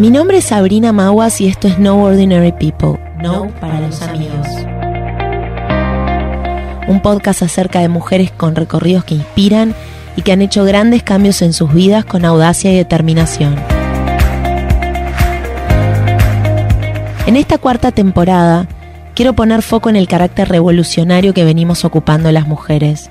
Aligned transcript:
Mi 0.00 0.08
nombre 0.08 0.38
es 0.38 0.46
Sabrina 0.46 0.94
Maguas 0.94 1.42
y 1.42 1.46
esto 1.46 1.68
es 1.68 1.78
No 1.78 2.02
Ordinary 2.02 2.52
People, 2.52 2.98
No 3.22 3.48
para 3.60 3.80
los 3.80 4.00
amigos. 4.00 4.46
Un 6.88 7.02
podcast 7.02 7.42
acerca 7.42 7.80
de 7.80 7.90
mujeres 7.90 8.30
con 8.30 8.56
recorridos 8.56 9.04
que 9.04 9.16
inspiran 9.16 9.74
y 10.16 10.22
que 10.22 10.32
han 10.32 10.40
hecho 10.40 10.64
grandes 10.64 11.02
cambios 11.02 11.42
en 11.42 11.52
sus 11.52 11.74
vidas 11.74 12.06
con 12.06 12.24
audacia 12.24 12.72
y 12.72 12.76
determinación. 12.76 13.56
En 17.26 17.36
esta 17.36 17.58
cuarta 17.58 17.92
temporada, 17.92 18.68
quiero 19.14 19.34
poner 19.34 19.60
foco 19.60 19.90
en 19.90 19.96
el 19.96 20.08
carácter 20.08 20.48
revolucionario 20.48 21.34
que 21.34 21.44
venimos 21.44 21.84
ocupando 21.84 22.32
las 22.32 22.48
mujeres. 22.48 23.10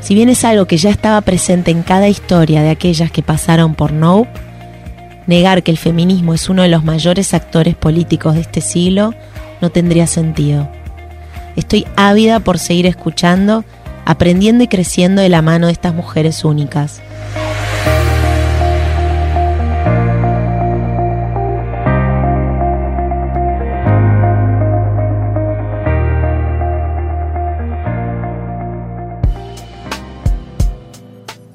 Si 0.00 0.14
bien 0.14 0.30
es 0.30 0.46
algo 0.46 0.64
que 0.64 0.78
ya 0.78 0.88
estaba 0.88 1.20
presente 1.20 1.72
en 1.72 1.82
cada 1.82 2.08
historia 2.08 2.62
de 2.62 2.70
aquellas 2.70 3.10
que 3.10 3.22
pasaron 3.22 3.74
por 3.74 3.92
Nope, 3.92 4.45
negar 5.26 5.62
que 5.62 5.70
el 5.70 5.78
feminismo 5.78 6.34
es 6.34 6.48
uno 6.48 6.62
de 6.62 6.68
los 6.68 6.84
mayores 6.84 7.34
actores 7.34 7.74
políticos 7.74 8.34
de 8.34 8.40
este 8.42 8.60
siglo 8.60 9.14
no 9.60 9.70
tendría 9.70 10.06
sentido. 10.06 10.68
Estoy 11.56 11.86
ávida 11.96 12.40
por 12.40 12.58
seguir 12.58 12.86
escuchando, 12.86 13.64
aprendiendo 14.04 14.64
y 14.64 14.68
creciendo 14.68 15.22
de 15.22 15.28
la 15.28 15.42
mano 15.42 15.66
de 15.66 15.72
estas 15.72 15.94
mujeres 15.94 16.44
únicas. 16.44 17.00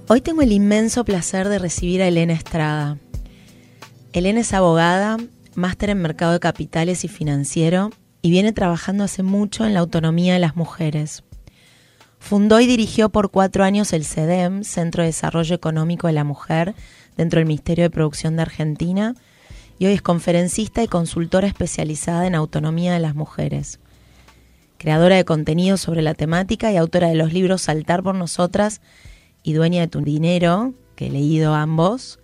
Hoy 0.07 0.19
tengo 0.19 0.41
el 0.41 0.51
inmenso 0.51 1.05
placer 1.05 1.47
de 1.47 1.57
recibir 1.57 2.01
a 2.01 2.07
Elena 2.09 2.33
Estrada. 2.33 2.97
Elena 4.13 4.41
es 4.41 4.53
abogada, 4.53 5.15
máster 5.55 5.89
en 5.89 6.01
mercado 6.01 6.33
de 6.33 6.41
capitales 6.41 7.05
y 7.05 7.07
financiero 7.07 7.91
y 8.21 8.29
viene 8.29 8.51
trabajando 8.51 9.05
hace 9.05 9.23
mucho 9.23 9.65
en 9.65 9.73
la 9.73 9.79
autonomía 9.79 10.33
de 10.33 10.39
las 10.39 10.57
mujeres. 10.57 11.23
Fundó 12.19 12.59
y 12.59 12.67
dirigió 12.67 13.07
por 13.07 13.31
cuatro 13.31 13.63
años 13.63 13.93
el 13.93 14.03
CEDEM, 14.03 14.65
Centro 14.65 15.03
de 15.03 15.07
Desarrollo 15.07 15.55
Económico 15.55 16.07
de 16.07 16.13
la 16.13 16.25
Mujer, 16.25 16.75
dentro 17.15 17.39
del 17.39 17.47
Ministerio 17.47 17.85
de 17.85 17.89
Producción 17.89 18.35
de 18.35 18.41
Argentina, 18.41 19.15
y 19.79 19.85
hoy 19.85 19.93
es 19.93 20.01
conferencista 20.01 20.83
y 20.83 20.87
consultora 20.87 21.47
especializada 21.47 22.27
en 22.27 22.35
autonomía 22.35 22.93
de 22.93 22.99
las 22.99 23.15
mujeres. 23.15 23.79
Creadora 24.77 25.15
de 25.15 25.25
contenido 25.25 25.77
sobre 25.77 26.01
la 26.01 26.15
temática 26.15 26.71
y 26.71 26.77
autora 26.77 27.07
de 27.07 27.15
los 27.15 27.31
libros 27.31 27.61
Saltar 27.61 28.03
por 28.03 28.15
Nosotras 28.15 28.81
y 29.41 29.53
Dueña 29.53 29.81
de 29.81 29.87
tu 29.87 30.01
Dinero, 30.01 30.73
que 30.95 31.07
he 31.07 31.11
leído 31.11 31.55
ambos, 31.55 32.19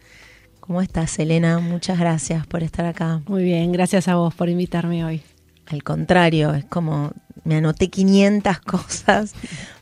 ¿Cómo 0.68 0.82
estás, 0.82 1.18
Elena? 1.18 1.60
Muchas 1.60 1.98
gracias 1.98 2.46
por 2.46 2.62
estar 2.62 2.86
acá. 2.86 3.22
Muy 3.26 3.42
bien, 3.46 3.72
gracias 3.72 4.10
a 4.10 4.16
vos 4.18 4.36
por 4.36 4.50
invitarme 4.50 5.06
hoy. 5.06 5.22
Al 5.66 5.82
contrario, 5.82 6.54
es 6.54 6.66
como 6.66 7.14
me 7.46 7.56
anoté 7.56 7.90
500 7.90 8.60
cosas 8.66 9.34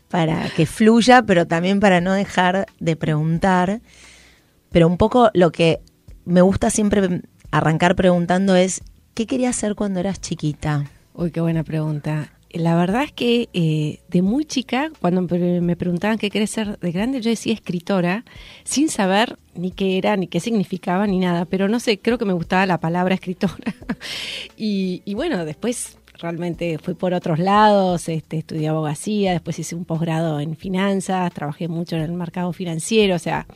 para 0.10 0.48
que 0.52 0.68
fluya, 0.68 1.24
pero 1.24 1.48
también 1.48 1.80
para 1.80 2.02
no 2.02 2.14
dejar 2.14 2.68
de 2.80 2.96
preguntar. 2.96 3.82
Pero 4.70 4.88
un 4.88 4.98
poco 4.98 5.32
lo 5.34 5.52
que 5.52 5.82
me 6.24 6.42
gusta 6.42 6.70
siempre 6.70 7.22
arrancar 7.50 7.96
preguntando 7.96 8.56
es, 8.56 8.84
¿qué 9.16 9.26
querías 9.26 9.58
hacer 9.58 9.74
cuando 9.74 10.00
eras 10.00 10.22
chiquita? 10.22 10.86
Uy, 11.16 11.32
qué 11.32 11.42
buena 11.42 11.64
pregunta 11.64 12.35
la 12.60 12.76
verdad 12.76 13.04
es 13.04 13.12
que 13.12 13.50
eh, 13.54 14.00
de 14.08 14.22
muy 14.22 14.46
chica, 14.46 14.92
cuando 15.02 15.22
me 15.22 15.76
preguntaban 15.76 16.18
qué 16.18 16.30
querés 16.30 16.52
ser 16.52 16.80
de 16.80 16.92
grande, 16.92 17.22
yo 17.22 17.30
decía 17.30 17.54
escritora, 17.54 18.24
sin 18.64 18.90
saber 18.90 19.38
ni 19.56 19.72
qué 19.72 19.98
era, 19.98 20.16
ni 20.16 20.28
qué 20.28 20.40
significaba, 20.40 21.06
ni 21.08 21.20
nada. 21.20 21.46
Pero 21.46 21.68
no 21.68 21.80
sé, 21.80 22.00
creo 22.00 22.18
que 22.18 22.26
me 22.26 22.34
gustaba 22.34 22.66
la 22.66 22.80
palabra 22.80 23.16
escritora. 23.16 23.76
y, 24.56 25.14
bueno, 25.16 25.44
después 25.44 25.98
realmente 26.18 26.78
fui 26.78 26.94
por 26.94 27.14
otros 27.14 27.40
lados, 27.40 28.08
este, 28.08 28.38
estudié 28.38 28.70
abogacía, 28.70 29.34
después 29.34 29.60
hice 29.60 29.76
un 29.76 29.84
posgrado 29.84 30.40
en 30.40 30.56
finanzas, 30.56 31.34
trabajé 31.34 31.68
mucho 31.68 31.98
en 31.98 32.04
el 32.04 32.14
mercado 32.14 32.54
financiero, 32.54 33.16
o 33.16 33.20
sea, 33.20 33.48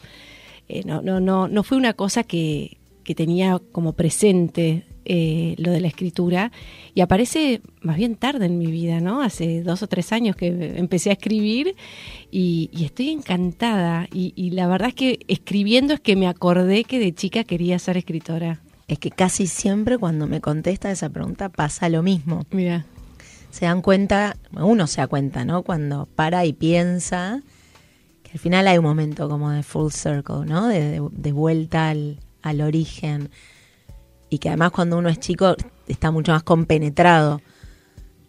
eh, 0.67 0.83
no, 0.85 1.01
no, 1.01 1.21
no, 1.21 1.47
no 1.47 1.63
fue 1.63 1.77
una 1.77 1.93
cosa 1.93 2.23
que, 2.23 2.77
que 3.05 3.15
tenía 3.15 3.59
como 3.71 3.93
presente 3.93 4.83
eh, 5.05 5.55
lo 5.57 5.71
de 5.71 5.81
la 5.81 5.87
escritura 5.87 6.51
y 6.93 7.01
aparece 7.01 7.61
más 7.81 7.97
bien 7.97 8.15
tarde 8.15 8.45
en 8.45 8.57
mi 8.57 8.67
vida, 8.67 8.99
¿no? 8.99 9.21
Hace 9.21 9.63
dos 9.63 9.81
o 9.81 9.87
tres 9.87 10.11
años 10.11 10.35
que 10.35 10.75
empecé 10.77 11.09
a 11.09 11.13
escribir 11.13 11.75
y, 12.31 12.69
estoy 12.83 13.09
encantada 13.09 14.07
y, 14.13 14.51
la 14.51 14.67
verdad 14.67 14.89
es 14.89 14.95
que 14.95 15.19
escribiendo 15.27 15.93
es 15.93 15.99
que 15.99 16.15
me 16.15 16.27
acordé 16.27 16.83
que 16.83 16.99
de 16.99 17.13
chica 17.13 17.43
quería 17.43 17.79
ser 17.79 17.97
escritora. 17.97 18.61
Es 18.87 18.99
que 18.99 19.11
casi 19.11 19.47
siempre 19.47 19.97
cuando 19.97 20.27
me 20.27 20.41
contesta 20.41 20.91
esa 20.91 21.09
pregunta 21.09 21.49
pasa 21.49 21.89
lo 21.89 22.03
mismo. 22.03 22.45
Mira. 22.51 22.85
Se 23.51 23.65
dan 23.65 23.81
cuenta, 23.81 24.37
uno 24.51 24.85
se 24.85 25.01
da 25.01 25.07
cuenta, 25.07 25.43
¿no? 25.43 25.63
Cuando 25.63 26.07
para 26.15 26.45
y 26.45 26.53
piensa 26.53 27.41
que 28.23 28.31
al 28.33 28.39
final 28.39 28.67
hay 28.67 28.77
un 28.77 28.85
momento 28.85 29.27
como 29.27 29.49
de 29.49 29.63
full 29.63 29.91
circle, 29.91 30.45
¿no? 30.45 30.67
De, 30.67 31.31
vuelta 31.31 31.89
al, 31.89 32.19
al 32.43 32.61
origen 32.61 33.29
y 34.29 34.39
que 34.39 34.49
además 34.49 34.71
cuando 34.71 34.97
uno 34.97 35.09
es 35.09 35.19
chico 35.19 35.55
está 35.87 36.11
mucho 36.11 36.31
más 36.31 36.43
compenetrado. 36.43 37.41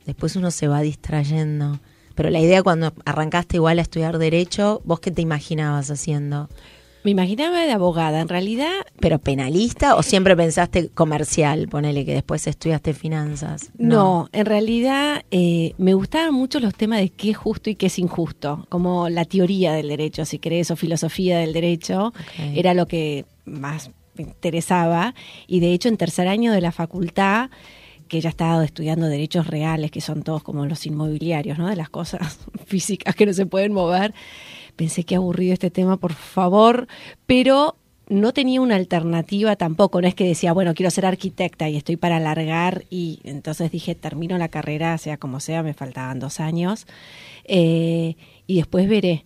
Después 0.07 0.37
uno 0.37 0.51
se 0.51 0.69
va 0.69 0.81
distrayendo. 0.81 1.79
Pero 2.15 2.31
la 2.31 2.41
idea 2.41 2.63
cuando 2.63 2.93
arrancaste 3.05 3.57
igual 3.57 3.79
a 3.79 3.83
estudiar 3.83 4.19
derecho, 4.19 4.83
¿vos 4.85 5.01
qué 5.01 5.11
te 5.11 5.23
imaginabas 5.23 5.91
haciendo? 5.91 6.49
Me 7.03 7.13
imaginaba 7.13 7.63
de 7.63 7.73
abogada, 7.73 8.21
en 8.21 8.29
realidad. 8.29 8.73
¿Pero 8.99 9.19
penalista 9.19 9.97
o 9.97 10.03
siempre 10.03 10.37
pensaste 10.37 10.91
comercial? 10.91 11.67
Ponele 11.69 12.05
que 12.05 12.13
después 12.13 12.47
estudiaste 12.47 12.93
finanzas. 12.93 13.71
No, 13.79 14.29
en 14.33 14.45
realidad 14.45 15.23
eh, 15.31 15.73
me 15.79 15.95
gustaban 15.95 16.35
mucho 16.35 16.61
los 16.61 16.75
temas 16.75 17.01
de 17.01 17.09
qué 17.09 17.31
es 17.31 17.39
justo 17.39 17.71
y 17.71 17.75
qué 17.75 17.87
es 17.87 17.99
injusto, 17.99 18.67
como 18.69 19.09
la 19.09 19.25
teoría 19.25 19.73
del 19.73 19.89
derecho, 19.89 20.27
si 20.27 20.39
querés, 20.39 20.71
o 20.71 20.77
filosofía 20.77 21.39
del 21.39 21.55
derecho. 21.55 22.13
Era 22.55 22.75
lo 22.75 22.87
que 22.87 23.25
más 23.47 23.91
interesaba 24.21 25.15
y 25.47 25.61
de 25.61 25.73
hecho 25.73 25.89
en 25.89 25.97
tercer 25.97 26.29
año 26.29 26.53
de 26.53 26.61
la 26.61 26.73
facultad 26.73 27.51
que 28.11 28.21
ya 28.21 28.29
estado 28.29 28.63
estudiando 28.63 29.07
derechos 29.07 29.47
reales, 29.47 29.91
que 29.91 30.01
son 30.01 30.23
todos 30.23 30.43
como 30.43 30.67
los 30.67 30.85
inmobiliarios, 30.85 31.59
¿no? 31.59 31.69
De 31.69 31.77
las 31.77 31.89
cosas 31.89 32.41
físicas 32.67 33.15
que 33.15 33.25
no 33.25 33.33
se 33.33 33.47
pueden 33.47 33.73
mover. 33.73 34.13
Pensé 34.77 35.05
que 35.05 35.15
aburrido 35.15 35.53
este 35.53 35.71
tema, 35.71 35.97
por 35.97 36.13
favor, 36.13 36.89
pero 37.27 37.77
no 38.09 38.33
tenía 38.33 38.61
una 38.61 38.75
alternativa 38.75 39.55
tampoco. 39.55 40.03
No 40.03 40.09
es 40.09 40.17
que 40.17 40.27
decía, 40.27 40.53
bueno, 40.53 40.75
quiero 40.75 40.91
ser 40.91 41.07
arquitecta 41.07 41.69
y 41.69 41.77
estoy 41.77 41.97
para 41.97 42.17
alargar 42.17 42.85
y 42.91 43.21
entonces 43.23 43.71
dije, 43.71 43.95
termino 43.95 44.37
la 44.37 44.49
carrera, 44.49 44.99
sea 44.99 45.17
como 45.17 45.39
sea, 45.39 45.63
me 45.63 45.73
faltaban 45.73 46.19
dos 46.19 46.41
años 46.41 46.87
eh, 47.45 48.17
y 48.47 48.57
después 48.57 48.89
veré. 48.89 49.25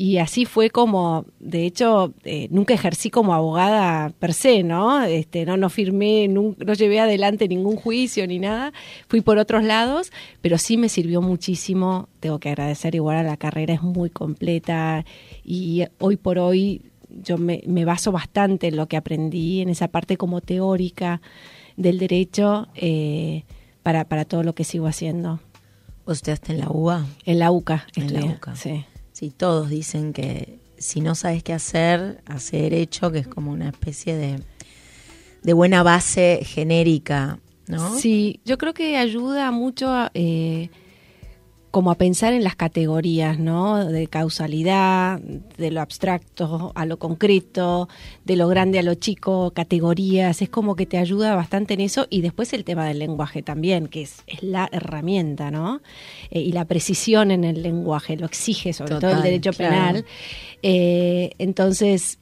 Y 0.00 0.18
así 0.18 0.44
fue 0.44 0.70
como, 0.70 1.26
de 1.40 1.66
hecho, 1.66 2.14
eh, 2.22 2.46
nunca 2.52 2.72
ejercí 2.72 3.10
como 3.10 3.34
abogada 3.34 4.10
per 4.20 4.32
se, 4.32 4.62
¿no? 4.62 5.02
Este, 5.02 5.44
no, 5.44 5.56
no 5.56 5.70
firmé, 5.70 6.28
no, 6.28 6.54
llevé 6.54 7.00
adelante 7.00 7.48
ningún 7.48 7.74
juicio 7.74 8.24
ni 8.28 8.38
nada. 8.38 8.72
Fui 9.08 9.22
por 9.22 9.38
otros 9.38 9.64
lados, 9.64 10.12
pero 10.40 10.56
sí 10.56 10.76
me 10.76 10.88
sirvió 10.88 11.20
muchísimo. 11.20 12.08
Tengo 12.20 12.38
que 12.38 12.48
agradecer 12.48 12.94
igual 12.94 13.16
a 13.16 13.24
la 13.24 13.36
carrera, 13.36 13.74
es 13.74 13.82
muy 13.82 14.08
completa 14.08 15.04
y 15.42 15.82
hoy 15.98 16.16
por 16.16 16.38
hoy 16.38 16.82
yo 17.10 17.36
me, 17.36 17.64
me 17.66 17.84
baso 17.84 18.12
bastante 18.12 18.68
en 18.68 18.76
lo 18.76 18.86
que 18.86 18.96
aprendí, 18.96 19.62
en 19.62 19.68
esa 19.68 19.88
parte 19.88 20.16
como 20.16 20.40
teórica 20.40 21.20
del 21.76 21.98
derecho, 21.98 22.68
eh, 22.76 23.42
para, 23.82 24.04
para 24.04 24.24
todo 24.24 24.44
lo 24.44 24.54
que 24.54 24.62
sigo 24.62 24.86
haciendo. 24.86 25.40
¿Vos 26.06 26.18
estudiaste 26.18 26.52
en 26.52 26.60
la 26.60 26.70
UBA? 26.70 27.04
En 27.24 27.40
la 27.40 27.50
UCA. 27.50 27.84
En 27.96 28.12
la 28.14 28.24
UCA. 28.24 28.54
Sí. 28.54 28.84
Sí, 29.18 29.32
todos 29.36 29.68
dicen 29.68 30.12
que 30.12 30.60
si 30.76 31.00
no 31.00 31.16
sabes 31.16 31.42
qué 31.42 31.52
hacer, 31.52 32.22
hace 32.24 32.58
derecho, 32.58 33.10
que 33.10 33.18
es 33.18 33.26
como 33.26 33.50
una 33.50 33.68
especie 33.68 34.14
de, 34.14 34.40
de 35.42 35.52
buena 35.54 35.82
base 35.82 36.42
genérica, 36.44 37.40
¿no? 37.66 37.96
Sí, 37.98 38.38
yo 38.44 38.58
creo 38.58 38.74
que 38.74 38.96
ayuda 38.96 39.50
mucho 39.50 39.88
a, 39.88 40.12
eh, 40.14 40.70
como 41.70 41.90
a 41.90 41.96
pensar 41.96 42.32
en 42.32 42.44
las 42.44 42.56
categorías, 42.56 43.38
¿no? 43.38 43.84
De 43.84 44.06
causalidad, 44.06 45.20
de 45.20 45.70
lo 45.70 45.80
abstracto 45.80 46.72
a 46.74 46.86
lo 46.86 46.98
concreto, 46.98 47.88
de 48.24 48.36
lo 48.36 48.48
grande 48.48 48.78
a 48.78 48.82
lo 48.82 48.94
chico, 48.94 49.52
categorías, 49.52 50.40
es 50.42 50.48
como 50.48 50.76
que 50.76 50.86
te 50.86 50.98
ayuda 50.98 51.34
bastante 51.34 51.74
en 51.74 51.80
eso 51.80 52.06
y 52.10 52.22
después 52.22 52.52
el 52.52 52.64
tema 52.64 52.86
del 52.86 52.98
lenguaje 52.98 53.42
también, 53.42 53.88
que 53.88 54.02
es, 54.02 54.22
es 54.26 54.42
la 54.42 54.68
herramienta, 54.72 55.50
¿no? 55.50 55.80
Eh, 56.30 56.40
y 56.40 56.52
la 56.52 56.64
precisión 56.64 57.30
en 57.30 57.44
el 57.44 57.62
lenguaje, 57.62 58.16
lo 58.16 58.26
exige 58.26 58.72
sobre 58.72 58.96
todo 58.96 59.10
el 59.10 59.22
derecho 59.22 59.52
penal. 59.52 60.04
Eh, 60.62 61.32
entonces, 61.38 62.18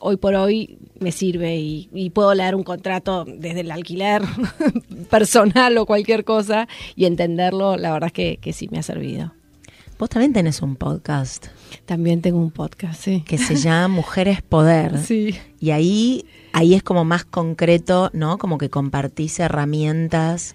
hoy 0.00 0.16
por 0.16 0.34
hoy 0.34 0.78
me 0.98 1.12
sirve 1.12 1.56
y, 1.56 2.10
puedo 2.10 2.34
leer 2.34 2.54
un 2.54 2.62
contrato 2.62 3.24
desde 3.26 3.60
el 3.60 3.70
alquiler 3.70 4.22
personal 5.10 5.76
o 5.78 5.86
cualquier 5.86 6.24
cosa 6.24 6.68
y 6.94 7.04
entenderlo, 7.04 7.76
la 7.76 7.92
verdad 7.92 8.10
es 8.14 8.38
que, 8.38 8.52
sí 8.52 8.68
me 8.70 8.78
ha 8.78 8.82
servido. 8.82 9.32
Vos 9.98 10.10
también 10.10 10.32
tenés 10.32 10.60
un 10.60 10.76
podcast. 10.76 11.46
También 11.86 12.20
tengo 12.20 12.38
un 12.38 12.50
podcast, 12.50 13.00
sí. 13.00 13.24
Que 13.26 13.38
se 13.38 13.54
llama 13.56 13.88
Mujeres 13.88 14.42
Poder. 14.42 14.98
Sí. 14.98 15.34
Y 15.58 15.70
ahí, 15.70 16.26
ahí 16.52 16.74
es 16.74 16.82
como 16.82 17.04
más 17.04 17.24
concreto, 17.24 18.10
¿no? 18.12 18.36
Como 18.36 18.58
que 18.58 18.68
compartís 18.68 19.40
herramientas. 19.40 20.54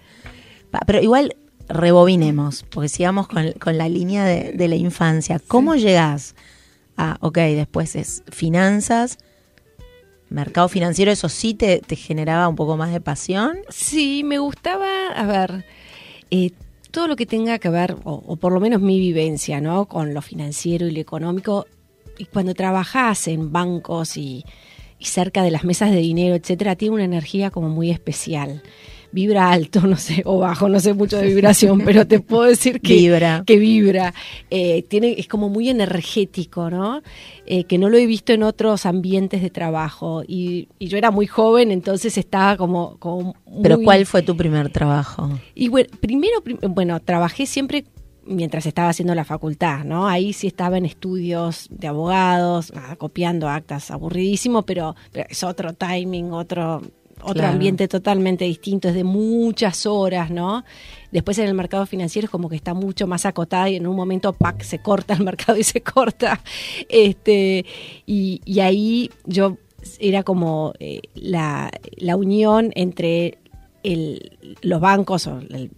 Pero 0.86 1.02
igual 1.02 1.36
rebobinemos, 1.68 2.64
porque 2.70 2.88
sigamos 2.88 3.28
con, 3.28 3.78
la 3.78 3.88
línea 3.88 4.24
de, 4.24 4.68
la 4.68 4.76
infancia. 4.76 5.40
¿Cómo 5.46 5.74
llegás 5.74 6.34
a, 6.96 7.18
ok, 7.20 7.38
después 7.38 7.96
es 7.96 8.22
finanzas, 8.30 9.18
mercado 10.32 10.68
financiero, 10.68 11.10
eso 11.10 11.28
sí 11.28 11.54
te, 11.54 11.80
generaba 11.96 12.48
un 12.48 12.56
poco 12.56 12.76
más 12.76 12.92
de 12.92 13.00
pasión? 13.00 13.58
Sí, 13.68 14.22
me 14.24 14.38
gustaba, 14.38 15.08
a 15.14 15.26
ver, 15.26 15.64
eh, 16.30 16.50
todo 16.90 17.08
lo 17.08 17.16
que 17.16 17.26
tenga 17.26 17.58
que 17.58 17.68
ver, 17.68 17.96
o, 18.04 18.36
por 18.36 18.52
lo 18.52 18.60
menos 18.60 18.80
mi 18.80 18.98
vivencia, 18.98 19.60
¿no? 19.60 19.86
Con 19.86 20.14
lo 20.14 20.22
financiero 20.22 20.86
y 20.86 20.90
lo 20.92 21.00
económico. 21.00 21.66
Y 22.18 22.26
cuando 22.26 22.54
trabajas 22.54 23.28
en 23.28 23.52
bancos 23.52 24.16
y, 24.16 24.44
y 24.98 25.04
cerca 25.06 25.42
de 25.42 25.50
las 25.50 25.64
mesas 25.64 25.90
de 25.90 25.98
dinero, 25.98 26.34
etcétera, 26.34 26.76
tiene 26.76 26.94
una 26.94 27.04
energía 27.04 27.50
como 27.50 27.68
muy 27.68 27.90
especial 27.90 28.62
vibra 29.12 29.50
alto, 29.50 29.80
no 29.86 29.96
sé, 29.96 30.22
o 30.24 30.38
bajo, 30.38 30.68
no 30.68 30.80
sé 30.80 30.94
mucho 30.94 31.18
de 31.18 31.26
vibración, 31.26 31.82
pero 31.84 32.06
te 32.06 32.20
puedo 32.20 32.44
decir 32.44 32.80
que 32.80 32.94
vibra. 32.94 33.44
Que 33.46 33.58
vibra. 33.58 34.14
Eh, 34.50 34.82
tiene, 34.88 35.14
es 35.18 35.28
como 35.28 35.48
muy 35.48 35.68
energético, 35.68 36.70
¿no? 36.70 37.02
Eh, 37.46 37.64
que 37.64 37.78
no 37.78 37.88
lo 37.88 37.96
he 37.98 38.06
visto 38.06 38.32
en 38.32 38.42
otros 38.42 38.86
ambientes 38.86 39.42
de 39.42 39.50
trabajo. 39.50 40.22
Y, 40.26 40.68
yo 40.80 40.98
era 40.98 41.10
muy 41.10 41.26
joven, 41.26 41.70
entonces 41.70 42.18
estaba 42.18 42.56
como... 42.56 42.96
como 42.98 43.34
¿Pero 43.62 43.80
cuál 43.82 44.06
fue 44.06 44.22
tu 44.22 44.36
primer 44.36 44.70
trabajo? 44.70 45.30
Y 45.54 45.68
bueno, 45.68 45.88
primero, 46.00 46.42
bueno, 46.68 47.00
trabajé 47.00 47.46
siempre 47.46 47.84
mientras 48.24 48.66
estaba 48.66 48.88
haciendo 48.88 49.14
la 49.14 49.24
facultad, 49.24 49.84
¿no? 49.84 50.06
Ahí 50.06 50.32
sí 50.32 50.46
estaba 50.46 50.78
en 50.78 50.86
estudios 50.86 51.68
de 51.70 51.88
abogados, 51.88 52.72
copiando 52.98 53.48
actas, 53.48 53.90
aburridísimo, 53.90 54.62
pero, 54.62 54.94
pero, 55.10 55.26
es 55.28 55.42
otro 55.42 55.72
timing, 55.72 56.32
otro 56.32 56.82
otro 57.22 57.46
ambiente 57.46 57.88
totalmente 57.88 58.44
distinto, 58.44 58.88
es 58.88 58.94
de 58.94 59.04
muchas 59.04 59.86
horas, 59.86 60.30
¿no? 60.30 60.64
Después 61.10 61.38
en 61.38 61.46
el 61.46 61.54
mercado 61.54 61.86
financiero 61.86 62.26
es 62.26 62.30
como 62.30 62.48
que 62.48 62.56
está 62.56 62.74
mucho 62.74 63.06
más 63.06 63.26
acotada 63.26 63.68
y 63.68 63.76
en 63.76 63.86
un 63.86 63.94
momento 63.94 64.32
¡pac! 64.32 64.62
se 64.62 64.80
corta 64.80 65.14
el 65.14 65.22
mercado 65.24 65.58
y 65.58 65.62
se 65.62 65.82
corta. 65.82 66.40
Este, 66.88 67.64
y, 68.06 68.40
ahí 68.60 69.10
yo 69.26 69.58
era 69.98 70.22
como 70.22 70.72
eh, 70.78 71.02
la, 71.14 71.70
unión 72.16 72.70
entre 72.74 73.38
los 74.62 74.80
bancos 74.80 75.26
o 75.26 75.40
el, 75.40 75.70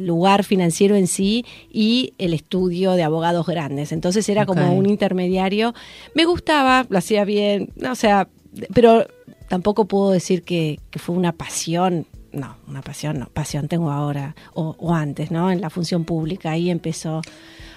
lugar 0.00 0.42
financiero 0.42 0.96
en 0.96 1.06
sí 1.06 1.44
y 1.72 2.12
el 2.18 2.34
estudio 2.34 2.92
de 2.92 3.04
abogados 3.04 3.46
grandes. 3.46 3.92
Entonces 3.92 4.28
era 4.28 4.44
como 4.44 4.72
un 4.74 4.86
intermediario. 4.86 5.72
Me 6.14 6.24
gustaba, 6.24 6.84
lo 6.88 6.98
hacía 6.98 7.24
bien, 7.24 7.72
o 7.88 7.94
sea, 7.94 8.28
pero 8.74 9.06
tampoco 9.48 9.86
puedo 9.86 10.10
decir 10.10 10.42
que, 10.42 10.80
fue 10.96 11.14
una 11.14 11.32
pasión. 11.32 12.06
No, 12.30 12.56
una 12.68 12.82
pasión, 12.82 13.18
no, 13.18 13.26
pasión 13.26 13.68
tengo 13.68 13.90
ahora 13.90 14.36
o, 14.52 14.94
antes, 14.94 15.30
¿no? 15.30 15.50
En 15.50 15.60
la 15.62 15.70
función 15.70 16.04
pública, 16.04 16.50
ahí 16.50 16.70
empezó 16.70 17.22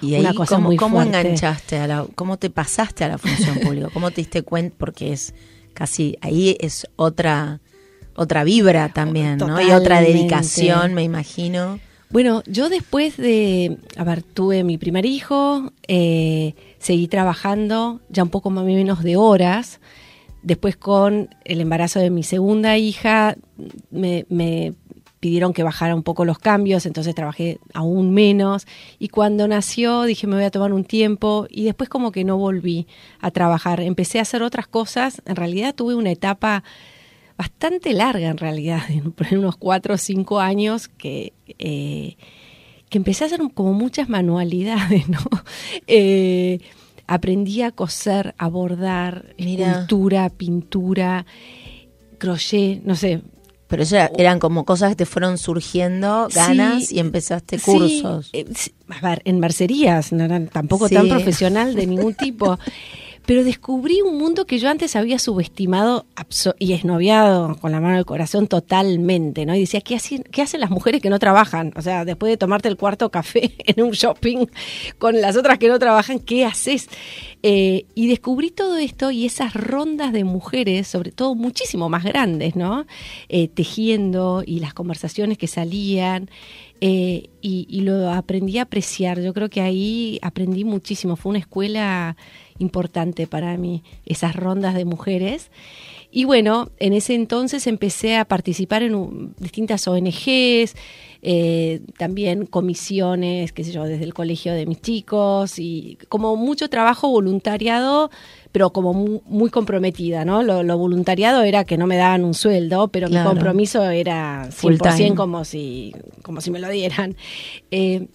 y 0.02 0.14
una 0.14 0.34
cosa 0.34 0.56
¿cómo, 0.56 0.68
muy 0.68 0.76
¿cómo 0.76 1.00
enganchaste 1.00 1.78
a 1.78 1.86
la, 1.86 2.06
cómo 2.14 2.36
te 2.36 2.50
pasaste 2.50 3.04
a 3.04 3.08
la 3.08 3.18
función 3.18 3.58
pública? 3.60 3.88
¿Cómo 3.92 4.10
te 4.10 4.16
diste 4.16 4.42
cuenta? 4.42 4.76
Porque 4.76 5.12
es 5.12 5.34
casi, 5.72 6.18
ahí 6.20 6.56
es 6.60 6.86
otra, 6.96 7.60
otra 8.14 8.44
vibra 8.44 8.90
también, 8.90 9.38
¿no? 9.38 9.60
Y 9.60 9.70
otra 9.70 10.00
dedicación, 10.00 10.92
me 10.92 11.02
imagino. 11.02 11.80
Bueno, 12.10 12.42
yo 12.46 12.68
después 12.68 13.16
de, 13.16 13.78
a 13.96 14.04
ver, 14.04 14.22
tuve 14.22 14.64
mi 14.64 14.76
primer 14.76 15.06
hijo, 15.06 15.72
eh, 15.88 16.54
seguí 16.78 17.08
trabajando 17.08 18.02
ya 18.10 18.22
un 18.22 18.28
poco 18.28 18.50
más 18.50 18.64
o 18.64 18.66
menos 18.66 19.02
de 19.02 19.16
horas, 19.16 19.80
Después 20.42 20.76
con 20.76 21.34
el 21.44 21.60
embarazo 21.60 22.00
de 22.00 22.10
mi 22.10 22.22
segunda 22.22 22.76
hija 22.76 23.36
me, 23.90 24.74
pidieron 25.20 25.52
que 25.52 25.62
bajara 25.62 25.94
un 25.94 26.02
poco 26.02 26.24
los 26.24 26.38
cambios, 26.38 26.84
entonces 26.84 27.14
trabajé 27.14 27.58
aún 27.74 28.12
menos. 28.12 28.66
Y 28.98 29.08
cuando 29.08 29.46
nació 29.46 30.02
dije 30.02 30.26
me 30.26 30.34
voy 30.34 30.44
a 30.44 30.50
tomar 30.50 30.72
un 30.72 30.84
tiempo 30.84 31.46
y 31.48 31.64
después 31.64 31.88
como 31.88 32.10
que 32.10 32.24
no 32.24 32.36
volví 32.36 32.86
a 33.20 33.30
trabajar. 33.30 33.80
Empecé 33.80 34.18
a 34.18 34.22
hacer 34.22 34.42
otras 34.42 34.66
cosas. 34.66 35.22
En 35.26 35.36
realidad 35.36 35.74
tuve 35.74 35.94
una 35.94 36.10
etapa 36.10 36.64
bastante 37.38 37.92
larga 37.92 38.28
en 38.28 38.38
realidad, 38.38 38.82
por 39.14 39.26
unos 39.32 39.56
cuatro 39.56 39.94
o 39.94 39.98
cinco 39.98 40.40
años 40.40 40.88
que... 40.88 41.32
Eh, 41.58 42.16
que 42.92 42.98
empecé 42.98 43.24
a 43.24 43.28
hacer 43.28 43.40
como 43.54 43.72
muchas 43.72 44.10
manualidades, 44.10 45.08
¿no? 45.08 45.18
Eh, 45.86 46.58
aprendí 47.06 47.62
a 47.62 47.70
coser, 47.70 48.34
a 48.38 48.48
bordar, 48.48 49.34
escultura, 49.36 50.28
pintura, 50.30 51.26
crochet, 52.18 52.82
no 52.84 52.96
sé. 52.96 53.22
Pero 53.68 53.84
eso 53.84 53.96
eran 54.18 54.38
como 54.38 54.66
cosas 54.66 54.90
que 54.90 54.96
te 54.96 55.06
fueron 55.06 55.38
surgiendo, 55.38 56.28
ganas, 56.34 56.92
y 56.92 56.98
empezaste 56.98 57.58
cursos. 57.58 58.28
Eh, 58.34 58.44
a 58.88 59.00
ver, 59.00 59.22
en 59.24 59.40
mercerías, 59.40 60.12
no 60.12 60.24
eran 60.24 60.48
tampoco 60.48 60.90
tan 60.90 61.08
profesional 61.08 61.74
de 61.74 61.86
ningún 61.86 62.14
tipo. 62.18 62.58
Pero 63.26 63.44
descubrí 63.44 64.02
un 64.02 64.18
mundo 64.18 64.46
que 64.46 64.58
yo 64.58 64.68
antes 64.68 64.96
había 64.96 65.18
subestimado 65.18 66.06
y 66.58 66.72
esnoviado 66.72 67.56
con 67.56 67.70
la 67.70 67.80
mano 67.80 67.94
del 67.94 68.04
corazón 68.04 68.48
totalmente, 68.48 69.46
¿no? 69.46 69.54
Y 69.54 69.60
decía, 69.60 69.80
¿qué 69.80 69.94
hacen, 69.94 70.24
¿qué 70.24 70.42
hacen 70.42 70.60
las 70.60 70.70
mujeres 70.70 71.00
que 71.00 71.10
no 71.10 71.18
trabajan? 71.18 71.72
O 71.76 71.82
sea, 71.82 72.04
después 72.04 72.30
de 72.30 72.36
tomarte 72.36 72.68
el 72.68 72.76
cuarto 72.76 73.10
café 73.10 73.54
en 73.58 73.84
un 73.84 73.92
shopping 73.92 74.46
con 74.98 75.20
las 75.20 75.36
otras 75.36 75.58
que 75.58 75.68
no 75.68 75.78
trabajan, 75.78 76.18
¿qué 76.18 76.44
haces? 76.44 76.88
Eh, 77.44 77.86
y 77.94 78.08
descubrí 78.08 78.50
todo 78.50 78.76
esto 78.76 79.10
y 79.10 79.26
esas 79.26 79.54
rondas 79.54 80.12
de 80.12 80.24
mujeres, 80.24 80.88
sobre 80.88 81.12
todo 81.12 81.34
muchísimo 81.34 81.88
más 81.88 82.04
grandes, 82.04 82.56
¿no? 82.56 82.86
Eh, 83.28 83.48
tejiendo 83.48 84.42
y 84.44 84.60
las 84.60 84.74
conversaciones 84.74 85.38
que 85.38 85.46
salían. 85.46 86.28
Eh, 86.84 87.30
y, 87.40 87.68
y, 87.70 87.82
lo 87.82 88.10
aprendí 88.10 88.58
a 88.58 88.62
apreciar. 88.62 89.20
Yo 89.20 89.32
creo 89.32 89.48
que 89.48 89.60
ahí 89.60 90.18
aprendí 90.20 90.64
muchísimo. 90.64 91.14
Fue 91.14 91.30
una 91.30 91.38
escuela 91.38 92.16
importante 92.62 93.26
para 93.26 93.56
mí, 93.58 93.82
esas 94.06 94.34
rondas 94.34 94.74
de 94.74 94.86
mujeres. 94.86 95.50
Y 96.14 96.24
bueno, 96.24 96.70
en 96.78 96.92
ese 96.92 97.14
entonces 97.14 97.66
empecé 97.66 98.16
a 98.16 98.26
participar 98.26 98.82
en 98.82 99.34
distintas 99.38 99.88
ONGs, 99.88 100.74
eh, 101.22 101.80
también 101.96 102.44
comisiones, 102.44 103.52
qué 103.52 103.64
sé 103.64 103.72
yo, 103.72 103.84
desde 103.84 104.04
el 104.04 104.12
colegio 104.12 104.52
de 104.52 104.66
mis 104.66 104.82
chicos 104.82 105.58
y 105.58 105.96
como 106.08 106.36
mucho 106.36 106.68
trabajo 106.68 107.08
voluntariado, 107.08 108.10
pero 108.50 108.74
como 108.74 108.92
muy, 108.92 109.48
comprometida, 109.48 110.26
¿no? 110.26 110.42
Lo, 110.42 110.76
voluntariado 110.76 111.42
era 111.44 111.64
que 111.64 111.78
no 111.78 111.86
me 111.86 111.96
daban 111.96 112.24
un 112.24 112.34
sueldo, 112.34 112.88
pero 112.88 113.08
mi 113.08 113.16
compromiso 113.22 113.82
era 113.88 114.48
100% 114.50 115.14
como 115.14 115.44
si, 115.44 115.94
como 116.22 116.42
si 116.42 116.50
me 116.50 116.58
lo 116.58 116.68
dieran. 116.68 117.16
Eh, 117.70 118.08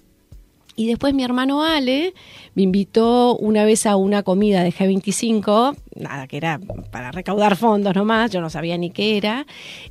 y 0.78 0.88
después 0.88 1.14
mi 1.14 1.24
hermano 1.24 1.64
Ale 1.64 2.14
me 2.54 2.62
invitó 2.62 3.36
una 3.36 3.66
vez 3.66 3.86
a 3.86 3.98
una 3.98 4.24
comida 4.24 4.64
de 4.64 4.72
G25, 4.72 5.76
nada, 6.00 6.28
que 6.28 6.38
era 6.38 6.60
para 6.92 7.12
recaudar 7.12 7.56
fondos 7.56 7.96
nomás, 7.96 8.32
yo 8.32 8.42
no 8.42 8.50
sabía 8.50 8.78
ni 8.78 8.90
qué 8.90 9.18
era, 9.18 9.46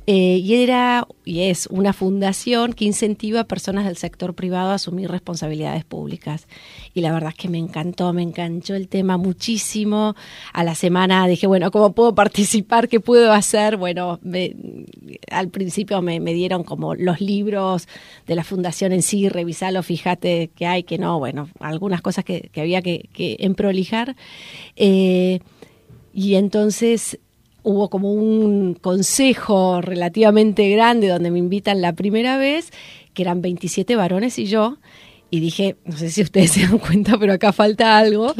eh, 0.05 0.37
y 0.37 0.55
era 0.55 1.07
y 1.27 1.41
es 1.41 1.67
una 1.67 1.91
fundación 1.91 2.71
que 2.71 2.85
incentiva 2.85 3.41
a 3.41 3.43
personas 3.43 3.85
del 3.85 3.97
sector 3.97 4.33
privado 4.33 4.69
a 4.69 4.75
asumir 4.75 5.11
responsabilidades 5.11 5.83
públicas. 5.83 6.47
Y 6.93 7.01
la 7.01 7.11
verdad 7.11 7.31
es 7.31 7.35
que 7.35 7.49
me 7.49 7.57
encantó, 7.57 8.13
me 8.13 8.21
enganchó 8.21 8.75
el 8.75 8.87
tema 8.87 9.17
muchísimo. 9.17 10.15
A 10.53 10.63
la 10.63 10.73
semana 10.73 11.27
dije, 11.27 11.45
bueno, 11.45 11.69
¿cómo 11.69 11.91
puedo 11.91 12.15
participar? 12.15 12.87
¿Qué 12.87 13.01
puedo 13.01 13.33
hacer? 13.33 13.75
Bueno, 13.75 14.21
al 15.29 15.49
principio 15.49 16.01
me, 16.01 16.19
dieron 16.19 16.63
como 16.63 16.95
los 16.95 17.19
libros 17.19 17.89
de 18.25 18.35
la 18.35 18.45
fundación 18.45 18.93
en 18.93 19.01
sí, 19.01 19.27
revisarlo, 19.27 19.83
fíjate 19.83 20.49
que 20.55 20.65
hay, 20.65 20.83
que 20.83 20.97
no, 20.97 21.19
bueno, 21.19 21.49
algunas 21.59 22.01
cosas 22.01 22.23
que, 22.23 22.49
había 22.55 22.81
que, 22.81 23.09
que 23.11 23.35
emprolijar. 23.39 24.15
Eh, 24.77 25.39
y 26.17 26.33
entonces 26.33 27.19
hubo 27.61 27.91
como 27.91 28.11
un 28.11 28.73
consejo 28.73 29.81
relativamente 29.81 30.67
grande 30.67 31.09
donde 31.09 31.29
me 31.29 31.37
invitan 31.37 31.79
la 31.79 31.93
primera 31.93 32.37
vez, 32.37 32.71
que 33.13 33.21
eran 33.21 33.43
27 33.43 33.95
varones 33.95 34.39
y 34.39 34.47
yo. 34.47 34.79
Y 35.29 35.41
dije, 35.41 35.75
no 35.85 35.95
sé 35.95 36.09
si 36.09 36.23
ustedes 36.23 36.49
se 36.53 36.61
dan 36.61 36.79
cuenta, 36.79 37.19
pero 37.19 37.33
acá 37.33 37.53
falta 37.53 37.99
algo. 37.99 38.33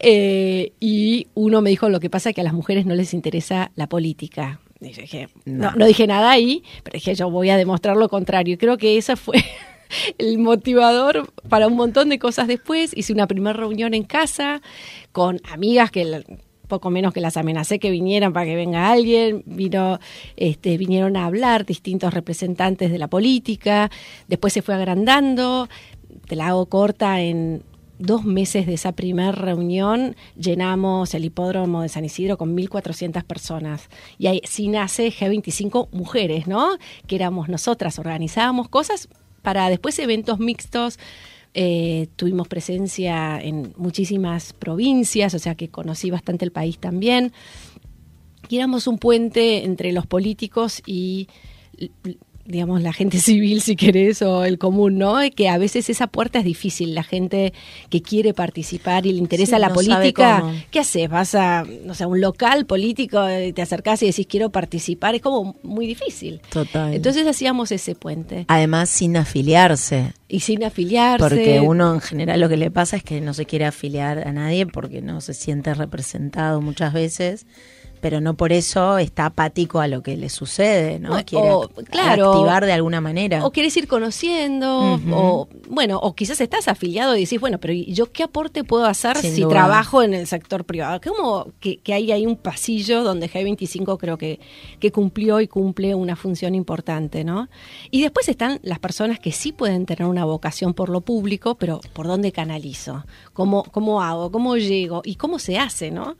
Eh, 0.00 0.72
y 0.80 1.28
uno 1.34 1.62
me 1.62 1.70
dijo, 1.70 1.88
lo 1.88 2.00
que 2.00 2.10
pasa 2.10 2.30
es 2.30 2.34
que 2.34 2.40
a 2.40 2.44
las 2.44 2.52
mujeres 2.52 2.84
no 2.84 2.96
les 2.96 3.14
interesa 3.14 3.70
la 3.76 3.88
política. 3.88 4.58
Y 4.80 4.86
dije, 4.86 5.28
no. 5.44 5.70
no, 5.76 5.86
dije 5.86 6.08
nada 6.08 6.32
ahí, 6.32 6.64
pero 6.82 6.94
dije, 6.94 7.14
yo 7.14 7.30
voy 7.30 7.50
a 7.50 7.56
demostrar 7.56 7.96
lo 7.96 8.08
contrario. 8.08 8.54
Y 8.54 8.56
creo 8.56 8.76
que 8.76 8.98
esa 8.98 9.14
fue 9.14 9.36
el 10.18 10.38
motivador 10.38 11.32
para 11.48 11.68
un 11.68 11.76
montón 11.76 12.08
de 12.08 12.18
cosas 12.18 12.48
después. 12.48 12.90
Hice 12.96 13.12
una 13.12 13.28
primera 13.28 13.52
reunión 13.52 13.94
en 13.94 14.02
casa 14.02 14.62
con 15.12 15.40
amigas 15.48 15.92
que 15.92 16.24
poco 16.70 16.88
menos 16.88 17.12
que 17.12 17.20
las 17.20 17.36
amenacé 17.36 17.78
que 17.78 17.90
vinieran 17.90 18.32
para 18.32 18.46
que 18.46 18.56
venga 18.56 18.90
alguien, 18.90 19.42
vino, 19.44 19.98
este, 20.36 20.78
vinieron 20.78 21.18
a 21.18 21.26
hablar 21.26 21.66
distintos 21.66 22.14
representantes 22.14 22.90
de 22.90 22.96
la 22.96 23.08
política, 23.08 23.90
después 24.26 24.54
se 24.54 24.62
fue 24.62 24.74
agrandando, 24.74 25.68
te 26.26 26.36
la 26.36 26.48
hago 26.48 26.64
corta 26.64 27.20
en 27.20 27.62
dos 28.00 28.24
meses 28.24 28.66
de 28.66 28.74
esa 28.74 28.92
primera 28.92 29.32
reunión 29.32 30.16
llenamos 30.34 31.12
el 31.14 31.26
hipódromo 31.26 31.82
de 31.82 31.90
San 31.90 32.04
Isidro 32.04 32.38
con 32.38 32.56
1.400 32.56 33.22
personas. 33.24 33.90
Y 34.16 34.26
ahí 34.26 34.40
sí 34.44 34.68
nace 34.68 35.12
G25 35.12 35.88
Mujeres, 35.92 36.46
¿no? 36.46 36.78
Que 37.06 37.16
éramos 37.16 37.48
nosotras, 37.48 37.98
organizábamos 37.98 38.68
cosas 38.68 39.08
para 39.42 39.68
después 39.68 39.98
eventos 39.98 40.38
mixtos. 40.38 40.98
Eh, 41.52 42.08
tuvimos 42.14 42.46
presencia 42.46 43.40
en 43.40 43.74
muchísimas 43.76 44.52
provincias, 44.52 45.34
o 45.34 45.38
sea 45.38 45.56
que 45.56 45.68
conocí 45.68 46.10
bastante 46.10 46.44
el 46.44 46.52
país 46.52 46.78
también. 46.78 47.32
Y 48.48 48.56
éramos 48.56 48.86
un 48.86 48.98
puente 48.98 49.64
entre 49.64 49.92
los 49.92 50.06
políticos 50.06 50.82
y 50.86 51.28
digamos, 52.50 52.82
la 52.82 52.92
gente 52.92 53.18
civil, 53.20 53.60
si 53.62 53.76
querés, 53.76 54.22
o 54.22 54.44
el 54.44 54.58
común, 54.58 54.98
¿no? 54.98 55.18
Que 55.34 55.48
a 55.48 55.58
veces 55.58 55.90
esa 55.90 56.06
puerta 56.06 56.38
es 56.38 56.44
difícil. 56.44 56.94
La 56.94 57.02
gente 57.02 57.52
que 57.88 58.02
quiere 58.02 58.34
participar 58.34 59.06
y 59.06 59.12
le 59.12 59.18
interesa 59.18 59.58
la 59.58 59.72
política, 59.72 60.44
¿qué 60.70 60.80
haces? 60.80 61.08
Vas 61.08 61.34
a, 61.34 61.64
no 61.84 61.94
sé, 61.94 62.06
un 62.06 62.20
local 62.20 62.66
político, 62.66 63.26
eh, 63.26 63.52
te 63.52 63.62
acercás 63.62 64.02
y 64.02 64.06
decís 64.06 64.26
quiero 64.28 64.50
participar, 64.50 65.14
es 65.14 65.22
como 65.22 65.56
muy 65.62 65.86
difícil. 65.86 66.40
Total. 66.50 66.94
Entonces 66.94 67.26
hacíamos 67.26 67.72
ese 67.72 67.94
puente. 67.94 68.44
Además, 68.48 68.90
sin 68.90 69.16
afiliarse. 69.16 70.12
Y 70.28 70.40
sin 70.40 70.64
afiliarse. 70.64 71.22
Porque 71.22 71.60
uno 71.60 71.94
en 71.94 72.00
general 72.00 72.40
lo 72.40 72.48
que 72.48 72.56
le 72.56 72.70
pasa 72.70 72.96
es 72.96 73.02
que 73.02 73.20
no 73.20 73.34
se 73.34 73.46
quiere 73.46 73.64
afiliar 73.64 74.26
a 74.26 74.32
nadie 74.32 74.66
porque 74.66 75.02
no 75.02 75.20
se 75.20 75.34
siente 75.34 75.74
representado 75.74 76.60
muchas 76.60 76.92
veces 76.92 77.46
pero 78.00 78.20
no 78.20 78.34
por 78.34 78.52
eso 78.52 78.98
está 78.98 79.26
apático 79.26 79.80
a 79.80 79.88
lo 79.88 80.02
que 80.02 80.16
le 80.16 80.28
sucede, 80.28 80.98
¿no? 80.98 81.10
Quiere 81.24 81.50
claro, 81.90 82.32
activar 82.32 82.64
de 82.66 82.72
alguna 82.72 83.00
manera. 83.00 83.44
O 83.44 83.50
quieres 83.50 83.76
ir 83.76 83.86
conociendo, 83.86 84.98
o 85.12 85.48
bueno, 85.68 85.98
o 85.98 86.14
quizás 86.14 86.40
estás 86.40 86.68
afiliado 86.68 87.16
y 87.16 87.20
decís, 87.20 87.40
bueno, 87.40 87.58
pero 87.58 87.72
¿yo 87.74 88.10
qué 88.12 88.22
aporte 88.22 88.64
puedo 88.64 88.86
hacer 88.86 89.16
si 89.18 89.46
trabajo 89.46 90.02
en 90.02 90.14
el 90.14 90.26
sector 90.26 90.64
privado? 90.64 91.00
Como 91.00 91.52
que, 91.60 91.78
que 91.78 91.94
hay 91.94 92.10
ahí 92.12 92.26
un 92.26 92.36
pasillo 92.36 93.02
donde 93.02 93.30
G25 93.30 93.98
creo 93.98 94.18
que, 94.18 94.40
que 94.78 94.90
cumplió 94.92 95.40
y 95.40 95.48
cumple 95.48 95.94
una 95.94 96.16
función 96.16 96.54
importante, 96.54 97.24
¿no? 97.24 97.48
Y 97.90 98.02
después 98.02 98.28
están 98.28 98.60
las 98.62 98.78
personas 98.78 99.18
que 99.18 99.32
sí 99.32 99.52
pueden 99.52 99.86
tener 99.86 100.06
una 100.06 100.24
vocación 100.24 100.74
por 100.74 100.88
lo 100.88 101.00
público, 101.02 101.56
pero 101.56 101.80
¿por 101.92 102.06
dónde 102.06 102.32
canalizo? 102.32 103.04
¿Cómo, 103.32 103.64
cómo 103.64 104.02
hago? 104.02 104.30
¿Cómo 104.30 104.56
llego? 104.56 105.02
¿Y 105.04 105.14
cómo 105.14 105.38
se 105.38 105.58
hace, 105.58 105.90
no? 105.90 106.16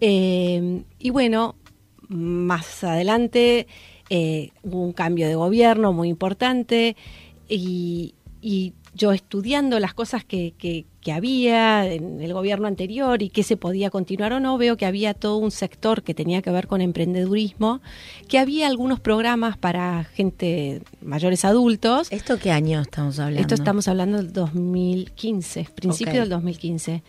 Eh, 0.00 0.84
y 0.98 1.10
bueno, 1.10 1.56
más 2.08 2.84
adelante 2.84 3.66
eh, 4.10 4.50
hubo 4.62 4.82
un 4.82 4.92
cambio 4.92 5.26
de 5.26 5.34
gobierno 5.34 5.92
muy 5.92 6.08
importante 6.08 6.96
y, 7.48 8.14
yo 8.94 9.12
estudiando 9.12 9.80
las 9.80 9.94
cosas 9.94 10.24
que, 10.24 10.54
que, 10.58 10.84
había 11.12 11.90
en 11.90 12.20
el 12.20 12.32
gobierno 12.32 12.68
anterior 12.68 13.22
y 13.22 13.30
qué 13.30 13.42
se 13.42 13.56
podía 13.56 13.90
continuar 13.90 14.32
o 14.34 14.40
no, 14.40 14.56
veo 14.58 14.76
que 14.76 14.86
había 14.86 15.14
todo 15.14 15.38
un 15.38 15.50
sector 15.50 16.02
que 16.02 16.14
tenía 16.14 16.42
que 16.42 16.50
ver 16.50 16.66
con 16.68 16.80
emprendedurismo, 16.80 17.80
que 18.28 18.38
había 18.38 18.66
algunos 18.66 19.00
programas 19.00 19.56
para 19.56 20.04
gente 20.04 20.82
mayores 21.00 21.44
adultos. 21.44 22.08
¿Esto 22.12 22.38
qué 22.38 22.52
año 22.52 22.80
estamos 22.80 23.18
hablando? 23.18 23.40
Esto 23.40 23.54
estamos 23.54 23.88
hablando 23.88 24.18
del 24.18 24.32
2015, 24.32 25.68
principio 25.74 26.20
del 26.20 26.28
2015. 26.28 27.02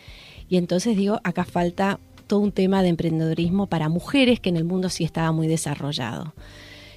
Y 0.50 0.58
entonces 0.58 0.98
digo, 0.98 1.20
acá 1.24 1.46
falta 1.46 2.00
todo 2.28 2.40
un 2.40 2.52
tema 2.52 2.82
de 2.82 2.90
emprendedorismo 2.90 3.68
para 3.68 3.90
mujeres 3.90 4.40
que 4.40 4.50
en 4.50 4.58
el 4.58 4.63
mundo 4.63 4.90
sí 4.90 5.04
estaba 5.04 5.32
muy 5.32 5.48
desarrollado. 5.48 6.34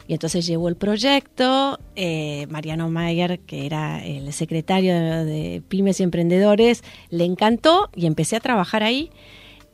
Y 0.08 0.12
entonces 0.12 0.46
llevó 0.46 0.68
el 0.68 0.76
proyecto, 0.76 1.80
eh, 1.96 2.46
Mariano 2.48 2.88
Mayer, 2.88 3.40
que 3.40 3.66
era 3.66 4.04
el 4.04 4.32
secretario 4.32 4.94
de, 4.94 5.62
Pymes 5.68 5.98
y 6.00 6.04
Emprendedores, 6.04 6.84
le 7.10 7.24
encantó 7.24 7.90
y 7.94 8.06
empecé 8.06 8.36
a 8.36 8.40
trabajar 8.40 8.82
ahí. 8.82 9.10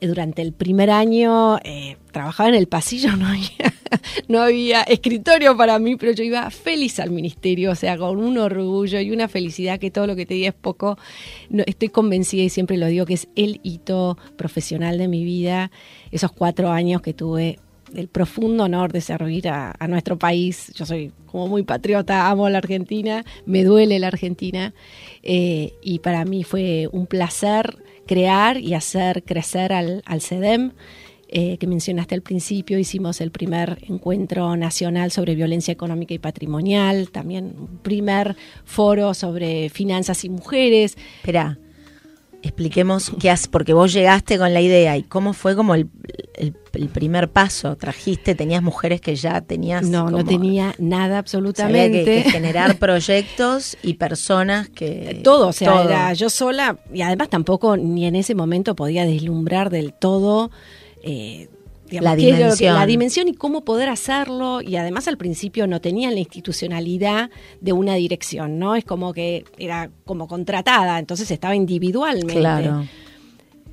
Durante 0.00 0.42
el 0.42 0.52
primer 0.52 0.90
año 0.90 1.58
eh, 1.62 1.96
trabajaba 2.10 2.48
en 2.48 2.56
el 2.56 2.66
pasillo, 2.66 3.14
no 3.16 3.28
había, 3.28 3.74
no 4.26 4.40
había 4.40 4.82
escritorio 4.82 5.56
para 5.56 5.78
mí, 5.78 5.96
pero 5.96 6.12
yo 6.12 6.24
iba 6.24 6.50
feliz 6.50 6.98
al 6.98 7.10
ministerio, 7.10 7.70
o 7.70 7.74
sea, 7.76 7.96
con 7.96 8.18
un 8.18 8.38
orgullo 8.38 9.00
y 9.00 9.12
una 9.12 9.28
felicidad 9.28 9.78
que 9.78 9.92
todo 9.92 10.08
lo 10.08 10.16
que 10.16 10.26
te 10.26 10.34
diga 10.34 10.48
es 10.48 10.54
poco. 10.54 10.98
Estoy 11.66 11.90
convencida 11.90 12.42
y 12.42 12.48
siempre 12.48 12.78
lo 12.78 12.86
digo 12.86 13.06
que 13.06 13.14
es 13.14 13.28
el 13.36 13.60
hito 13.62 14.18
profesional 14.36 14.98
de 14.98 15.06
mi 15.06 15.24
vida, 15.24 15.70
esos 16.10 16.32
cuatro 16.32 16.70
años 16.70 17.00
que 17.00 17.12
tuve 17.14 17.60
el 17.94 18.08
profundo 18.08 18.64
honor 18.64 18.92
de 18.92 19.00
servir 19.00 19.48
a, 19.48 19.74
nuestro 19.88 20.18
país. 20.18 20.72
Yo 20.74 20.86
soy 20.86 21.12
como 21.26 21.48
muy 21.48 21.62
patriota, 21.62 22.30
amo 22.30 22.48
la 22.48 22.58
Argentina, 22.58 23.24
me 23.46 23.64
duele 23.64 23.98
la 23.98 24.08
Argentina 24.08 24.74
eh, 25.22 25.74
y 25.82 25.98
para 25.98 26.24
mí 26.24 26.44
fue 26.44 26.88
un 26.92 27.06
placer 27.06 27.78
crear 28.06 28.58
y 28.58 28.74
hacer 28.74 29.22
crecer 29.24 29.72
al, 29.72 30.02
al 30.06 30.20
CEDEM. 30.20 30.72
Eh, 31.34 31.56
que 31.56 31.66
mencionaste 31.66 32.14
al 32.14 32.20
principio, 32.20 32.78
hicimos 32.78 33.22
el 33.22 33.30
primer 33.30 33.78
encuentro 33.88 34.54
nacional 34.54 35.10
sobre 35.10 35.34
violencia 35.34 35.72
económica 35.72 36.12
y 36.12 36.18
patrimonial, 36.18 37.08
también 37.10 37.54
un 37.58 37.78
primer 37.78 38.36
foro 38.66 39.14
sobre 39.14 39.70
finanzas 39.70 40.26
y 40.26 40.28
mujeres. 40.28 40.98
Espera, 41.20 41.58
expliquemos 42.42 43.12
qué 43.20 43.30
haces, 43.30 43.48
porque 43.48 43.72
vos 43.72 43.92
llegaste 43.92 44.38
con 44.38 44.52
la 44.52 44.60
idea 44.60 44.96
y 44.96 45.02
cómo 45.02 45.32
fue 45.32 45.56
como 45.56 45.74
el, 45.74 45.88
primer 46.92 47.30
paso. 47.30 47.76
Trajiste, 47.76 48.34
tenías 48.34 48.62
mujeres 48.62 49.00
que 49.00 49.14
ya 49.14 49.40
tenías. 49.40 49.86
No, 49.88 50.10
no 50.10 50.24
tenía 50.24 50.74
nada 50.78 51.18
absolutamente. 51.18 52.04
Que, 52.04 52.30
generar 52.30 52.76
proyectos 52.78 53.76
y 53.82 53.94
personas 53.94 54.68
que. 54.68 55.20
Todo, 55.22 55.48
o 55.48 55.52
sea, 55.52 55.84
era 55.84 56.12
yo 56.14 56.30
sola 56.30 56.78
y 56.92 57.02
además 57.02 57.28
tampoco 57.28 57.76
ni 57.76 58.06
en 58.06 58.16
ese 58.16 58.34
momento 58.34 58.74
podía 58.74 59.04
deslumbrar 59.06 59.70
del 59.70 59.92
todo. 59.92 60.50
Eh, 61.02 61.48
la 62.00 62.16
dimensión. 62.16 62.74
la 62.74 62.86
dimensión 62.86 63.28
y 63.28 63.34
cómo 63.34 63.64
poder 63.64 63.88
hacerlo. 63.88 64.60
Y 64.62 64.76
además 64.76 65.08
al 65.08 65.16
principio 65.16 65.66
no 65.66 65.80
tenían 65.80 66.14
la 66.14 66.20
institucionalidad 66.20 67.30
de 67.60 67.72
una 67.72 67.94
dirección, 67.94 68.58
¿no? 68.58 68.74
Es 68.74 68.84
como 68.84 69.12
que 69.12 69.44
era 69.58 69.90
como 70.04 70.28
contratada, 70.28 70.98
entonces 70.98 71.30
estaba 71.30 71.54
individualmente. 71.54 72.40
Claro. 72.40 72.84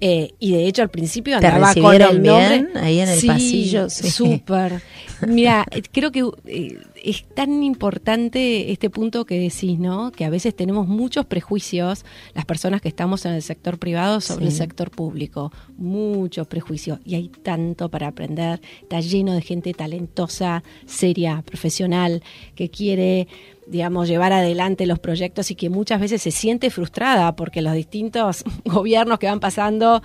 Eh, 0.02 0.32
y 0.40 0.54
de 0.54 0.66
hecho 0.66 0.82
al 0.82 0.90
principio 0.90 1.36
andaba 1.36 1.74
con 1.74 2.02
el 2.02 2.20
bien 2.22 2.70
ahí 2.76 3.02
en 3.02 3.10
el 3.10 3.26
pasillo. 3.26 3.90
Sí, 3.90 4.10
súper. 4.10 4.82
Mira, 5.28 5.66
creo 5.92 6.12
que 6.12 6.24
eh, 6.46 6.78
es 7.04 7.26
tan 7.36 7.64
importante 7.64 8.72
este 8.72 8.90
punto 8.90 9.26
que 9.26 9.40
decís, 9.40 9.80
¿no? 9.80 10.12
Que 10.12 10.26
a 10.26 10.30
veces 10.30 10.56
tenemos 10.56 10.88
muchos 10.88 11.26
prejuicios, 11.26 12.06
las 12.34 12.46
personas 12.46 12.82
que 12.82 12.90
estamos 12.90 13.26
en 13.26 13.34
el 13.34 13.42
sector 13.42 13.78
privado 13.78 14.22
sobre 14.22 14.46
el 14.46 14.52
sector 14.52 14.92
público. 14.92 15.52
Muchos 15.78 16.48
prejuicios. 16.48 17.00
Y 17.06 17.16
hay 17.16 17.30
tanto 17.30 17.90
para 17.90 18.08
aprender. 18.08 18.62
Está 18.82 19.00
lleno 19.02 19.34
de 19.34 19.42
gente 19.42 19.74
talentosa, 19.74 20.64
seria, 20.86 21.42
profesional, 21.46 22.24
que 22.56 22.70
quiere 22.70 23.28
digamos, 23.70 24.08
llevar 24.08 24.34
adelante 24.34 24.88
los 24.88 24.98
proyectos 24.98 25.52
y 25.52 25.56
que 25.56 25.70
muchas 25.70 26.02
veces 26.02 26.22
se 26.22 26.32
siente 26.32 26.72
frustrada 26.72 27.36
porque 27.36 27.62
los 27.62 27.74
distintos 27.74 28.44
gobiernos 28.66 29.20
que 29.20 29.28
van 29.28 29.40
pasando, 29.40 30.02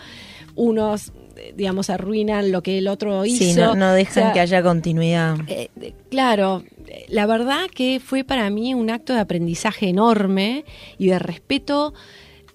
unos 0.55 1.13
digamos, 1.57 1.91
arruinan 1.91 2.53
lo 2.53 2.63
que 2.63 2.79
el 2.79 2.89
otro 2.89 3.25
hizo. 3.25 3.45
Sí, 3.45 3.55
no, 3.55 3.93
dejan 3.93 4.33
que 4.33 4.41
haya 4.41 4.63
continuidad. 4.63 5.37
Eh, 5.49 5.71
claro, 6.11 6.63
la 7.09 7.27
verdad 7.27 7.67
que 7.75 8.01
fue 8.01 8.25
para 8.25 8.49
mí 8.51 8.75
un 8.75 8.91
acto 8.91 9.13
de 9.13 9.21
aprendizaje 9.21 9.89
enorme 9.89 10.65
y 10.99 11.09
de 11.09 11.19
respeto, 11.19 11.95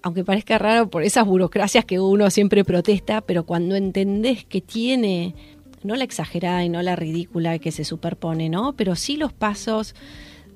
aunque 0.02 0.24
parezca 0.24 0.58
raro 0.58 0.88
por 0.90 1.02
esas 1.02 1.26
burocracias 1.26 1.84
que 1.84 2.00
uno 2.00 2.30
siempre 2.30 2.64
protesta, 2.64 3.20
pero 3.20 3.44
cuando 3.44 3.76
entendés 3.76 4.44
que 4.44 4.60
tiene, 4.60 5.34
no 5.82 5.96
la 5.96 6.04
exagerada 6.04 6.64
y 6.64 6.68
no 6.68 6.82
la 6.82 6.96
ridícula 6.96 7.58
que 7.58 7.72
se 7.72 7.84
superpone, 7.84 8.48
¿no? 8.48 8.74
Pero 8.74 8.96
sí 8.96 9.16
los 9.16 9.32
pasos 9.32 9.94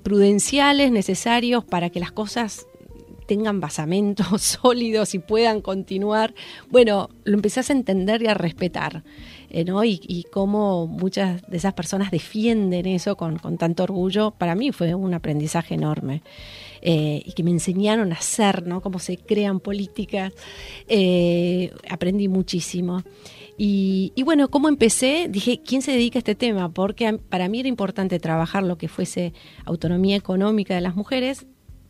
prudenciales 0.03 0.93
necesarios 0.93 1.65
para 1.65 1.91
que 1.91 2.01
las 2.01 2.13
cosas 2.13 2.67
tengan 3.27 3.61
basamentos 3.61 4.43
sólidos 4.63 5.15
y 5.15 5.19
puedan 5.19 5.61
continuar, 5.61 6.35
bueno, 6.71 7.11
lo 7.25 7.35
empezás 7.35 7.71
a 7.71 7.73
entender 7.73 8.23
y 8.23 8.27
a 8.27 8.35
respetar, 8.35 9.05
eh, 9.51 9.65
¿no? 9.65 9.85
Y, 9.85 10.27
cómo 10.33 10.87
muchas 10.87 11.43
de 11.49 11.57
esas 11.57 11.75
personas 11.75 12.11
defienden 12.11 12.87
eso 12.87 13.17
con, 13.17 13.39
tanto 13.59 13.85
orgullo, 13.85 14.33
para 14.33 14.55
mí 14.55 14.73
fue 14.73 14.95
un 14.95 15.15
aprendizaje 15.15 15.75
enorme. 15.75 16.23
Eh, 16.87 17.23
y 17.25 17.33
que 17.33 17.43
me 17.43 17.51
enseñaron 17.51 18.13
a 18.13 18.17
hacer, 18.17 18.67
¿no? 18.67 18.83
Cómo 18.83 18.99
se 18.99 19.17
crean 19.17 19.59
políticas. 19.59 20.35
Eh, 20.87 21.73
aprendí 21.89 22.29
muchísimo. 22.29 23.03
Y, 23.57 24.13
bueno, 24.25 24.51
¿cómo 24.51 24.69
empecé? 24.69 25.29
Dije, 25.31 25.61
¿quién 25.65 25.81
se 25.81 25.93
dedica 25.93 26.19
a 26.19 26.21
este 26.21 26.35
tema? 26.35 26.73
Porque 26.73 27.19
para 27.29 27.49
mí 27.49 27.61
era 27.61 27.69
importante 27.69 28.19
trabajar 28.19 28.65
lo 28.65 28.77
que 28.77 28.89
fuese 28.89 29.33
autonomía 29.65 30.17
económica 30.17 30.75
de 30.75 30.81
las 30.81 30.97
mujeres, 30.97 31.47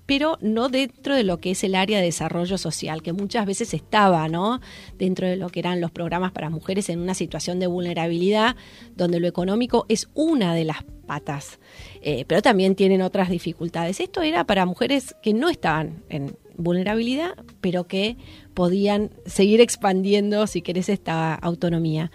pero 0.06 0.38
no 0.40 0.68
dentro 0.68 1.14
de 1.14 1.24
lo 1.24 1.40
que 1.40 1.52
es 1.52 1.64
el 1.64 1.74
área 1.74 1.98
de 1.98 2.04
desarrollo 2.04 2.58
social, 2.58 3.02
que 3.02 3.12
muchas 3.12 3.46
veces 3.46 3.74
estaba, 3.74 4.28
¿no? 4.28 4.60
Dentro 4.98 5.26
de 5.26 5.36
lo 5.36 5.48
que 5.48 5.60
eran 5.60 5.80
los 5.80 5.90
programas 5.90 6.32
para 6.32 6.50
mujeres 6.50 6.88
en 6.88 7.00
una 7.00 7.14
situación 7.14 7.58
de 7.58 7.66
vulnerabilidad, 7.66 8.56
donde 8.96 9.20
lo 9.20 9.28
económico 9.28 9.86
es 9.88 10.08
una 10.14 10.54
de 10.54 10.64
las 10.64 10.84
patas, 11.06 11.58
eh, 12.00 12.24
pero 12.26 12.42
también 12.42 12.74
tienen 12.74 13.02
otras 13.02 13.28
dificultades. 13.28 14.00
Esto 14.00 14.22
era 14.22 14.44
para 14.44 14.66
mujeres 14.66 15.14
que 15.22 15.34
no 15.34 15.48
estaban 15.48 16.02
en, 16.08 16.36
vulnerabilidad, 16.56 17.34
pero 17.60 17.84
que 17.84 18.16
podían 18.54 19.10
seguir 19.26 19.60
expandiendo, 19.60 20.46
si 20.46 20.62
querés, 20.62 20.88
esta 20.88 21.34
autonomía. 21.34 22.10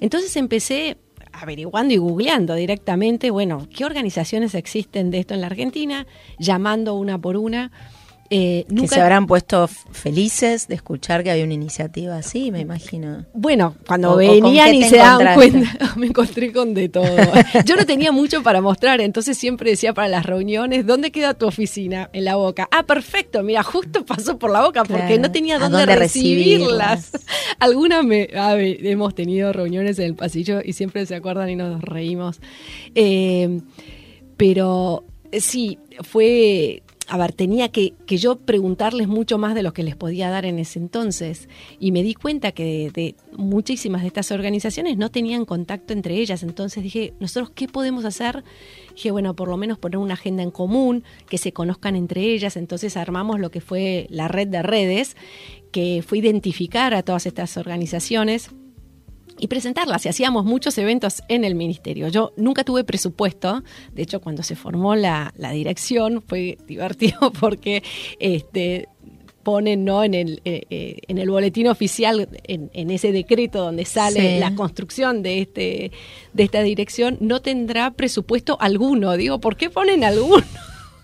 Entonces 0.00 0.36
empecé 0.36 0.98
averiguando 1.40 1.94
y 1.94 1.98
googleando 1.98 2.54
directamente, 2.54 3.30
bueno, 3.30 3.66
qué 3.74 3.84
organizaciones 3.84 4.54
existen 4.54 5.10
de 5.10 5.18
esto 5.20 5.34
en 5.34 5.40
la 5.40 5.48
Argentina, 5.48 6.06
llamando 6.38 6.94
una 6.94 7.18
por 7.18 7.36
una. 7.36 7.70
Eh, 8.30 8.64
que 8.74 8.88
se 8.88 9.00
habrán 9.00 9.26
puesto 9.26 9.68
felices 9.68 10.66
de 10.66 10.74
escuchar 10.74 11.22
que 11.22 11.30
había 11.30 11.44
una 11.44 11.52
iniciativa 11.52 12.16
así, 12.16 12.50
me 12.50 12.60
imagino. 12.60 13.26
Bueno, 13.34 13.76
cuando 13.86 14.16
venían 14.16 14.74
y 14.74 14.84
se 14.84 14.96
daban 14.96 15.34
cuenta, 15.34 15.92
me 15.96 16.06
encontré 16.06 16.50
con 16.50 16.72
de 16.72 16.88
todo. 16.88 17.04
Yo 17.66 17.76
no 17.76 17.84
tenía 17.84 18.12
mucho 18.12 18.42
para 18.42 18.62
mostrar, 18.62 19.02
entonces 19.02 19.36
siempre 19.36 19.70
decía 19.70 19.92
para 19.92 20.08
las 20.08 20.24
reuniones, 20.24 20.86
¿dónde 20.86 21.12
queda 21.12 21.34
tu 21.34 21.46
oficina? 21.46 22.08
En 22.14 22.24
la 22.24 22.36
boca. 22.36 22.66
Ah, 22.70 22.84
perfecto, 22.84 23.42
mira, 23.42 23.62
justo 23.62 24.06
pasó 24.06 24.38
por 24.38 24.50
la 24.50 24.62
boca 24.62 24.84
porque 24.84 25.18
no 25.18 25.30
tenía 25.30 25.58
dónde, 25.58 25.84
recibirlas. 25.84 27.12
Algunas 27.58 28.04
me, 28.04 28.28
hemos 28.32 29.14
tenido 29.14 29.52
reuniones 29.52 29.98
en 29.98 30.06
el 30.06 30.14
pasillo 30.14 30.60
y 30.64 30.72
siempre 30.72 31.04
se 31.04 31.14
acuerdan 31.14 31.50
y 31.50 31.56
nos 31.56 31.82
reímos. 31.82 32.40
Eh, 32.94 33.60
pero 34.36 35.04
sí, 35.32 35.78
fue 36.02 36.82
a 37.08 37.18
ver, 37.18 37.32
tenía 37.32 37.68
que, 37.68 37.92
que, 38.06 38.16
yo 38.16 38.36
preguntarles 38.36 39.08
mucho 39.08 39.36
más 39.36 39.54
de 39.54 39.62
lo 39.62 39.72
que 39.72 39.82
les 39.82 39.94
podía 39.94 40.30
dar 40.30 40.46
en 40.46 40.58
ese 40.58 40.78
entonces. 40.78 41.48
Y 41.78 41.92
me 41.92 42.02
di 42.02 42.14
cuenta 42.14 42.52
que 42.52 42.90
de, 42.94 43.14
muchísimas 43.36 44.02
de 44.02 44.08
estas 44.08 44.30
organizaciones 44.30 44.96
no 44.96 45.10
tenían 45.10 45.44
contacto 45.44 45.92
entre 45.92 46.16
ellas. 46.16 46.42
Entonces 46.42 46.82
dije, 46.82 47.12
¿nosotros 47.20 47.50
qué 47.54 47.68
podemos 47.68 48.04
hacer? 48.04 48.42
Dije, 48.94 49.10
bueno, 49.10 49.34
por 49.34 49.48
lo 49.48 49.56
menos 49.56 49.78
poner 49.78 49.98
una 49.98 50.14
agenda 50.14 50.42
en 50.42 50.50
común, 50.50 51.04
que 51.28 51.36
se 51.36 51.52
conozcan 51.52 51.94
entre 51.94 52.22
ellas. 52.22 52.56
Entonces 52.56 52.96
armamos 52.96 53.38
lo 53.38 53.50
que 53.50 53.60
fue 53.60 54.06
la 54.08 54.28
red 54.28 54.48
de 54.48 54.62
redes, 54.62 55.16
que 55.72 56.02
fue 56.06 56.18
identificar 56.18 56.94
a 56.94 57.02
todas 57.02 57.26
estas 57.26 57.56
organizaciones 57.56 58.50
y 59.38 59.48
presentarlas. 59.48 60.06
Y 60.06 60.08
hacíamos 60.08 60.44
muchos 60.44 60.76
eventos 60.78 61.22
en 61.28 61.44
el 61.44 61.54
ministerio. 61.54 62.08
Yo 62.08 62.32
nunca 62.36 62.64
tuve 62.64 62.84
presupuesto. 62.84 63.62
De 63.92 64.02
hecho, 64.02 64.20
cuando 64.20 64.42
se 64.42 64.56
formó 64.56 64.94
la, 64.94 65.32
dirección 65.52 66.22
fue 66.22 66.58
divertido 66.66 67.32
porque 67.40 67.82
este, 68.18 68.88
ponen 69.42 69.84
¿no? 69.84 70.04
en, 70.04 70.14
el, 70.14 70.40
eh, 70.44 70.62
eh, 70.70 70.98
en 71.06 71.18
el 71.18 71.30
boletín 71.30 71.68
oficial, 71.68 72.28
en, 72.44 72.90
ese 72.90 73.12
decreto 73.12 73.62
donde 73.62 73.84
sale 73.84 74.40
la 74.40 74.54
construcción 74.54 75.22
de, 75.22 75.40
este, 75.42 75.92
de 76.32 76.42
esta 76.42 76.62
dirección, 76.62 77.18
no 77.20 77.40
tendrá 77.40 77.92
presupuesto 77.92 78.56
alguno. 78.60 79.16
Digo, 79.16 79.40
¿por 79.40 79.56
qué 79.56 79.70
ponen 79.70 80.04
alguno? 80.04 80.44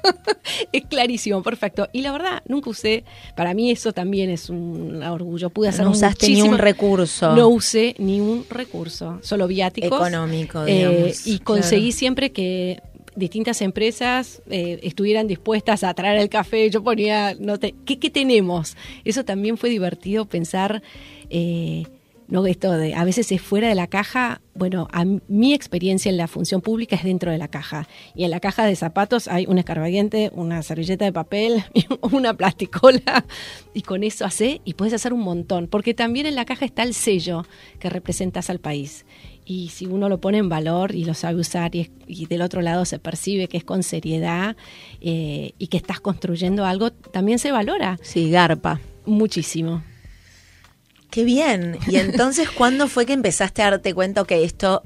es 0.73 0.85
clarísimo, 0.87 1.42
perfecto. 1.42 1.88
Y 1.92 2.02
la 2.02 2.12
verdad, 2.12 2.42
nunca 2.47 2.71
usé, 2.71 3.04
para 3.37 3.54
mí 3.54 3.71
eso 3.71 3.92
también 3.92 4.30
es 4.30 4.50
un 4.50 5.02
orgullo. 5.02 5.50
Pude 5.50 5.69
hacer 5.69 5.85
no 5.85 5.92
usaste 5.92 6.28
ni 6.28 6.42
un 6.42 6.59
recurso. 6.59 7.35
No 7.35 7.49
usé 7.49 7.95
ni 7.99 8.21
un 8.21 8.47
recurso, 8.49 9.19
solo 9.23 9.47
viáticos. 9.47 10.00
Económico, 10.00 10.64
eh, 10.66 11.14
y 11.25 11.38
conseguí 11.40 11.92
siempre 11.92 12.33
que 12.33 12.80
distintas 13.16 13.61
empresas 13.62 14.42
eh, 14.50 14.80
estuvieran 14.83 15.26
dispuestas 15.26 15.85
a 15.85 15.95
traer 15.95 16.21
el 16.21 16.28
café. 16.28 16.71
Yo 16.71 16.83
ponía, 16.83 17.35
no 17.38 17.59
¿qué, 17.59 17.99
¿qué, 17.99 18.11
tenemos? 18.11 18.76
Eso 19.04 19.25
también 19.25 19.57
fue 19.57 19.71
divertido 19.71 20.25
pensar. 20.25 20.83
Eh, 21.28 21.85
no 22.31 22.47
esto 22.47 22.73
de 22.73 22.95
a 22.95 23.05
veces 23.05 23.31
es 23.33 23.43
fuera 23.43 23.69
de 23.69 23.75
la 23.75 23.89
caja. 23.89 24.41
Bueno, 24.55 24.89
a 24.93 25.05
mi 25.05 25.53
experiencia 25.53 26.11
en 26.11 26.17
la 26.17 26.29
función 26.29 26.61
pública 26.61 26.95
es 26.95 27.03
dentro 27.03 27.33
de 27.33 27.39
la 27.39 27.49
caja. 27.49 27.89
Y 28.15 28.25
en 28.25 28.31
la 28.31 28.41
caja 28.41 28.65
de 28.65 28.77
zapatos 28.77 29.27
hay 29.27 29.47
un 29.47 29.59
escarbadiente, 29.59 30.31
una 30.33 30.63
servilleta 30.63 31.05
de 31.05 31.13
papel, 31.13 31.65
una 32.13 32.35
plasticola. 32.35 33.25
Y 33.75 33.83
con 33.83 34.05
eso 34.05 34.25
hace 34.25 34.61
y 34.65 34.75
puedes 34.75 34.95
hacer 34.95 35.13
un 35.13 35.21
montón. 35.21 35.67
Porque 35.67 35.93
también 35.93 36.27
en 36.27 36.37
la 36.37 36.45
caja 36.45 36.65
está 36.65 36.85
el 36.85 36.95
sello 36.95 37.45
que 37.81 37.91
representas 37.91 38.49
al 38.49 38.61
país. 38.61 39.04
Y 39.45 39.71
si 39.71 39.87
uno 39.87 40.09
lo 40.09 40.21
pone 40.21 40.39
en 40.39 40.49
valor 40.49 40.95
y 40.95 41.04
lo 41.04 41.15
sabe 41.15 41.41
usar 41.41 41.75
y, 41.75 41.91
del 42.26 42.43
otro 42.43 42.63
lado 42.63 42.85
se 42.85 43.00
percibe 43.00 43.49
que 43.49 43.57
es 43.57 43.65
con 43.65 43.83
seriedad 43.83 44.57
eh, 45.00 45.52
y 45.59 45.67
que 45.67 45.76
estás 45.76 45.99
construyendo 45.99 46.65
algo, 46.65 46.93
también 46.93 47.41
se 47.41 47.50
valora. 47.50 47.99
Sí, 48.02 48.31
garpa. 48.31 48.81
Muchísimo. 49.07 49.83
Qué 51.11 51.25
bien. 51.25 51.79
Y 51.89 51.97
entonces, 51.97 52.51
¿cuándo 52.57 52.89
fue 52.89 53.07
que 53.07 53.13
empezaste 53.13 53.63
a 53.63 53.71
darte 53.71 53.95
cuenta 53.95 54.25
que 54.25 54.45
esto 54.45 54.83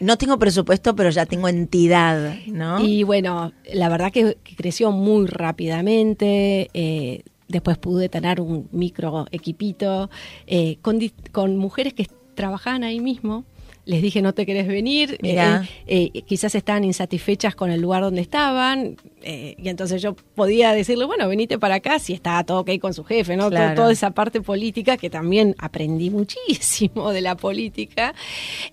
no 0.00 0.18
tengo 0.18 0.38
presupuesto, 0.38 0.96
pero 0.96 1.10
ya 1.10 1.26
tengo 1.26 1.48
entidad, 1.48 2.36
¿no? 2.46 2.80
Y 2.80 3.04
bueno, 3.04 3.52
la 3.72 3.88
verdad 3.88 4.12
que, 4.12 4.36
creció 4.56 4.90
muy 4.90 5.26
rápidamente. 5.26 6.68
Eh, 6.74 7.22
después 7.48 7.78
pude 7.78 8.08
tener 8.08 8.40
un 8.40 8.68
micro 8.72 9.26
equipito 9.30 10.10
eh, 10.46 10.78
con, 10.82 11.00
con 11.30 11.56
mujeres 11.56 11.94
que 11.94 12.08
trabajaban 12.34 12.84
ahí 12.84 13.00
mismo 13.00 13.44
les 13.86 14.00
dije 14.00 14.22
no 14.22 14.32
te 14.32 14.46
querés 14.46 14.66
venir, 14.66 15.18
eh, 15.22 15.60
eh, 15.86 16.22
quizás 16.22 16.54
estaban 16.54 16.84
insatisfechas 16.84 17.54
con 17.54 17.70
el 17.70 17.80
lugar 17.80 18.02
donde 18.02 18.22
estaban, 18.22 18.96
eh, 19.22 19.54
y 19.58 19.68
entonces 19.68 20.00
yo 20.00 20.14
podía 20.14 20.72
decirle, 20.72 21.04
bueno, 21.04 21.28
venite 21.28 21.58
para 21.58 21.76
acá 21.76 21.98
si 21.98 22.12
estaba 22.12 22.44
todo 22.44 22.60
ok 22.60 22.70
con 22.80 22.94
su 22.94 23.04
jefe, 23.04 23.36
¿no? 23.36 23.50
toda 23.50 23.92
esa 23.92 24.12
parte 24.12 24.40
política 24.40 24.96
que 24.96 25.10
también 25.10 25.54
aprendí 25.58 26.10
muchísimo 26.10 27.12
de 27.12 27.20
la 27.20 27.36
política. 27.36 28.14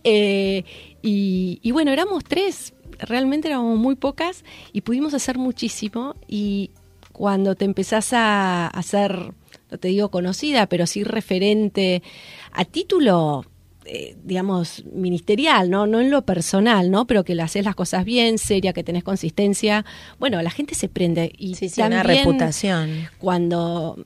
Y, 0.03 1.71
bueno, 1.71 1.91
éramos 1.91 2.23
tres, 2.23 2.73
realmente 2.99 3.47
éramos 3.47 3.77
muy 3.77 3.95
pocas 3.95 4.45
y 4.71 4.81
pudimos 4.81 5.13
hacer 5.13 5.37
muchísimo 5.37 6.15
y 6.27 6.71
cuando 7.11 7.55
te 7.55 7.65
empezás 7.65 8.13
a 8.13 8.67
hacer, 8.67 9.33
no 9.71 9.77
te 9.77 9.87
digo 9.89 10.09
conocida, 10.09 10.67
pero 10.67 10.87
sí 10.87 11.03
referente 11.03 12.01
a 12.51 12.65
título, 12.65 13.45
eh, 13.93 14.15
digamos, 14.23 14.85
ministerial, 14.85 15.69
¿no? 15.69 15.85
No 15.85 15.99
en 15.99 16.11
lo 16.11 16.21
personal, 16.21 16.89
¿no? 16.89 17.05
Pero 17.07 17.25
que 17.25 17.35
le 17.35 17.41
haces 17.41 17.65
las 17.65 17.75
cosas 17.75 18.05
bien, 18.05 18.37
seria, 18.37 18.71
que 18.71 18.85
tenés 18.85 19.03
consistencia. 19.03 19.83
Bueno, 20.17 20.41
la 20.41 20.49
gente 20.49 20.75
se 20.75 20.87
prende. 20.87 21.33
Y 21.37 21.55
sí, 21.55 21.69
una 21.81 22.01
reputación. 22.01 23.09
Cuando 23.17 23.97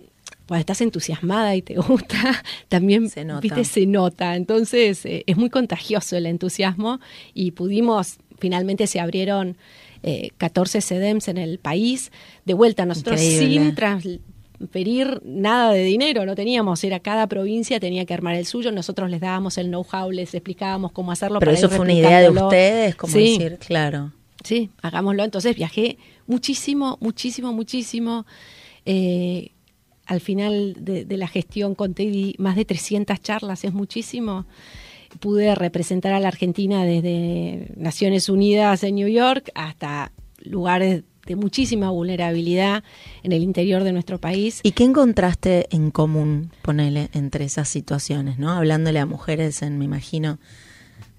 cuando 0.48 0.60
estás 0.60 0.82
entusiasmada 0.82 1.56
y 1.56 1.62
te 1.62 1.76
gusta, 1.88 2.44
también 2.68 3.12
se 3.12 3.26
nota. 3.26 3.42
¿viste? 3.42 3.64
Se 3.64 3.86
nota. 3.86 4.36
Entonces 4.36 5.06
eh, 5.06 5.24
es 5.28 5.38
muy 5.38 5.52
contagioso 5.52 6.18
el 6.18 6.26
entusiasmo 6.26 7.00
y 7.36 7.52
pudimos, 7.52 8.18
finalmente 8.40 8.88
se 8.88 9.00
abrieron 9.00 9.56
eh, 10.02 10.30
14 10.40 10.82
SEDEMS 10.82 11.28
en 11.28 11.38
el 11.38 11.60
país. 11.60 12.12
De 12.44 12.56
vuelta, 12.56 12.88
nosotros 12.88 13.20
sin 13.20 13.76
pedir 14.72 15.22
nada 15.24 15.72
de 15.72 15.84
dinero, 15.84 16.26
no 16.26 16.36
teníamos, 16.36 16.84
era 16.84 17.00
cada 17.00 17.28
provincia 17.28 17.80
tenía 17.80 18.06
que 18.06 18.14
armar 18.14 18.36
el 18.36 18.46
suyo, 18.46 18.72
nosotros 18.72 19.10
les 19.10 19.22
dábamos 19.22 19.58
el 19.58 19.68
know-how, 19.68 20.12
les 20.12 20.34
explicábamos 20.34 20.92
cómo 20.92 21.12
hacerlo. 21.12 21.40
Pero 21.40 21.52
eso 21.52 21.70
fue 21.70 21.80
una 21.80 21.94
idea 21.94 22.22
de 22.22 22.30
ustedes, 22.30 22.96
como 22.96 23.14
decir, 23.14 23.58
claro. 23.60 24.12
Sí, 24.44 24.70
hagámoslo. 24.82 25.24
Entonces 25.24 25.56
viajé 25.56 25.98
muchísimo, 26.28 26.98
muchísimo, 27.02 27.52
muchísimo. 27.52 28.26
Eh, 28.86 29.52
al 30.06 30.22
final 30.22 30.76
de, 30.80 31.06
la 31.18 31.28
gestión 31.28 31.74
conté 31.74 32.36
más 32.38 32.56
de 32.56 32.66
300 32.66 33.20
charlas, 33.22 33.64
es 33.64 33.74
muchísimo. 33.74 34.46
Pude 35.20 35.56
representar 35.56 36.14
a 36.14 36.20
la 36.20 36.28
Argentina 36.28 36.86
desde 36.86 37.72
Naciones 37.76 38.30
Unidas 38.30 38.84
en 38.84 38.96
New 38.96 39.08
York 39.08 39.50
hasta 39.56 40.12
lugares 40.40 41.04
de 41.26 41.36
muchísima 41.36 41.90
vulnerabilidad 41.90 42.84
en 43.24 43.32
el 43.32 43.44
interior 43.44 43.84
de 43.84 43.92
nuestro 43.92 44.20
país. 44.20 44.60
¿Y 44.64 44.72
qué 44.72 44.84
encontraste 44.84 45.68
en 45.72 45.92
común, 45.92 46.52
ponele, 46.62 47.10
entre 47.14 47.46
esas 47.46 47.68
situaciones, 47.68 48.38
no? 48.38 48.52
Hablándole 48.52 49.00
a 49.00 49.06
mujeres 49.06 49.62
en, 49.62 49.78
me 49.78 49.86
imagino, 49.86 50.40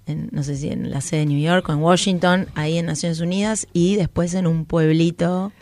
en, 0.07 0.29
no 0.33 0.42
sé 0.42 0.57
si 0.57 0.69
en 0.69 0.90
la 0.90 1.01
sede 1.01 1.21
de 1.21 1.27
New 1.27 1.40
York 1.40 1.69
o 1.69 1.73
en 1.73 1.79
Washington, 1.79 2.47
ahí 2.55 2.79
en 2.79 2.87
Naciones 2.87 3.21
Unidas, 3.21 3.66
y 3.73 3.97
después 3.97 4.35
en 4.35 4.47
un 4.47 4.64
pueblito 4.64 5.53